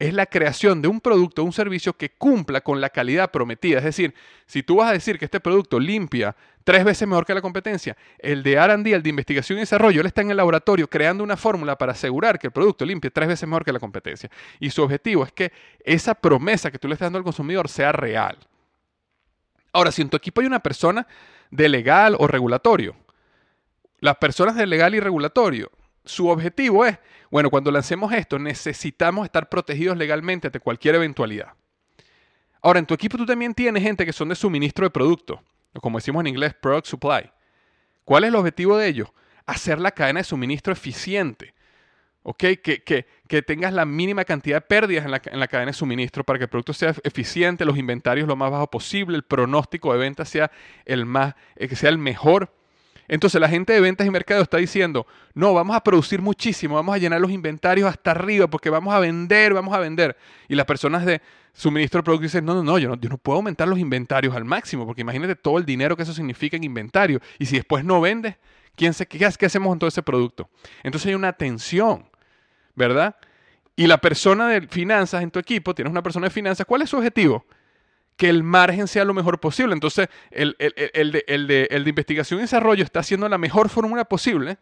es 0.00 0.14
la 0.14 0.24
creación 0.24 0.80
de 0.80 0.88
un 0.88 0.98
producto 0.98 1.42
o 1.42 1.44
un 1.44 1.52
servicio 1.52 1.92
que 1.92 2.08
cumpla 2.08 2.62
con 2.62 2.80
la 2.80 2.88
calidad 2.88 3.30
prometida. 3.30 3.78
Es 3.78 3.84
decir, 3.84 4.14
si 4.46 4.62
tú 4.62 4.76
vas 4.76 4.88
a 4.88 4.94
decir 4.94 5.18
que 5.18 5.26
este 5.26 5.40
producto 5.40 5.78
limpia 5.78 6.34
tres 6.64 6.84
veces 6.84 7.06
mejor 7.06 7.26
que 7.26 7.34
la 7.34 7.42
competencia, 7.42 7.94
el 8.18 8.42
de 8.42 8.54
RD, 8.56 8.86
el 8.94 9.02
de 9.02 9.10
investigación 9.10 9.58
y 9.58 9.60
desarrollo, 9.60 10.00
él 10.00 10.06
está 10.06 10.22
en 10.22 10.30
el 10.30 10.38
laboratorio 10.38 10.88
creando 10.88 11.22
una 11.22 11.36
fórmula 11.36 11.76
para 11.76 11.92
asegurar 11.92 12.38
que 12.38 12.46
el 12.46 12.52
producto 12.52 12.86
limpie 12.86 13.10
tres 13.10 13.28
veces 13.28 13.46
mejor 13.46 13.62
que 13.62 13.74
la 13.74 13.78
competencia. 13.78 14.30
Y 14.58 14.70
su 14.70 14.82
objetivo 14.82 15.22
es 15.22 15.32
que 15.32 15.52
esa 15.84 16.14
promesa 16.14 16.70
que 16.70 16.78
tú 16.78 16.88
le 16.88 16.94
estás 16.94 17.06
dando 17.06 17.18
al 17.18 17.24
consumidor 17.24 17.68
sea 17.68 17.92
real. 17.92 18.38
Ahora, 19.70 19.92
si 19.92 20.00
en 20.00 20.08
tu 20.08 20.16
equipo 20.16 20.40
hay 20.40 20.46
una 20.46 20.60
persona 20.60 21.06
de 21.50 21.68
legal 21.68 22.16
o 22.18 22.26
regulatorio, 22.26 22.96
las 24.00 24.16
personas 24.16 24.56
de 24.56 24.66
legal 24.66 24.94
y 24.94 25.00
regulatorio, 25.00 25.70
su 26.04 26.28
objetivo 26.28 26.84
es, 26.86 26.98
bueno, 27.30 27.50
cuando 27.50 27.70
lancemos 27.70 28.12
esto, 28.12 28.38
necesitamos 28.38 29.24
estar 29.26 29.48
protegidos 29.48 29.96
legalmente 29.96 30.48
ante 30.48 30.60
cualquier 30.60 30.96
eventualidad. 30.96 31.52
Ahora, 32.62 32.78
en 32.78 32.86
tu 32.86 32.94
equipo 32.94 33.16
tú 33.16 33.26
también 33.26 33.54
tienes 33.54 33.82
gente 33.82 34.04
que 34.04 34.12
son 34.12 34.28
de 34.28 34.34
suministro 34.34 34.84
de 34.84 34.90
productos, 34.90 35.40
o 35.74 35.80
como 35.80 35.98
decimos 35.98 36.20
en 36.20 36.28
inglés, 36.28 36.54
product 36.54 36.86
supply. 36.86 37.30
¿Cuál 38.04 38.24
es 38.24 38.28
el 38.28 38.36
objetivo 38.36 38.76
de 38.76 38.88
ellos? 38.88 39.08
Hacer 39.46 39.78
la 39.78 39.92
cadena 39.92 40.20
de 40.20 40.24
suministro 40.24 40.72
eficiente. 40.72 41.54
¿Ok? 42.22 42.44
Que, 42.62 43.06
que, 43.26 43.42
tengas 43.42 43.72
la 43.72 43.86
mínima 43.86 44.24
cantidad 44.24 44.56
de 44.56 44.60
pérdidas 44.62 45.06
en 45.06 45.10
la, 45.10 45.22
en 45.24 45.40
la, 45.40 45.48
cadena 45.48 45.70
de 45.70 45.74
suministro 45.74 46.22
para 46.22 46.38
que 46.38 46.44
el 46.44 46.50
producto 46.50 46.74
sea 46.74 46.94
eficiente, 47.02 47.64
los 47.64 47.78
inventarios 47.78 48.28
lo 48.28 48.36
más 48.36 48.50
bajo 48.50 48.66
posible, 48.66 49.16
el 49.16 49.22
pronóstico 49.22 49.92
de 49.92 49.98
venta 50.00 50.24
sea 50.26 50.50
el 50.84 51.06
más, 51.06 51.34
eh, 51.56 51.68
que 51.68 51.76
sea 51.76 51.88
el 51.88 51.96
mejor 51.96 52.52
entonces 53.10 53.40
la 53.40 53.48
gente 53.48 53.72
de 53.72 53.80
ventas 53.80 54.06
y 54.06 54.10
mercado 54.10 54.40
está 54.40 54.58
diciendo, 54.58 55.04
no, 55.34 55.52
vamos 55.52 55.74
a 55.74 55.80
producir 55.82 56.22
muchísimo, 56.22 56.76
vamos 56.76 56.94
a 56.94 56.98
llenar 56.98 57.20
los 57.20 57.32
inventarios 57.32 57.88
hasta 57.88 58.12
arriba 58.12 58.46
porque 58.46 58.70
vamos 58.70 58.94
a 58.94 59.00
vender, 59.00 59.52
vamos 59.52 59.74
a 59.74 59.80
vender. 59.80 60.16
Y 60.48 60.54
las 60.54 60.64
personas 60.64 61.04
de 61.04 61.20
suministro 61.52 61.98
de 61.98 62.04
producto 62.04 62.22
dicen, 62.22 62.44
no, 62.44 62.54
no, 62.54 62.62
no 62.62 62.78
yo, 62.78 62.88
no, 62.88 62.94
yo 62.94 63.08
no 63.08 63.18
puedo 63.18 63.38
aumentar 63.38 63.66
los 63.66 63.80
inventarios 63.80 64.36
al 64.36 64.44
máximo 64.44 64.86
porque 64.86 65.00
imagínate 65.00 65.34
todo 65.34 65.58
el 65.58 65.64
dinero 65.64 65.96
que 65.96 66.04
eso 66.04 66.14
significa 66.14 66.56
en 66.56 66.62
inventario. 66.62 67.20
Y 67.40 67.46
si 67.46 67.56
después 67.56 67.84
no 67.84 68.00
vendes, 68.00 68.36
¿quién 68.76 68.94
se, 68.94 69.06
qué, 69.06 69.18
¿qué 69.18 69.46
hacemos 69.46 69.68
con 69.70 69.80
todo 69.80 69.88
ese 69.88 70.04
producto? 70.04 70.48
Entonces 70.84 71.08
hay 71.08 71.14
una 71.14 71.32
tensión, 71.32 72.08
¿verdad? 72.76 73.16
Y 73.74 73.88
la 73.88 73.98
persona 73.98 74.46
de 74.46 74.68
finanzas 74.68 75.24
en 75.24 75.32
tu 75.32 75.40
equipo, 75.40 75.74
tienes 75.74 75.90
una 75.90 76.04
persona 76.04 76.28
de 76.28 76.30
finanzas, 76.30 76.64
¿cuál 76.64 76.82
es 76.82 76.90
su 76.90 76.96
objetivo? 76.96 77.44
Que 78.20 78.28
el 78.28 78.42
margen 78.42 78.86
sea 78.86 79.06
lo 79.06 79.14
mejor 79.14 79.40
posible. 79.40 79.72
Entonces, 79.72 80.10
el, 80.30 80.54
de, 80.58 81.84
investigación 81.86 82.38
y 82.38 82.42
desarrollo 82.42 82.84
está 82.84 83.00
haciendo 83.00 83.26
la 83.30 83.38
mejor 83.38 83.70
fórmula 83.70 84.04
posible, 84.04 84.58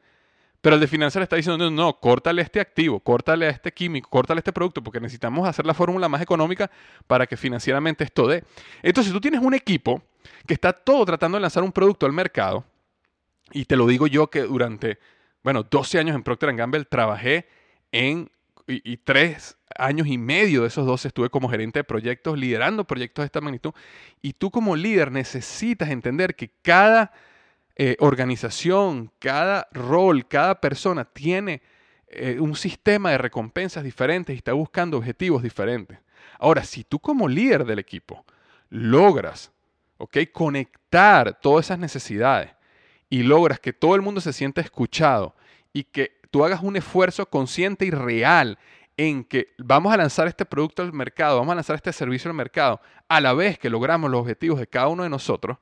pero 0.61 0.77
el 0.77 0.81
de 0.81 0.87
finanzas 0.87 1.19
le 1.19 1.25
está 1.25 1.35
diciendo, 1.35 1.69
no, 1.69 1.69
no, 1.69 1.99
córtale 1.99 2.41
este 2.41 2.61
activo, 2.61 3.01
córtale 3.01 3.47
a 3.47 3.51
este 3.51 3.73
químico, 3.73 4.09
córtale 4.11 4.39
este 4.39 4.53
producto, 4.53 4.81
porque 4.81 5.01
necesitamos 5.01 5.49
hacer 5.49 5.67
la 5.67 5.75
fórmula 5.75 6.09
más 6.09 6.23
económica 6.23 6.71
para 7.09 7.27
que 7.27 7.37
financieramente 7.37 8.05
esto 8.05 8.29
dé. 8.29 8.45
Entonces, 8.81 9.13
tú 9.13 9.21
tienes 9.21 9.41
un 9.41 9.55
equipo 9.55 10.05
que 10.47 10.55
está 10.55 10.73
todo 10.73 11.05
tratando 11.05 11.37
de 11.37 11.43
lanzar 11.43 11.65
un 11.65 11.73
producto 11.73 12.07
al 12.07 12.13
mercado, 12.13 12.65
y 13.51 13.65
te 13.65 13.75
lo 13.75 13.89
digo 13.89 14.07
yo 14.07 14.29
que 14.29 14.43
durante, 14.43 15.01
bueno, 15.43 15.65
12 15.65 15.99
años 15.99 16.15
en 16.15 16.23
Procter 16.23 16.55
Gamble 16.55 16.85
trabajé 16.85 17.49
en 17.91 18.31
y, 18.69 18.97
tres 18.99 19.57
años 19.77 20.07
y 20.07 20.19
medio 20.19 20.63
de 20.63 20.69
esos 20.69 20.87
dos 20.87 21.05
estuve 21.05 21.31
como 21.31 21.49
gerente 21.49 21.81
de 21.81 21.85
proyectos, 21.85 22.39
liderando 22.39 22.85
proyectos 22.85 23.23
de 23.23 23.27
esta 23.27 23.41
magnitud. 23.41 23.73
Y 24.23 24.35
tú 24.35 24.51
como 24.51 24.77
líder 24.77 25.11
necesitas 25.11 25.91
entender 25.91 26.37
que 26.37 26.51
cada 26.63 27.13
eh, 27.77 27.97
organización, 28.01 29.11
cada 29.19 29.69
rol, 29.73 30.29
cada 30.29 30.61
persona 30.61 31.05
tiene 31.05 31.63
eh, 32.09 32.39
un 32.39 32.55
sistema 32.55 33.11
de 33.11 33.19
recompensas 33.19 33.83
diferentes 33.83 34.35
y 34.35 34.39
está 34.39 34.53
buscando 34.53 34.99
objetivos 34.99 35.43
diferentes. 35.43 35.99
Ahora, 36.39 36.63
si 36.65 36.85
tú 36.85 36.99
como 36.99 37.27
líder 37.29 37.65
del 37.65 37.79
equipo 37.79 38.25
logras 38.71 39.51
conectar 40.33 41.39
todas 41.41 41.67
esas 41.67 41.79
necesidades 41.79 42.51
y 43.11 43.23
logras 43.23 43.59
que 43.59 43.73
todo 43.73 43.95
el 43.95 44.03
mundo 44.03 44.21
se 44.21 44.33
sienta 44.33 44.61
escuchado 44.61 45.35
y 45.73 45.85
que 45.85 46.18
tú 46.31 46.45
hagas 46.45 46.63
un 46.63 46.77
esfuerzo 46.77 47.27
consciente 47.27 47.85
y 47.85 47.91
real 47.91 48.59
en 48.97 49.25
que 49.25 49.55
vamos 49.59 49.93
a 49.93 49.97
lanzar 49.97 50.27
este 50.27 50.45
producto 50.45 50.83
al 50.83 50.93
mercado, 50.93 51.39
vamos 51.39 51.53
a 51.53 51.57
lanzar 51.57 51.77
este 51.77 51.93
servicio 51.93 52.31
al 52.31 52.37
mercado, 52.37 52.81
a 53.09 53.21
la 53.21 53.33
vez 53.33 53.59
que 53.59 53.71
logramos 53.71 54.11
los 54.11 54.21
objetivos 54.21 54.59
de 54.59 54.67
cada 54.67 54.89
uno 54.89 55.05
de 55.05 55.09
nosotros, 55.09 55.59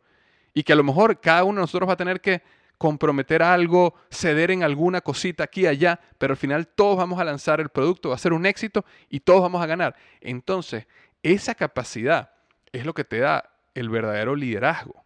y 0.55 0.63
que 0.63 0.73
a 0.73 0.77
lo 0.77 0.85
mejor 0.85 1.21
cada 1.21 1.45
uno 1.45 1.57
de 1.57 1.63
nosotros 1.63 1.89
va 1.89 1.93
a 1.93 1.99
tener 1.99 2.21
que 2.21 2.43
comprometer 2.79 3.43
algo, 3.43 3.95
ceder 4.11 4.51
en 4.51 4.63
alguna 4.63 5.01
cosita 5.01 5.45
aquí 5.45 5.63
y 5.63 5.67
allá, 5.67 6.01
pero 6.19 6.33
al 6.33 6.39
final 6.39 6.67
todos 6.67 6.97
vamos 6.97 7.19
a 7.21 7.25
lanzar 7.25 7.61
el 7.61 7.69
producto, 7.69 8.11
va 8.11 8.15
a 8.15 8.19
ser 8.19 8.33
un 8.33 8.47
éxito 8.47 8.85
y 9.09 9.21
todos 9.21 9.43
vamos 9.43 9.63
a 9.63 9.67
ganar. 9.67 9.97
Entonces, 10.21 10.87
esa 11.23 11.55
capacidad 11.55 12.31
es 12.73 12.85
lo 12.85 12.95
que 12.95 13.05
te 13.05 13.19
da 13.19 13.51
el 13.75 13.89
verdadero 13.89 14.35
liderazgo. 14.35 15.05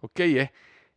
¿Ok? 0.00 0.20
Es 0.20 0.50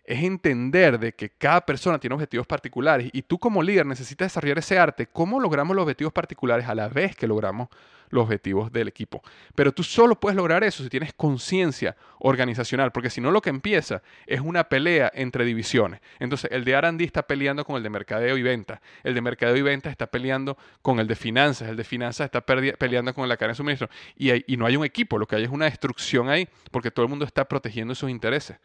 es 0.03 0.23
entender 0.23 0.99
de 0.99 1.13
que 1.13 1.29
cada 1.29 1.61
persona 1.61 1.99
tiene 1.99 2.15
objetivos 2.15 2.47
particulares 2.47 3.09
y 3.13 3.21
tú 3.21 3.37
como 3.37 3.61
líder 3.61 3.85
necesitas 3.85 4.27
desarrollar 4.27 4.59
ese 4.59 4.79
arte. 4.79 5.07
¿Cómo 5.07 5.39
logramos 5.39 5.75
los 5.75 5.83
objetivos 5.83 6.13
particulares 6.13 6.67
a 6.67 6.75
la 6.75 6.89
vez 6.89 7.15
que 7.15 7.27
logramos 7.27 7.69
los 8.09 8.23
objetivos 8.23 8.71
del 8.71 8.87
equipo? 8.87 9.21
Pero 9.53 9.71
tú 9.71 9.83
solo 9.83 10.19
puedes 10.19 10.35
lograr 10.35 10.63
eso 10.63 10.83
si 10.83 10.89
tienes 10.89 11.13
conciencia 11.13 11.95
organizacional, 12.17 12.91
porque 12.91 13.11
si 13.11 13.21
no 13.21 13.29
lo 13.29 13.41
que 13.41 13.51
empieza 13.51 14.01
es 14.25 14.41
una 14.41 14.63
pelea 14.65 15.11
entre 15.13 15.45
divisiones. 15.45 16.01
Entonces 16.19 16.51
el 16.51 16.65
de 16.65 16.71
R&D 16.71 17.03
está 17.03 17.21
peleando 17.27 17.63
con 17.63 17.75
el 17.75 17.83
de 17.83 17.89
mercadeo 17.91 18.37
y 18.37 18.41
venta, 18.41 18.81
el 19.03 19.13
de 19.13 19.21
mercadeo 19.21 19.55
y 19.55 19.61
venta 19.61 19.91
está 19.91 20.07
peleando 20.07 20.57
con 20.81 20.99
el 20.99 21.07
de 21.07 21.15
finanzas, 21.15 21.69
el 21.69 21.77
de 21.77 21.83
finanzas 21.83 22.25
está 22.25 22.41
peleando 22.41 23.13
con 23.13 23.29
la 23.29 23.37
cadena 23.37 23.51
de 23.51 23.57
suministro 23.57 23.89
y, 24.17 24.51
y 24.51 24.57
no 24.57 24.65
hay 24.65 24.75
un 24.75 24.83
equipo, 24.83 25.19
lo 25.19 25.27
que 25.27 25.35
hay 25.35 25.43
es 25.43 25.49
una 25.49 25.65
destrucción 25.65 26.27
ahí 26.27 26.49
porque 26.71 26.89
todo 26.89 27.05
el 27.05 27.09
mundo 27.09 27.23
está 27.23 27.45
protegiendo 27.45 27.93
sus 27.93 28.09
intereses. 28.09 28.57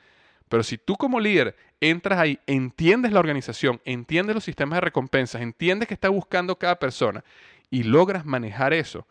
Pero 0.49 0.63
si 0.63 0.79
tú 0.79 0.97
como 0.97 1.21
líder 1.21 1.57
entras 1.81 2.19
ahí, 2.19 2.39
entiendes 2.47 3.13
la 3.13 3.21
organización, 3.21 3.81
entiendes 3.85 4.35
los 4.35 4.45
sistemas 4.45 4.77
de 4.77 4.83
recompensas, 4.83 5.43
entiendes 5.43 5.89
que 5.89 5.95
está 5.95 6.09
buscando 6.09 6.57
cada 6.57 6.79
persona 6.79 7.25
y 7.71 7.83
logras 7.83 8.25
manejar 8.25 8.73
eso, 8.73 9.07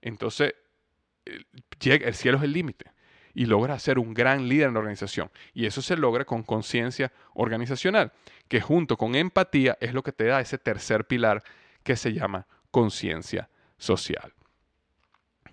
entonces 0.00 0.54
el 1.24 2.14
cielo 2.14 2.38
es 2.38 2.44
el 2.44 2.52
límite 2.52 2.86
y 3.34 3.44
logras 3.44 3.82
ser 3.82 3.98
un 3.98 4.14
gran 4.14 4.48
líder 4.48 4.68
en 4.68 4.74
la 4.74 4.80
organización. 4.80 5.30
Y 5.52 5.66
eso 5.66 5.82
se 5.82 5.96
logra 5.96 6.24
con 6.24 6.42
conciencia 6.42 7.12
organizacional, 7.34 8.12
que 8.48 8.62
junto 8.62 8.96
con 8.96 9.14
empatía 9.14 9.76
es 9.80 9.92
lo 9.92 10.02
que 10.02 10.12
te 10.12 10.24
da 10.24 10.40
ese 10.40 10.56
tercer 10.56 11.06
pilar 11.06 11.42
que 11.82 11.96
se 11.96 12.14
llama 12.14 12.46
conciencia 12.70 13.50
social. 13.76 14.32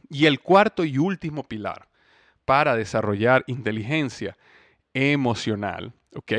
Y 0.10 0.28
el 0.28 0.40
cuarto 0.40 0.86
y 0.86 0.98
último 0.98 1.44
pilar 1.44 1.90
para 2.46 2.76
desarrollar 2.76 3.44
inteligencia 3.48 4.38
emocional, 4.94 5.94
¿ok? 6.16 6.34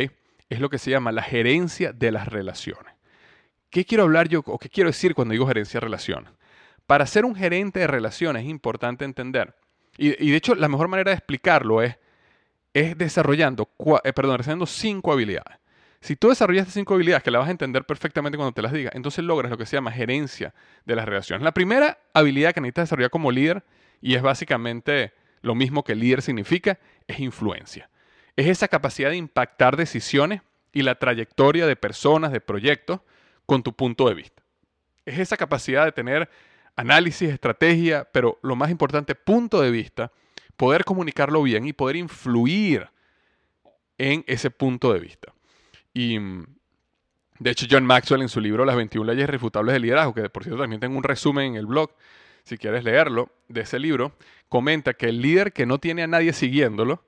Es 0.49 0.61
lo 0.61 0.71
que 0.71 0.79
se 0.79 0.91
llama 0.91 1.13
la 1.13 1.23
gerencia 1.23 1.93
de 1.93 2.13
las 2.13 2.29
relaciones. 2.29 2.95
¿Qué 3.71 3.85
quiero 3.85 4.05
hablar 4.05 4.29
yo 4.29 4.43
o 4.47 4.59
qué 4.59 4.69
quiero 4.69 4.91
decir 4.91 5.15
cuando 5.15 5.33
digo 5.33 5.47
gerencia 5.47 5.79
de 5.79 5.85
relaciones? 5.85 6.31
Para 6.87 7.07
ser 7.07 7.25
un 7.25 7.35
gerente 7.35 7.81
de 7.81 7.87
relaciones 7.87 8.45
es 8.45 8.49
importante 8.49 9.05
entender, 9.05 9.57
y, 9.97 10.11
de 10.11 10.37
hecho 10.37 10.55
la 10.55 10.69
mejor 10.69 10.89
manera 10.89 11.11
de 11.11 11.17
explicarlo 11.17 11.83
es, 11.83 11.97
es 12.73 12.97
desarrollando, 12.99 13.71
eh, 14.05 14.13
perdón, 14.13 14.37
desarrollando 14.39 14.67
cinco 14.67 15.13
habilidades. 15.13 15.59
Si 16.01 16.17
tú 16.17 16.29
desarrollas 16.29 16.63
estas 16.63 16.75
cinco 16.75 16.95
habilidades 16.95 17.23
que 17.23 17.31
las 17.31 17.41
vas 17.41 17.49
a 17.49 17.53
entender 17.53 17.85
perfectamente 17.85 18.37
cuando 18.37 18.53
te 18.53 18.61
las 18.61 18.73
diga, 18.73 18.91
entonces 18.93 19.25
logras 19.25 19.51
lo 19.51 19.57
que 19.57 19.65
se 19.65 19.77
llama 19.77 19.91
gerencia 19.91 20.53
de 20.85 20.95
las 20.95 21.07
relaciones. 21.07 21.43
La 21.43 21.55
primera 21.55 21.99
habilidad 22.13 22.53
que 22.53 22.61
necesitas 22.61 22.85
desarrollar 22.85 23.11
como 23.11 23.33
líder, 23.33 23.65
y 24.03 24.15
es 24.15 24.21
básicamente 24.21 25.15
lo 25.41 25.55
mismo 25.55 25.83
que 25.83 25.95
líder 25.95 26.21
significa, 26.21 26.79
es 27.07 27.21
influencia 27.21 27.89
es 28.37 28.47
esa 28.47 28.69
capacidad 28.69 29.11
de 29.11 29.17
impactar 29.17 29.77
decisiones 29.77 30.43
y 30.73 30.83
la 30.83 30.97
trayectoria 30.97 31.67
de 31.67 31.77
personas, 31.77 32.33
de 32.33 32.41
proyectos, 32.41 33.01
con 33.47 33.63
tu 33.63 33.73
punto 33.75 34.09
de 34.09 34.15
vista. 34.15 34.43
Es 35.05 35.19
esa 35.19 35.37
capacidad 35.37 35.85
de 35.85 35.93
tener 35.93 36.29
análisis, 36.77 37.31
estrategia, 37.31 38.09
pero 38.11 38.39
lo 38.43 38.57
más 38.57 38.71
importante, 38.71 39.15
punto 39.15 39.61
de 39.61 39.71
vista, 39.71 40.11
poder 40.57 40.85
comunicarlo 40.85 41.43
bien 41.43 41.67
y 41.67 41.73
poder 41.73 41.97
influir 41.97 42.89
en 43.99 44.25
ese 44.27 44.51
punto 44.51 44.93
de 44.93 45.01
vista. 45.01 45.33
Y 45.93 46.19
de 47.39 47.51
hecho, 47.51 47.67
John 47.71 47.85
Maxwell 47.85 48.23
en 48.23 48.29
su 48.29 48.41
libro 48.41 48.65
Las 48.65 48.77
21 48.77 49.13
leyes 49.13 49.29
refutables 49.29 49.73
del 49.73 49.83
liderazgo, 49.83 50.15
que 50.15 50.29
por 50.31 50.43
cierto 50.43 50.61
también 50.61 50.81
tengo 50.81 50.97
un 50.97 51.05
resumen 51.05 51.53
en 51.53 51.57
el 51.57 51.67
blog, 51.67 51.93
si 52.45 52.59
quieres 52.59 52.85
leerlo, 52.85 53.31
de 53.49 53.63
ese 53.63 53.79
libro, 53.79 54.17
comenta 54.49 54.95
que 54.95 55.07
el 55.07 55.21
líder 55.21 55.53
que 55.53 55.67
no 55.67 55.79
tiene 55.79 56.03
a 56.03 56.07
nadie 56.07 56.33
siguiéndolo, 56.33 57.05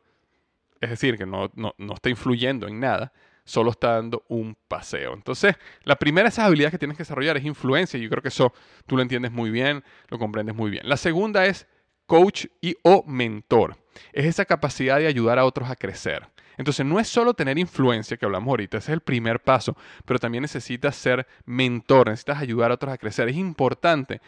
es 0.80 0.90
decir, 0.90 1.16
que 1.16 1.26
no, 1.26 1.50
está 1.94 2.10
influyendo 2.10 2.68
en 2.68 2.80
nada, 2.80 3.12
solo 3.44 3.70
está 3.70 3.92
dando 3.94 4.24
un 4.28 4.56
paseo. 4.68 5.14
Entonces, 5.14 5.54
la 5.84 5.96
primera 5.96 6.24
de 6.24 6.30
esas 6.30 6.46
habilidades 6.46 6.72
que 6.72 6.78
tienes 6.78 6.96
que 6.96 7.02
desarrollar 7.02 7.36
es 7.36 7.44
influencia. 7.44 7.98
Yo 7.98 8.08
creo 8.08 8.22
que 8.22 8.28
eso 8.28 8.52
tú 8.86 8.96
lo 8.96 9.02
entiendes 9.02 9.32
muy 9.32 9.50
bien, 9.50 9.84
lo 10.08 10.18
comprendes 10.18 10.54
muy 10.54 10.70
bien. 10.70 10.88
La 10.88 10.96
segunda 10.96 11.46
es 11.46 11.66
coach 12.06 12.46
y 12.60 12.76
o 12.82 13.04
mentor. 13.06 13.76
Es 14.12 14.26
esa 14.26 14.44
capacidad 14.44 14.98
de 14.98 15.06
ayudar 15.06 15.38
a 15.38 15.44
otros 15.44 15.70
a 15.70 15.76
crecer. 15.76 16.26
Entonces, 16.58 16.86
no 16.86 16.98
es 16.98 17.08
solo 17.08 17.34
tener 17.34 17.58
influencia, 17.58 18.16
que 18.16 18.24
hablamos 18.24 18.48
ahorita, 18.48 18.78
ese 18.78 18.92
es 18.92 18.94
el 18.94 19.00
primer 19.00 19.40
paso, 19.40 19.76
pero 20.04 20.18
también 20.18 20.42
necesitas 20.42 20.96
ser 20.96 21.26
mentor, 21.44 22.08
necesitas 22.08 22.40
ayudar 22.40 22.70
a 22.70 22.74
otros 22.74 22.92
a 22.92 22.98
crecer. 22.98 23.28
Es 23.28 23.36
importante 23.36 24.20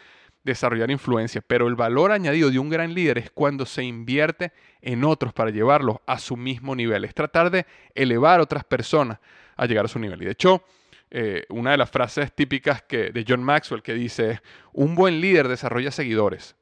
desarrollar 0.43 0.89
influencia, 0.89 1.41
pero 1.45 1.67
el 1.67 1.75
valor 1.75 2.11
añadido 2.11 2.49
de 2.49 2.59
un 2.59 2.69
gran 2.69 2.93
líder 2.93 3.17
es 3.17 3.31
cuando 3.31 3.65
se 3.65 3.83
invierte 3.83 4.51
en 4.81 5.03
otros 5.03 5.33
para 5.33 5.51
llevarlos 5.51 5.97
a 6.05 6.17
su 6.19 6.37
mismo 6.37 6.75
nivel, 6.75 7.05
es 7.05 7.13
tratar 7.13 7.51
de 7.51 7.65
elevar 7.93 8.39
a 8.39 8.43
otras 8.43 8.63
personas 8.63 9.19
a 9.55 9.65
llegar 9.65 9.85
a 9.85 9.89
su 9.89 9.99
nivel. 9.99 10.21
Y 10.21 10.25
de 10.25 10.31
hecho, 10.31 10.63
eh, 11.11 11.45
una 11.49 11.71
de 11.71 11.77
las 11.77 11.89
frases 11.89 12.33
típicas 12.33 12.83
que, 12.83 13.11
de 13.11 13.25
John 13.27 13.43
Maxwell 13.43 13.81
que 13.81 13.93
dice 13.93 14.41
un 14.73 14.95
buen 14.95 15.19
líder 15.19 15.47
desarrolla 15.47 15.91
seguidores, 15.91 16.55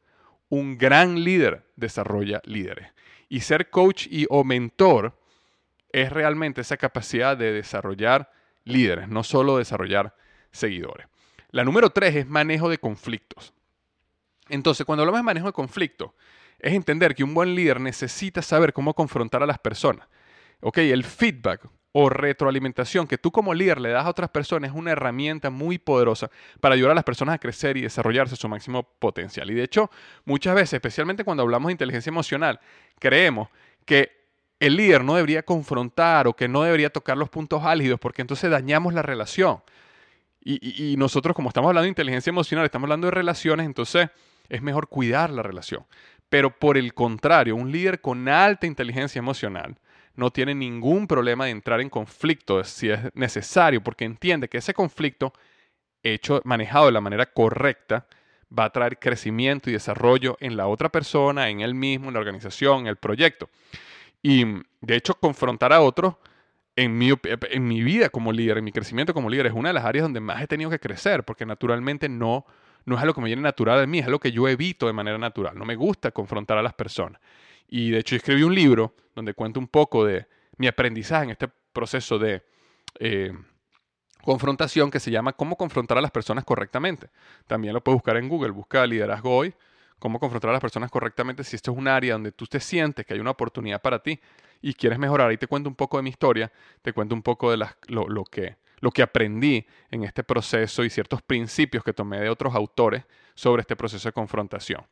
un 0.49 0.77
gran 0.77 1.23
líder 1.23 1.65
desarrolla 1.75 2.41
líderes. 2.45 2.91
Y 3.29 3.41
ser 3.41 3.69
coach 3.69 4.07
y 4.09 4.25
o 4.29 4.43
mentor 4.43 5.19
es 5.91 6.11
realmente 6.11 6.61
esa 6.61 6.77
capacidad 6.77 7.35
de 7.35 7.51
desarrollar 7.51 8.31
líderes, 8.63 9.09
no 9.09 9.23
solo 9.23 9.57
desarrollar 9.57 10.15
seguidores. 10.51 11.07
La 11.51 11.63
número 11.63 11.89
tres 11.89 12.15
es 12.15 12.27
manejo 12.27 12.69
de 12.69 12.77
conflictos. 12.77 13.53
Entonces, 14.49 14.85
cuando 14.85 15.03
hablamos 15.03 15.19
de 15.19 15.23
manejo 15.23 15.47
de 15.47 15.53
conflicto, 15.53 16.13
es 16.59 16.73
entender 16.73 17.15
que 17.15 17.23
un 17.23 17.33
buen 17.33 17.53
líder 17.55 17.79
necesita 17.79 18.41
saber 18.41 18.73
cómo 18.73 18.93
confrontar 18.93 19.43
a 19.43 19.45
las 19.45 19.59
personas. 19.59 20.07
Ok, 20.59 20.79
el 20.79 21.03
feedback 21.03 21.67
o 21.91 22.09
retroalimentación 22.09 23.07
que 23.07 23.17
tú 23.17 23.31
como 23.31 23.53
líder 23.53 23.79
le 23.79 23.89
das 23.89 24.05
a 24.05 24.09
otras 24.09 24.29
personas 24.29 24.71
es 24.71 24.75
una 24.75 24.91
herramienta 24.91 25.49
muy 25.49 25.77
poderosa 25.77 26.29
para 26.59 26.75
ayudar 26.75 26.91
a 26.91 26.95
las 26.95 27.03
personas 27.03 27.35
a 27.35 27.39
crecer 27.39 27.77
y 27.77 27.81
desarrollarse 27.81 28.35
a 28.35 28.37
su 28.37 28.47
máximo 28.47 28.83
potencial. 28.83 29.49
Y 29.49 29.55
de 29.55 29.63
hecho, 29.63 29.89
muchas 30.25 30.55
veces, 30.55 30.73
especialmente 30.73 31.23
cuando 31.23 31.43
hablamos 31.43 31.69
de 31.69 31.73
inteligencia 31.73 32.09
emocional, 32.09 32.59
creemos 32.99 33.49
que 33.85 34.11
el 34.59 34.75
líder 34.75 35.03
no 35.03 35.15
debería 35.15 35.43
confrontar 35.43 36.27
o 36.27 36.35
que 36.35 36.47
no 36.47 36.63
debería 36.63 36.89
tocar 36.89 37.17
los 37.17 37.29
puntos 37.29 37.63
álgidos 37.63 37.99
porque 37.99 38.21
entonces 38.21 38.49
dañamos 38.49 38.93
la 38.93 39.01
relación. 39.01 39.61
Y, 40.43 40.91
y 40.91 40.97
nosotros, 40.97 41.35
como 41.35 41.49
estamos 41.49 41.69
hablando 41.69 41.83
de 41.83 41.89
inteligencia 41.89 42.29
emocional, 42.29 42.65
estamos 42.65 42.85
hablando 42.85 43.07
de 43.07 43.11
relaciones, 43.11 43.65
entonces 43.65 44.09
es 44.49 44.61
mejor 44.61 44.87
cuidar 44.87 45.29
la 45.29 45.43
relación. 45.43 45.85
Pero 46.29 46.57
por 46.57 46.77
el 46.77 46.93
contrario, 46.93 47.55
un 47.55 47.71
líder 47.71 48.01
con 48.01 48.27
alta 48.27 48.67
inteligencia 48.67 49.19
emocional 49.19 49.77
no 50.15 50.31
tiene 50.31 50.55
ningún 50.55 51.07
problema 51.07 51.45
de 51.45 51.51
entrar 51.51 51.79
en 51.79 51.89
conflicto 51.89 52.63
si 52.63 52.89
es 52.89 52.99
necesario, 53.13 53.81
porque 53.81 54.03
entiende 54.03 54.49
que 54.49 54.57
ese 54.57 54.73
conflicto, 54.73 55.31
hecho, 56.03 56.41
manejado 56.43 56.87
de 56.87 56.91
la 56.91 57.01
manera 57.01 57.27
correcta, 57.27 58.07
va 58.57 58.65
a 58.65 58.69
traer 58.71 58.97
crecimiento 58.97 59.69
y 59.69 59.73
desarrollo 59.73 60.37
en 60.39 60.57
la 60.57 60.67
otra 60.67 60.89
persona, 60.89 61.49
en 61.49 61.61
él 61.61 61.75
mismo, 61.75 62.07
en 62.07 62.13
la 62.13 62.19
organización, 62.19 62.81
en 62.81 62.87
el 62.87 62.95
proyecto. 62.97 63.49
Y 64.23 64.43
de 64.81 64.95
hecho, 64.95 65.13
confrontar 65.13 65.71
a 65.71 65.81
otro 65.81 66.19
en 66.75 66.97
mi, 66.97 67.11
en 67.51 67.67
mi 67.67 67.83
vida 67.83 68.09
como 68.09 68.31
líder, 68.31 68.57
en 68.57 68.63
mi 68.63 68.71
crecimiento 68.71 69.13
como 69.13 69.29
líder, 69.29 69.47
es 69.47 69.53
una 69.53 69.69
de 69.69 69.73
las 69.73 69.85
áreas 69.85 70.03
donde 70.03 70.19
más 70.19 70.41
he 70.41 70.47
tenido 70.47 70.69
que 70.69 70.79
crecer, 70.79 71.23
porque 71.23 71.45
naturalmente 71.45 72.09
no 72.09 72.45
no 72.87 72.95
es 72.95 73.01
algo 73.01 73.13
que 73.13 73.19
me 73.19 73.27
viene 73.27 73.41
natural 73.41 73.81
de 73.81 73.85
mí, 73.85 73.99
es 73.99 74.05
algo 74.05 74.17
que 74.17 74.31
yo 74.31 74.47
evito 74.47 74.87
de 74.87 74.93
manera 74.93 75.17
natural. 75.17 75.57
No 75.57 75.65
me 75.65 75.75
gusta 75.75 76.11
confrontar 76.11 76.57
a 76.57 76.61
las 76.61 76.73
personas. 76.73 77.21
Y 77.67 77.91
de 77.91 77.99
hecho 77.99 78.15
escribí 78.15 78.43
un 78.43 78.55
libro 78.55 78.95
donde 79.13 79.33
cuento 79.33 79.59
un 79.59 79.67
poco 79.67 80.05
de 80.05 80.25
mi 80.55 80.67
aprendizaje 80.67 81.25
en 81.25 81.29
este 81.31 81.49
proceso 81.73 82.17
de 82.17 82.43
eh, 82.99 83.33
confrontación 84.23 84.89
que 84.89 85.01
se 85.01 85.11
llama 85.11 85.33
Cómo 85.33 85.57
confrontar 85.57 85.97
a 85.97 86.01
las 86.01 86.11
personas 86.11 86.45
correctamente. 86.45 87.09
También 87.45 87.73
lo 87.73 87.83
puedes 87.83 87.97
buscar 87.97 88.15
en 88.15 88.29
Google, 88.29 88.51
busca 88.51 88.87
liderazgo 88.87 89.35
hoy, 89.35 89.53
cómo 89.99 90.17
confrontar 90.17 90.51
a 90.51 90.53
las 90.53 90.61
personas 90.61 90.89
correctamente 90.89 91.43
si 91.43 91.57
esto 91.57 91.71
es 91.71 91.77
un 91.77 91.89
área 91.89 92.13
donde 92.13 92.31
tú 92.31 92.45
te 92.45 92.61
sientes 92.61 93.05
que 93.05 93.15
hay 93.15 93.19
una 93.19 93.31
oportunidad 93.31 93.81
para 93.81 93.99
ti 93.99 94.17
y 94.61 94.73
quieres 94.73 94.97
mejorar. 94.97 95.29
Ahí 95.29 95.37
te 95.37 95.47
cuento 95.47 95.67
un 95.67 95.75
poco 95.75 95.97
de 95.97 96.03
mi 96.03 96.09
historia, 96.09 96.53
te 96.81 96.93
cuento 96.93 97.15
un 97.15 97.21
poco 97.21 97.51
de 97.51 97.67
lo 97.89 98.23
que 98.23 98.55
lo 98.79 98.91
que 98.91 99.01
aprendí 99.01 99.65
en 99.89 100.03
este 100.03 100.23
proceso 100.23 100.83
y 100.83 100.89
ciertos 100.89 101.21
principios 101.21 101.83
que 101.83 101.93
tomé 101.93 102.19
de 102.19 102.29
otros 102.29 102.53
autores 102.55 103.03
sobre 103.33 103.61
este 103.61 103.75
proceso 103.75 104.07
de 104.07 104.13
confrontación. 104.13 104.85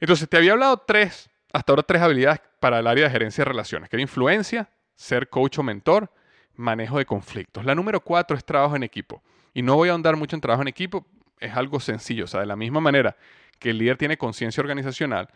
Entonces, 0.00 0.28
te 0.28 0.36
había 0.36 0.52
hablado 0.52 0.78
tres, 0.78 1.30
hasta 1.52 1.72
ahora 1.72 1.82
tres 1.82 2.02
habilidades 2.02 2.40
para 2.60 2.78
el 2.78 2.86
área 2.86 3.04
de 3.04 3.10
gerencia 3.10 3.44
de 3.44 3.50
relaciones, 3.50 3.88
que 3.88 3.96
era 3.96 4.02
influencia, 4.02 4.68
ser 4.94 5.28
coach 5.28 5.58
o 5.58 5.62
mentor, 5.62 6.10
manejo 6.56 6.98
de 6.98 7.06
conflictos. 7.06 7.64
La 7.64 7.74
número 7.74 8.00
cuatro 8.00 8.36
es 8.36 8.44
trabajo 8.44 8.76
en 8.76 8.82
equipo. 8.82 9.22
Y 9.52 9.62
no 9.62 9.76
voy 9.76 9.88
a 9.88 9.92
ahondar 9.92 10.16
mucho 10.16 10.36
en 10.36 10.40
trabajo 10.40 10.62
en 10.62 10.68
equipo, 10.68 11.06
es 11.38 11.54
algo 11.54 11.80
sencillo. 11.80 12.24
O 12.24 12.26
sea, 12.26 12.40
de 12.40 12.46
la 12.46 12.56
misma 12.56 12.80
manera 12.80 13.16
que 13.58 13.70
el 13.70 13.78
líder 13.78 13.96
tiene 13.96 14.16
conciencia 14.16 14.60
organizacional, 14.60 15.28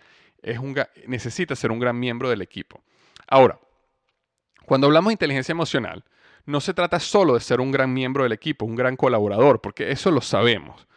es 0.42 0.58
un, 0.58 0.76
necesita 1.06 1.56
ser 1.56 1.70
un 1.70 1.78
gran 1.78 1.98
miembro 1.98 2.28
del 2.28 2.42
equipo. 2.42 2.82
Ahora, 3.26 3.58
cuando 4.64 4.86
hablamos 4.86 5.10
de 5.10 5.14
inteligencia 5.14 5.52
emocional, 5.52 6.04
no 6.48 6.62
se 6.62 6.72
trata 6.72 6.98
solo 6.98 7.34
de 7.34 7.40
ser 7.40 7.60
un 7.60 7.70
gran 7.70 7.92
miembro 7.92 8.22
del 8.22 8.32
equipo, 8.32 8.64
un 8.64 8.74
gran 8.74 8.96
colaborador, 8.96 9.60
porque 9.60 9.90
eso 9.92 10.10
lo 10.10 10.22
sabemos, 10.22 10.88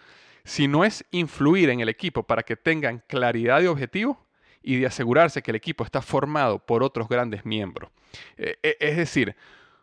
sino 0.46 0.86
es 0.86 1.04
influir 1.12 1.70
en 1.70 1.82
el 1.82 1.90
equipo 1.90 2.24
para 2.24 2.44
que 2.44 2.56
tengan 2.56 3.04
claridad 3.06 3.60
de 3.60 3.68
objetivo 3.68 4.26
y 4.64 4.78
de 4.78 4.86
asegurarse 4.86 5.42
que 5.42 5.52
el 5.52 5.58
equipo 5.58 5.84
está 5.84 6.02
formado 6.02 6.60
por 6.60 6.84
otros 6.84 7.10
grandes 7.10 7.46
miembros. 7.46 7.92
E, 8.38 8.60
e, 8.64 8.78
es 8.80 8.96
decir, 8.96 9.36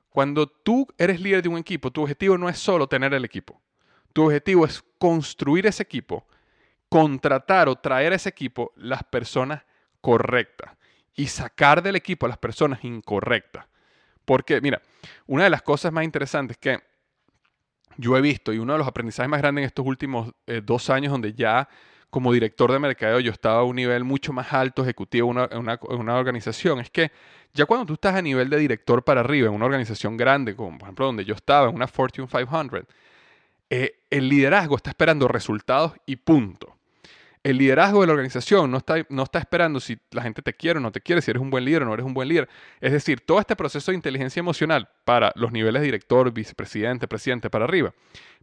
Cuando 0.09 0.47
tú 0.47 0.89
eres 0.97 1.21
líder 1.21 1.43
de 1.43 1.51
un 1.51 1.59
equipo, 1.59 1.91
tu 1.91 2.01
objetivo 2.03 2.39
no 2.39 2.49
es 2.49 2.59
solo 2.59 2.89
tener 2.89 3.13
el 3.13 3.27
equipo. 3.27 3.61
Tu 4.15 4.25
objetivo 4.25 4.65
es 4.65 4.83
construir 4.99 5.67
ese 5.67 5.83
equipo, 5.83 6.27
contratar 6.89 7.69
o 7.69 7.77
traer 7.77 8.13
a 8.15 8.17
ese 8.17 8.31
equipo 8.31 8.73
las 8.75 9.05
personas 9.05 9.63
correctas 10.01 10.73
y 11.15 11.27
sacar 11.27 11.83
del 11.83 11.95
equipo 11.95 12.25
a 12.25 12.31
las 12.31 12.39
personas 12.39 12.83
incorrectas. 12.85 13.67
Porque, 14.29 14.61
mira, 14.61 14.83
una 15.27 15.45
de 15.45 15.49
las 15.49 15.63
cosas 15.63 15.91
más 15.91 16.05
interesantes 16.05 16.59
que 16.59 16.81
yo 17.97 18.15
he 18.15 18.21
visto 18.21 18.53
y 18.53 18.59
uno 18.59 18.75
de 18.75 18.79
los 18.79 18.87
aprendizajes 18.87 19.31
más 19.31 19.41
grandes 19.41 19.63
en 19.63 19.67
estos 19.69 19.87
últimos 19.87 20.33
eh, 20.47 20.61
dos 20.63 20.91
años, 20.91 21.13
donde 21.13 21.33
ya 21.33 21.67
como 22.11 22.31
director 22.31 22.71
de 22.71 22.79
mercadeo 22.79 23.21
yo 23.21 23.33
estaba 23.33 23.61
a 23.61 23.63
un 23.63 23.77
nivel 23.77 24.05
mucho 24.05 24.35
más 24.35 24.53
alto 24.53 24.83
ejecutivo 24.83 25.31
en 25.31 25.57
una, 25.57 26.19
organización, 26.19 26.81
es 26.81 26.91
que 26.91 27.11
ya 27.55 27.65
cuando 27.65 27.87
tú 27.87 27.95
estás 27.95 28.17
a 28.17 28.21
nivel 28.21 28.51
de 28.51 28.59
director 28.59 29.03
para 29.03 29.21
arriba 29.21 29.49
en 29.49 29.55
una 29.55 29.65
organización 29.65 30.19
grande, 30.19 30.55
como 30.55 30.77
por 30.77 30.89
ejemplo 30.89 31.07
donde 31.07 31.25
yo 31.25 31.35
estaba, 31.35 31.71
en 31.71 31.75
una 31.75 31.89
Fortune 31.89 32.29
500, 32.29 32.83
eh, 33.71 34.01
el 34.11 34.29
liderazgo 34.29 34.77
está 34.77 34.91
esperando 34.91 35.27
resultados 35.27 35.95
y 36.05 36.17
punto 36.17 36.78
el 37.43 37.59
liderazgo 37.59 38.01
de 38.01 38.07
la 38.07 38.13
organización 38.13 38.71
no 38.71 38.79
está, 38.79 38.97
no 39.09 39.23
está 39.23 39.39
esperando 39.39 39.81
si 39.81 39.99
la 40.11 40.23
gente 40.23 40.43
te 40.43 40.55
quiere 40.55 40.79
o 40.79 40.83
no 40.83 40.93
te 40.93 41.01
quiere, 41.01 41.23
si 41.23 41.31
eres 41.31 41.41
un 41.41 41.51
buen 41.51 41.65
líder 41.65 41.83
o 41.83 41.87
no 41.87 41.95
eres 41.95 42.07
un 42.07 42.15
buen 42.15 42.29
líder. 42.29 42.49
Es 42.81 42.93
decir, 42.93 43.21
todo 43.21 43.41
este 43.41 43.57
proceso 43.57 43.91
de 43.91 43.97
inteligencia 43.97 44.41
emocional 44.41 44.89
para 45.05 45.33
los 45.37 45.53
niveles 45.53 45.81
de 45.81 45.87
director, 45.87 46.33
vicepresidente, 46.33 47.09
presidente 47.09 47.51
para 47.51 47.65
arriba, 47.65 47.95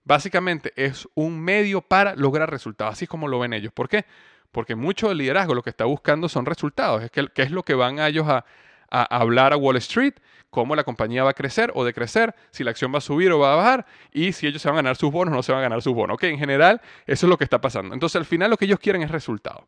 básicamente 0.04 0.72
es 0.76 1.08
un 1.16 1.40
medio 1.40 1.82
para 1.82 2.16
lograr 2.16 2.50
resultados, 2.50 2.94
así 2.94 3.08
como 3.08 3.28
lo 3.28 3.40
ven 3.40 3.54
ellos. 3.54 3.74
¿Por 3.74 3.90
qué? 3.90 4.06
Porque 4.52 4.76
mucho 4.76 5.10
del 5.10 5.18
liderazgo 5.18 5.54
lo 5.54 5.64
que 5.64 5.70
está 5.70 5.86
buscando 5.86 6.30
son 6.30 6.46
resultados, 6.46 7.04
es 7.04 7.12
que, 7.12 7.30
es 7.36 7.52
lo 7.52 7.64
que 7.64 7.74
van 7.74 8.00
ellos 8.00 8.28
a, 8.28 8.46
a 8.90 9.04
hablar 9.18 9.54
a 9.54 9.58
Wall 9.58 9.78
Street, 9.78 10.16
cómo 10.50 10.76
la 10.76 10.84
compañía 10.84 11.24
va 11.24 11.32
a 11.32 11.34
crecer 11.34 11.72
o 11.76 11.84
decrecer, 11.84 12.36
si 12.52 12.64
la 12.64 12.72
acción 12.72 12.94
va 12.94 13.00
a 13.00 13.02
subir 13.02 13.32
o 13.32 13.40
va 13.40 13.54
a 13.54 13.56
bajar 13.58 13.86
y 14.12 14.32
si 14.32 14.48
ellos 14.48 14.62
se 14.62 14.68
van 14.70 14.76
a 14.76 14.80
ganar 14.80 14.96
sus 14.96 15.12
bonos 15.12 15.34
o 15.34 15.36
no 15.36 15.44
se 15.44 15.52
van 15.52 15.60
a 15.60 15.64
ganar 15.64 15.82
sus 15.82 15.94
bonos. 15.94 16.16
Ok, 16.16 16.24
en 16.24 16.40
general 16.40 16.82
eso 17.06 17.26
es 17.26 17.30
lo 17.30 17.38
que 17.38 17.44
está 17.44 17.60
pasando. 17.60 17.94
Entonces 17.94 18.16
al 18.16 18.26
final 18.26 18.50
lo 18.50 18.58
que 18.58 18.66
ellos 18.66 18.80
quieren 18.80 19.02
es 19.02 19.12
resultado. 19.12 19.68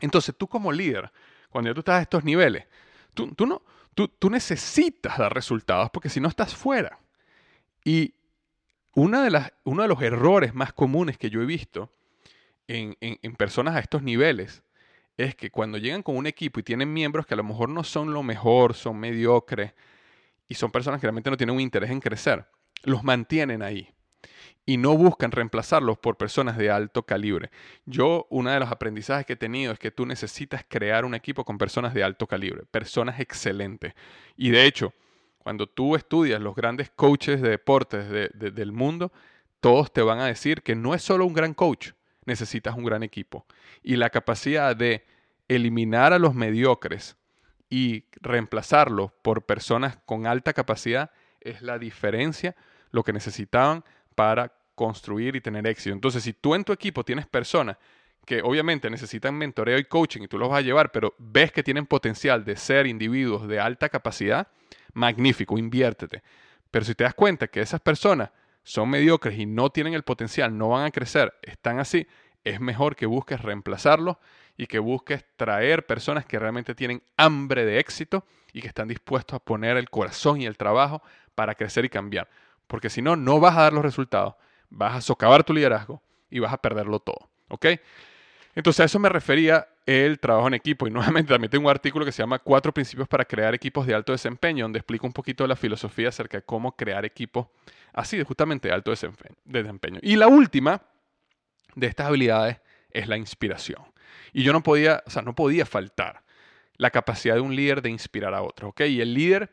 Entonces 0.00 0.34
tú 0.36 0.48
como 0.48 0.72
líder, 0.72 1.10
cuando 1.50 1.70
ya 1.70 1.74
tú 1.74 1.80
estás 1.80 1.98
a 1.98 2.02
estos 2.02 2.24
niveles, 2.24 2.66
tú, 3.14 3.46
no, 3.46 3.62
tú, 3.94 4.30
necesitas 4.30 5.18
dar 5.18 5.32
resultados 5.32 5.90
porque 5.90 6.08
si 6.08 6.20
no 6.20 6.28
estás 6.28 6.54
fuera. 6.54 6.98
Y 7.84 8.14
una 8.94 9.22
de 9.22 9.30
las, 9.30 9.52
uno 9.64 9.82
de 9.82 9.88
los 9.88 10.02
errores 10.02 10.54
más 10.54 10.72
comunes 10.72 11.18
que 11.18 11.30
yo 11.30 11.40
he 11.40 11.46
visto 11.46 11.92
en, 12.66 12.96
en 13.00 13.36
personas 13.36 13.76
a 13.76 13.78
estos 13.78 14.02
niveles 14.02 14.62
es 15.18 15.34
que 15.34 15.50
cuando 15.50 15.78
llegan 15.78 16.02
con 16.02 16.16
un 16.16 16.26
equipo 16.26 16.60
y 16.60 16.62
tienen 16.62 16.92
miembros 16.92 17.26
que 17.26 17.34
a 17.34 17.36
lo 17.36 17.44
mejor 17.44 17.68
no 17.68 17.82
son 17.84 18.14
lo 18.14 18.22
mejor, 18.22 18.74
son 18.74 18.98
mediocres 18.98 19.74
y 20.48 20.54
son 20.54 20.70
personas 20.70 21.00
que 21.00 21.06
realmente 21.06 21.28
no 21.28 21.36
tienen 21.36 21.56
un 21.56 21.60
interés 21.60 21.90
en 21.90 22.00
crecer, 22.00 22.46
los 22.84 23.02
mantienen 23.02 23.60
ahí 23.60 23.92
y 24.64 24.76
no 24.76 24.96
buscan 24.96 25.32
reemplazarlos 25.32 25.98
por 25.98 26.16
personas 26.16 26.56
de 26.56 26.70
alto 26.70 27.02
calibre. 27.02 27.50
Yo, 27.84 28.26
uno 28.30 28.50
de 28.50 28.60
los 28.60 28.70
aprendizajes 28.70 29.26
que 29.26 29.32
he 29.32 29.36
tenido 29.36 29.72
es 29.72 29.78
que 29.78 29.90
tú 29.90 30.06
necesitas 30.06 30.64
crear 30.68 31.04
un 31.04 31.14
equipo 31.14 31.44
con 31.44 31.58
personas 31.58 31.94
de 31.94 32.04
alto 32.04 32.26
calibre, 32.26 32.64
personas 32.70 33.18
excelentes. 33.18 33.94
Y 34.36 34.50
de 34.50 34.66
hecho, 34.66 34.92
cuando 35.38 35.66
tú 35.66 35.96
estudias 35.96 36.40
los 36.40 36.54
grandes 36.54 36.90
coaches 36.90 37.42
de 37.42 37.48
deportes 37.48 38.08
del 38.08 38.72
mundo, 38.72 39.10
todos 39.60 39.92
te 39.92 40.02
van 40.02 40.20
a 40.20 40.26
decir 40.26 40.62
que 40.62 40.76
no 40.76 40.94
es 40.94 41.02
solo 41.02 41.26
un 41.26 41.32
gran 41.32 41.54
coach, 41.54 41.92
necesitas 42.28 42.76
un 42.76 42.84
gran 42.84 43.02
equipo. 43.02 43.44
Y 43.82 43.96
la 43.96 44.10
capacidad 44.10 44.76
de 44.76 45.04
eliminar 45.48 46.12
a 46.12 46.18
los 46.18 46.34
mediocres 46.34 47.16
y 47.70 48.04
reemplazarlos 48.20 49.10
por 49.22 49.42
personas 49.42 49.98
con 50.06 50.26
alta 50.26 50.52
capacidad 50.52 51.10
es 51.40 51.62
la 51.62 51.78
diferencia, 51.78 52.54
lo 52.90 53.02
que 53.02 53.12
necesitaban 53.12 53.84
para 54.14 54.52
construir 54.74 55.36
y 55.36 55.40
tener 55.40 55.66
éxito. 55.66 55.92
Entonces, 55.92 56.22
si 56.22 56.32
tú 56.32 56.54
en 56.54 56.64
tu 56.64 56.72
equipo 56.72 57.04
tienes 57.04 57.26
personas 57.26 57.76
que 58.24 58.42
obviamente 58.42 58.90
necesitan 58.90 59.34
mentoreo 59.34 59.78
y 59.78 59.84
coaching 59.84 60.22
y 60.22 60.28
tú 60.28 60.38
los 60.38 60.48
vas 60.48 60.58
a 60.58 60.62
llevar, 60.62 60.92
pero 60.92 61.14
ves 61.18 61.50
que 61.50 61.62
tienen 61.62 61.86
potencial 61.86 62.44
de 62.44 62.56
ser 62.56 62.86
individuos 62.86 63.48
de 63.48 63.58
alta 63.58 63.88
capacidad, 63.88 64.48
magnífico, 64.92 65.56
inviértete. 65.58 66.22
Pero 66.70 66.84
si 66.84 66.94
te 66.94 67.04
das 67.04 67.14
cuenta 67.14 67.48
que 67.48 67.60
esas 67.60 67.80
personas 67.80 68.30
son 68.68 68.90
mediocres 68.90 69.38
y 69.38 69.46
no 69.46 69.70
tienen 69.70 69.94
el 69.94 70.02
potencial, 70.02 70.58
no 70.58 70.68
van 70.68 70.84
a 70.84 70.90
crecer, 70.90 71.32
están 71.40 71.78
así, 71.78 72.06
es 72.44 72.60
mejor 72.60 72.96
que 72.96 73.06
busques 73.06 73.40
reemplazarlos 73.40 74.18
y 74.58 74.66
que 74.66 74.78
busques 74.78 75.24
traer 75.36 75.86
personas 75.86 76.26
que 76.26 76.38
realmente 76.38 76.74
tienen 76.74 77.02
hambre 77.16 77.64
de 77.64 77.78
éxito 77.78 78.26
y 78.52 78.60
que 78.60 78.68
están 78.68 78.86
dispuestos 78.86 79.36
a 79.36 79.38
poner 79.38 79.78
el 79.78 79.88
corazón 79.88 80.42
y 80.42 80.44
el 80.44 80.58
trabajo 80.58 81.02
para 81.34 81.54
crecer 81.54 81.86
y 81.86 81.88
cambiar. 81.88 82.28
Porque 82.66 82.90
si 82.90 83.00
no, 83.00 83.16
no 83.16 83.40
vas 83.40 83.56
a 83.56 83.62
dar 83.62 83.72
los 83.72 83.82
resultados, 83.82 84.34
vas 84.68 84.96
a 84.96 85.00
socavar 85.00 85.44
tu 85.44 85.54
liderazgo 85.54 86.02
y 86.28 86.40
vas 86.40 86.52
a 86.52 86.58
perderlo 86.58 87.00
todo. 87.00 87.30
¿Ok? 87.48 87.68
Entonces 88.54 88.80
a 88.80 88.84
eso 88.84 88.98
me 88.98 89.08
refería 89.08 89.66
el 89.86 90.18
trabajo 90.18 90.46
en 90.48 90.54
equipo. 90.54 90.86
Y 90.86 90.90
nuevamente 90.90 91.32
también 91.32 91.50
tengo 91.50 91.64
un 91.64 91.70
artículo 91.70 92.04
que 92.04 92.12
se 92.12 92.22
llama 92.22 92.38
Cuatro 92.38 92.74
principios 92.74 93.08
para 93.08 93.24
crear 93.24 93.54
equipos 93.54 93.86
de 93.86 93.94
alto 93.94 94.12
desempeño, 94.12 94.66
donde 94.66 94.80
explico 94.80 95.06
un 95.06 95.14
poquito 95.14 95.46
la 95.46 95.56
filosofía 95.56 96.10
acerca 96.10 96.36
de 96.36 96.42
cómo 96.42 96.76
crear 96.76 97.06
equipos 97.06 97.46
así, 97.92 98.16
de 98.16 98.24
justamente 98.24 98.70
alto 98.70 98.92
desempeño. 99.44 99.98
Y 100.02 100.16
la 100.16 100.28
última 100.28 100.82
de 101.74 101.86
estas 101.86 102.08
habilidades 102.08 102.60
es 102.90 103.08
la 103.08 103.16
inspiración. 103.16 103.82
Y 104.32 104.42
yo 104.42 104.52
no 104.52 104.62
podía, 104.62 105.02
o 105.06 105.10
sea, 105.10 105.22
no 105.22 105.34
podía 105.34 105.66
faltar 105.66 106.22
la 106.76 106.90
capacidad 106.90 107.34
de 107.34 107.40
un 107.40 107.54
líder 107.54 107.82
de 107.82 107.90
inspirar 107.90 108.34
a 108.34 108.42
otros. 108.42 108.70
¿ok? 108.70 108.82
Y 108.82 109.00
el 109.00 109.14
líder 109.14 109.52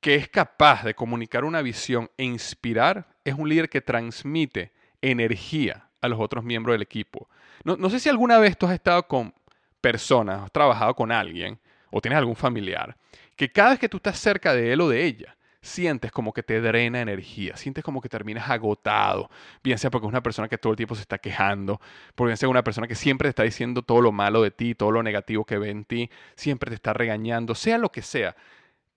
que 0.00 0.16
es 0.16 0.28
capaz 0.28 0.84
de 0.84 0.94
comunicar 0.94 1.44
una 1.44 1.62
visión 1.62 2.10
e 2.18 2.24
inspirar 2.24 3.06
es 3.24 3.34
un 3.34 3.48
líder 3.48 3.70
que 3.70 3.80
transmite 3.80 4.72
energía 5.00 5.88
a 6.02 6.08
los 6.08 6.20
otros 6.20 6.44
miembros 6.44 6.74
del 6.74 6.82
equipo. 6.82 7.28
No, 7.64 7.88
sé 7.88 7.98
si 7.98 8.10
alguna 8.10 8.38
vez 8.38 8.58
tú 8.58 8.66
has 8.66 8.74
estado 8.74 9.08
con 9.08 9.32
personas, 9.80 10.42
has 10.42 10.52
trabajado 10.52 10.94
con 10.94 11.10
alguien 11.10 11.58
o 11.90 12.02
tienes 12.02 12.18
algún 12.18 12.36
familiar, 12.36 12.94
que 13.36 13.50
cada 13.50 13.70
vez 13.70 13.78
que 13.78 13.88
tú 13.88 13.96
estás 13.96 14.18
cerca 14.18 14.52
de 14.52 14.74
él 14.74 14.82
o 14.82 14.88
de 14.90 15.04
ella, 15.04 15.36
sientes 15.64 16.12
como 16.12 16.32
que 16.32 16.42
te 16.42 16.60
drena 16.60 17.00
energía, 17.00 17.56
sientes 17.56 17.82
como 17.82 18.00
que 18.00 18.08
terminas 18.08 18.48
agotado, 18.50 19.30
bien 19.62 19.78
sea 19.78 19.90
porque 19.90 20.06
es 20.06 20.10
una 20.10 20.22
persona 20.22 20.48
que 20.48 20.58
todo 20.58 20.72
el 20.72 20.76
tiempo 20.76 20.94
se 20.94 21.00
está 21.00 21.18
quejando, 21.18 21.80
porque 22.14 22.28
bien 22.28 22.36
sea 22.36 22.48
una 22.48 22.62
persona 22.62 22.86
que 22.86 22.94
siempre 22.94 23.26
te 23.26 23.30
está 23.30 23.42
diciendo 23.42 23.82
todo 23.82 24.00
lo 24.00 24.12
malo 24.12 24.42
de 24.42 24.50
ti, 24.50 24.74
todo 24.74 24.90
lo 24.90 25.02
negativo 25.02 25.44
que 25.44 25.58
ve 25.58 25.70
en 25.70 25.84
ti, 25.84 26.10
siempre 26.36 26.70
te 26.70 26.74
está 26.74 26.92
regañando, 26.92 27.54
sea 27.54 27.78
lo 27.78 27.90
que 27.90 28.02
sea. 28.02 28.36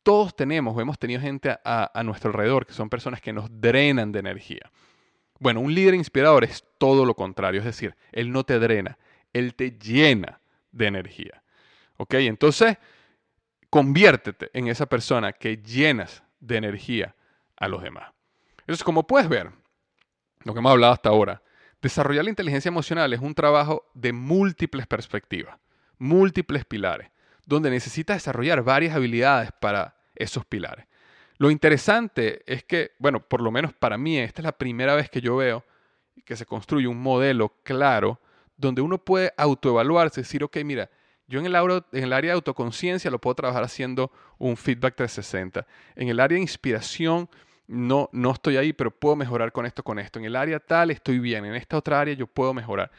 Todos 0.03 0.35
tenemos 0.35 0.75
o 0.75 0.81
hemos 0.81 0.99
tenido 0.99 1.21
gente 1.21 1.49
a, 1.49 1.91
a 1.93 2.03
nuestro 2.03 2.31
alrededor 2.31 2.65
que 2.65 2.73
son 2.73 2.89
personas 2.89 3.21
que 3.21 3.33
nos 3.33 3.49
drenan 3.61 4.11
de 4.11 4.19
energía. 4.19 4.71
Bueno, 5.39 5.61
un 5.61 5.73
líder 5.73 5.93
inspirador 5.93 6.43
es 6.43 6.63
todo 6.77 7.05
lo 7.05 7.15
contrario, 7.15 7.59
es 7.59 7.65
decir, 7.65 7.95
él 8.11 8.31
no 8.31 8.43
te 8.43 8.59
drena, 8.59 8.97
él 9.33 9.55
te 9.55 9.71
llena 9.71 10.41
de 10.71 10.87
energía. 10.87 11.43
¿Ok? 11.97 12.13
Entonces, 12.15 12.77
conviértete 13.69 14.49
en 14.53 14.67
esa 14.67 14.85
persona 14.85 15.33
que 15.33 15.57
llenas 15.57 16.23
de 16.39 16.57
energía 16.57 17.15
a 17.57 17.67
los 17.67 17.81
demás. 17.81 18.11
Entonces, 18.59 18.83
como 18.83 19.07
puedes 19.07 19.29
ver, 19.29 19.51
lo 20.43 20.53
que 20.53 20.59
hemos 20.59 20.71
hablado 20.71 20.93
hasta 20.93 21.09
ahora, 21.09 21.41
desarrollar 21.81 22.23
la 22.23 22.29
inteligencia 22.29 22.69
emocional 22.69 23.13
es 23.13 23.19
un 23.19 23.33
trabajo 23.33 23.89
de 23.93 24.13
múltiples 24.13 24.87
perspectivas, 24.87 25.57
múltiples 25.97 26.65
pilares, 26.65 27.09
donde 27.45 27.69
necesitas 27.69 28.17
desarrollar 28.17 28.63
varias 28.63 28.95
habilidades 28.95 29.51
para 29.59 29.95
esos 30.15 30.45
pilares. 30.45 30.85
Lo 31.37 31.51
interesante 31.51 32.43
es 32.51 32.63
que, 32.63 32.91
bueno, 32.99 33.19
por 33.19 33.41
lo 33.41 33.51
menos 33.51 33.73
para 33.73 33.97
mí, 33.97 34.17
esta 34.17 34.41
es 34.41 34.45
la 34.45 34.57
primera 34.57 34.95
vez 34.95 35.09
que 35.09 35.21
yo 35.21 35.37
veo 35.37 35.63
que 36.25 36.35
se 36.35 36.45
construye 36.45 36.87
un 36.87 37.01
modelo 37.01 37.55
claro 37.63 38.19
donde 38.57 38.81
uno 38.81 38.97
puede 38.97 39.33
autoevaluarse, 39.37 40.21
decir, 40.21 40.43
ok, 40.43 40.57
mira, 40.65 40.89
yo 41.27 41.39
en 41.39 41.45
el, 41.45 41.55
en 41.55 42.03
el 42.03 42.13
área 42.13 42.31
de 42.31 42.35
autoconciencia 42.35 43.11
lo 43.11 43.19
puedo 43.19 43.35
trabajar 43.35 43.63
haciendo 43.63 44.11
un 44.37 44.57
feedback 44.57 44.95
360. 44.95 45.65
En 45.95 46.09
el 46.09 46.19
área 46.19 46.35
de 46.35 46.41
inspiración 46.41 47.29
no, 47.67 48.09
no 48.13 48.31
estoy 48.31 48.57
ahí, 48.57 48.73
pero 48.73 48.91
puedo 48.91 49.15
mejorar 49.15 49.51
con 49.51 49.65
esto, 49.65 49.83
con 49.83 49.99
esto. 49.99 50.19
En 50.19 50.25
el 50.25 50.35
área 50.35 50.59
tal 50.59 50.91
estoy 50.91 51.19
bien, 51.19 51.45
en 51.45 51.55
esta 51.55 51.77
otra 51.77 51.99
área 51.99 52.13
yo 52.13 52.27
puedo 52.27 52.53
mejorar 52.53 52.91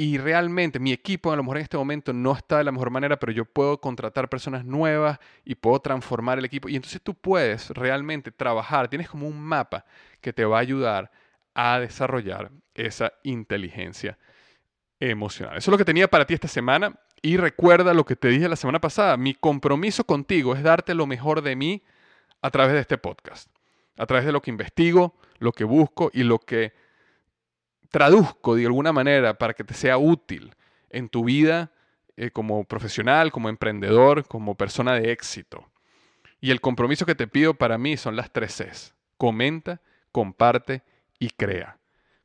y 0.00 0.16
realmente 0.16 0.78
mi 0.78 0.92
equipo 0.92 1.30
a 1.30 1.36
lo 1.36 1.42
mejor 1.42 1.58
en 1.58 1.64
este 1.64 1.76
momento 1.76 2.14
no 2.14 2.32
está 2.32 2.56
de 2.56 2.64
la 2.64 2.72
mejor 2.72 2.88
manera, 2.88 3.18
pero 3.18 3.32
yo 3.32 3.44
puedo 3.44 3.82
contratar 3.82 4.30
personas 4.30 4.64
nuevas 4.64 5.18
y 5.44 5.56
puedo 5.56 5.78
transformar 5.80 6.38
el 6.38 6.46
equipo. 6.46 6.70
Y 6.70 6.76
entonces 6.76 7.02
tú 7.02 7.14
puedes 7.14 7.68
realmente 7.68 8.30
trabajar, 8.30 8.88
tienes 8.88 9.10
como 9.10 9.28
un 9.28 9.38
mapa 9.38 9.84
que 10.22 10.32
te 10.32 10.46
va 10.46 10.56
a 10.56 10.60
ayudar 10.60 11.10
a 11.52 11.80
desarrollar 11.80 12.50
esa 12.74 13.12
inteligencia 13.24 14.16
emocional. 15.00 15.58
Eso 15.58 15.70
es 15.70 15.72
lo 15.72 15.78
que 15.78 15.84
tenía 15.84 16.08
para 16.08 16.24
ti 16.24 16.32
esta 16.32 16.48
semana. 16.48 16.94
Y 17.22 17.36
recuerda 17.36 17.92
lo 17.92 18.04
que 18.04 18.16
te 18.16 18.28
dije 18.28 18.48
la 18.48 18.56
semana 18.56 18.80
pasada, 18.80 19.16
mi 19.16 19.34
compromiso 19.34 20.04
contigo 20.04 20.54
es 20.54 20.62
darte 20.62 20.94
lo 20.94 21.06
mejor 21.06 21.42
de 21.42 21.54
mí 21.54 21.82
a 22.40 22.50
través 22.50 22.74
de 22.74 22.80
este 22.80 22.96
podcast, 22.96 23.50
a 23.98 24.06
través 24.06 24.24
de 24.24 24.32
lo 24.32 24.40
que 24.40 24.50
investigo, 24.50 25.14
lo 25.38 25.52
que 25.52 25.64
busco 25.64 26.10
y 26.14 26.22
lo 26.22 26.38
que 26.38 26.72
traduzco 27.90 28.54
de 28.54 28.64
alguna 28.64 28.92
manera 28.92 29.34
para 29.34 29.52
que 29.52 29.64
te 29.64 29.74
sea 29.74 29.98
útil 29.98 30.54
en 30.88 31.08
tu 31.08 31.24
vida 31.24 31.72
eh, 32.16 32.30
como 32.30 32.64
profesional, 32.64 33.32
como 33.32 33.48
emprendedor, 33.48 34.26
como 34.26 34.54
persona 34.54 34.94
de 34.94 35.12
éxito. 35.12 35.70
Y 36.40 36.50
el 36.50 36.60
compromiso 36.60 37.04
que 37.04 37.14
te 37.14 37.26
pido 37.26 37.54
para 37.54 37.76
mí 37.76 37.96
son 37.96 38.16
las 38.16 38.32
tres 38.32 38.56
Cs. 38.56 38.94
Comenta, 39.18 39.82
comparte 40.10 40.82
y 41.18 41.28
crea. 41.30 41.79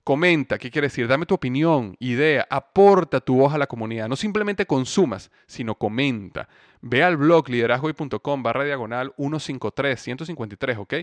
Comenta, 0.05 0.59
¿qué 0.59 0.69
quiere 0.69 0.85
decir? 0.85 1.07
Dame 1.07 1.25
tu 1.25 1.33
opinión, 1.33 1.95
idea, 1.97 2.45
aporta 2.51 3.21
tu 3.21 3.37
voz 3.37 3.55
a 3.55 3.57
la 3.57 3.65
comunidad. 3.65 4.07
No 4.07 4.15
simplemente 4.15 4.67
consumas, 4.67 5.31
sino 5.47 5.73
comenta. 5.73 6.47
Ve 6.81 7.03
al 7.03 7.17
blog 7.17 7.49
liderazgoy.com 7.49 8.43
barra 8.43 8.65
diagonal 8.65 9.15
153, 9.17 9.99
153, 9.99 10.77
¿ok? 10.77 10.93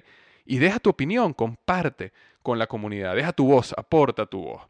Y 0.46 0.58
deja 0.58 0.78
tu 0.78 0.90
opinión, 0.90 1.34
comparte 1.34 2.12
con 2.44 2.60
la 2.60 2.68
comunidad. 2.68 3.16
Deja 3.16 3.32
tu 3.32 3.46
voz, 3.46 3.74
aporta 3.76 4.26
tu 4.26 4.44
voz. 4.44 4.62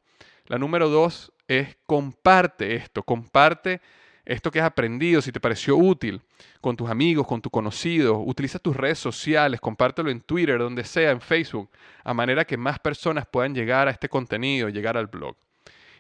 La 0.47 0.57
número 0.57 0.89
dos 0.89 1.31
es 1.47 1.77
comparte 1.85 2.75
esto, 2.75 3.03
comparte 3.03 3.83
esto 4.25 4.51
que 4.51 4.61
has 4.61 4.67
aprendido, 4.67 5.21
si 5.21 5.33
te 5.33 5.41
pareció 5.41 5.77
útil, 5.77 6.21
con 6.61 6.77
tus 6.77 6.89
amigos, 6.89 7.27
con 7.27 7.43
tus 7.43 7.51
conocidos, 7.51 8.19
utiliza 8.25 8.59
tus 8.59 8.77
redes 8.77 8.99
sociales, 8.99 9.61
compártelo 9.61 10.11
en 10.11 10.21
Twitter, 10.21 10.59
donde 10.59 10.85
sea, 10.85 11.11
en 11.11 11.21
Facebook, 11.21 11.69
a 12.05 12.15
manera 12.15 12.45
que 12.45 12.57
más 12.57 12.79
personas 12.79 13.27
puedan 13.27 13.55
llegar 13.55 13.89
a 13.89 13.91
este 13.91 14.09
contenido, 14.09 14.69
llegar 14.69 14.97
al 14.97 15.09
blog. 15.09 15.37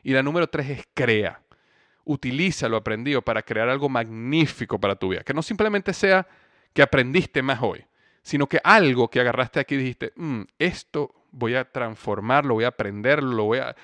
Y 0.05 0.13
la 0.13 0.23
número 0.23 0.47
tres 0.47 0.71
es 0.71 0.89
crea. 0.95 1.41
Utiliza 2.05 2.69
lo 2.69 2.77
aprendido 2.77 3.23
para 3.23 3.43
crear 3.43 3.69
algo 3.69 3.89
magnífico 3.89 4.79
para 4.79 4.97
tu 4.97 5.09
vida. 5.09 5.23
Que 5.23 5.35
no 5.35 5.43
simplemente 5.43 5.93
sea 5.93 6.27
que 6.73 6.83
aprendiste 6.83 7.43
más 7.43 7.61
hoy, 7.61 7.85
sino 8.23 8.49
que 8.49 8.61
algo 8.63 9.09
que 9.09 9.21
agarraste 9.21 9.61
aquí 9.61 9.75
y 9.75 9.79
dijiste, 9.79 10.13
mm, 10.17 10.43
esto 10.59 11.15
voy 11.33 11.55
a 11.55 11.65
transformarlo, 11.65 12.55
voy 12.55 12.65
a 12.65 12.69
aprenderlo, 12.69 13.45
voy 13.45 13.59
a, 13.59 13.75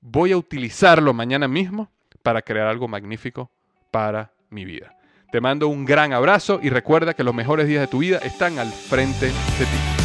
voy 0.00 0.32
a 0.32 0.36
utilizarlo 0.36 1.12
mañana 1.12 1.46
mismo 1.46 1.90
para 2.22 2.42
crear 2.42 2.66
algo 2.66 2.88
magnífico 2.88 3.50
para 3.90 4.32
mi 4.50 4.64
vida. 4.64 4.94
Te 5.30 5.40
mando 5.40 5.68
un 5.68 5.84
gran 5.84 6.12
abrazo 6.12 6.58
y 6.62 6.70
recuerda 6.70 7.14
que 7.14 7.24
los 7.24 7.34
mejores 7.34 7.66
días 7.66 7.82
de 7.82 7.86
tu 7.86 7.98
vida 7.98 8.18
están 8.18 8.58
al 8.58 8.72
frente 8.72 9.26
de 9.26 9.32
ti. 9.32 9.97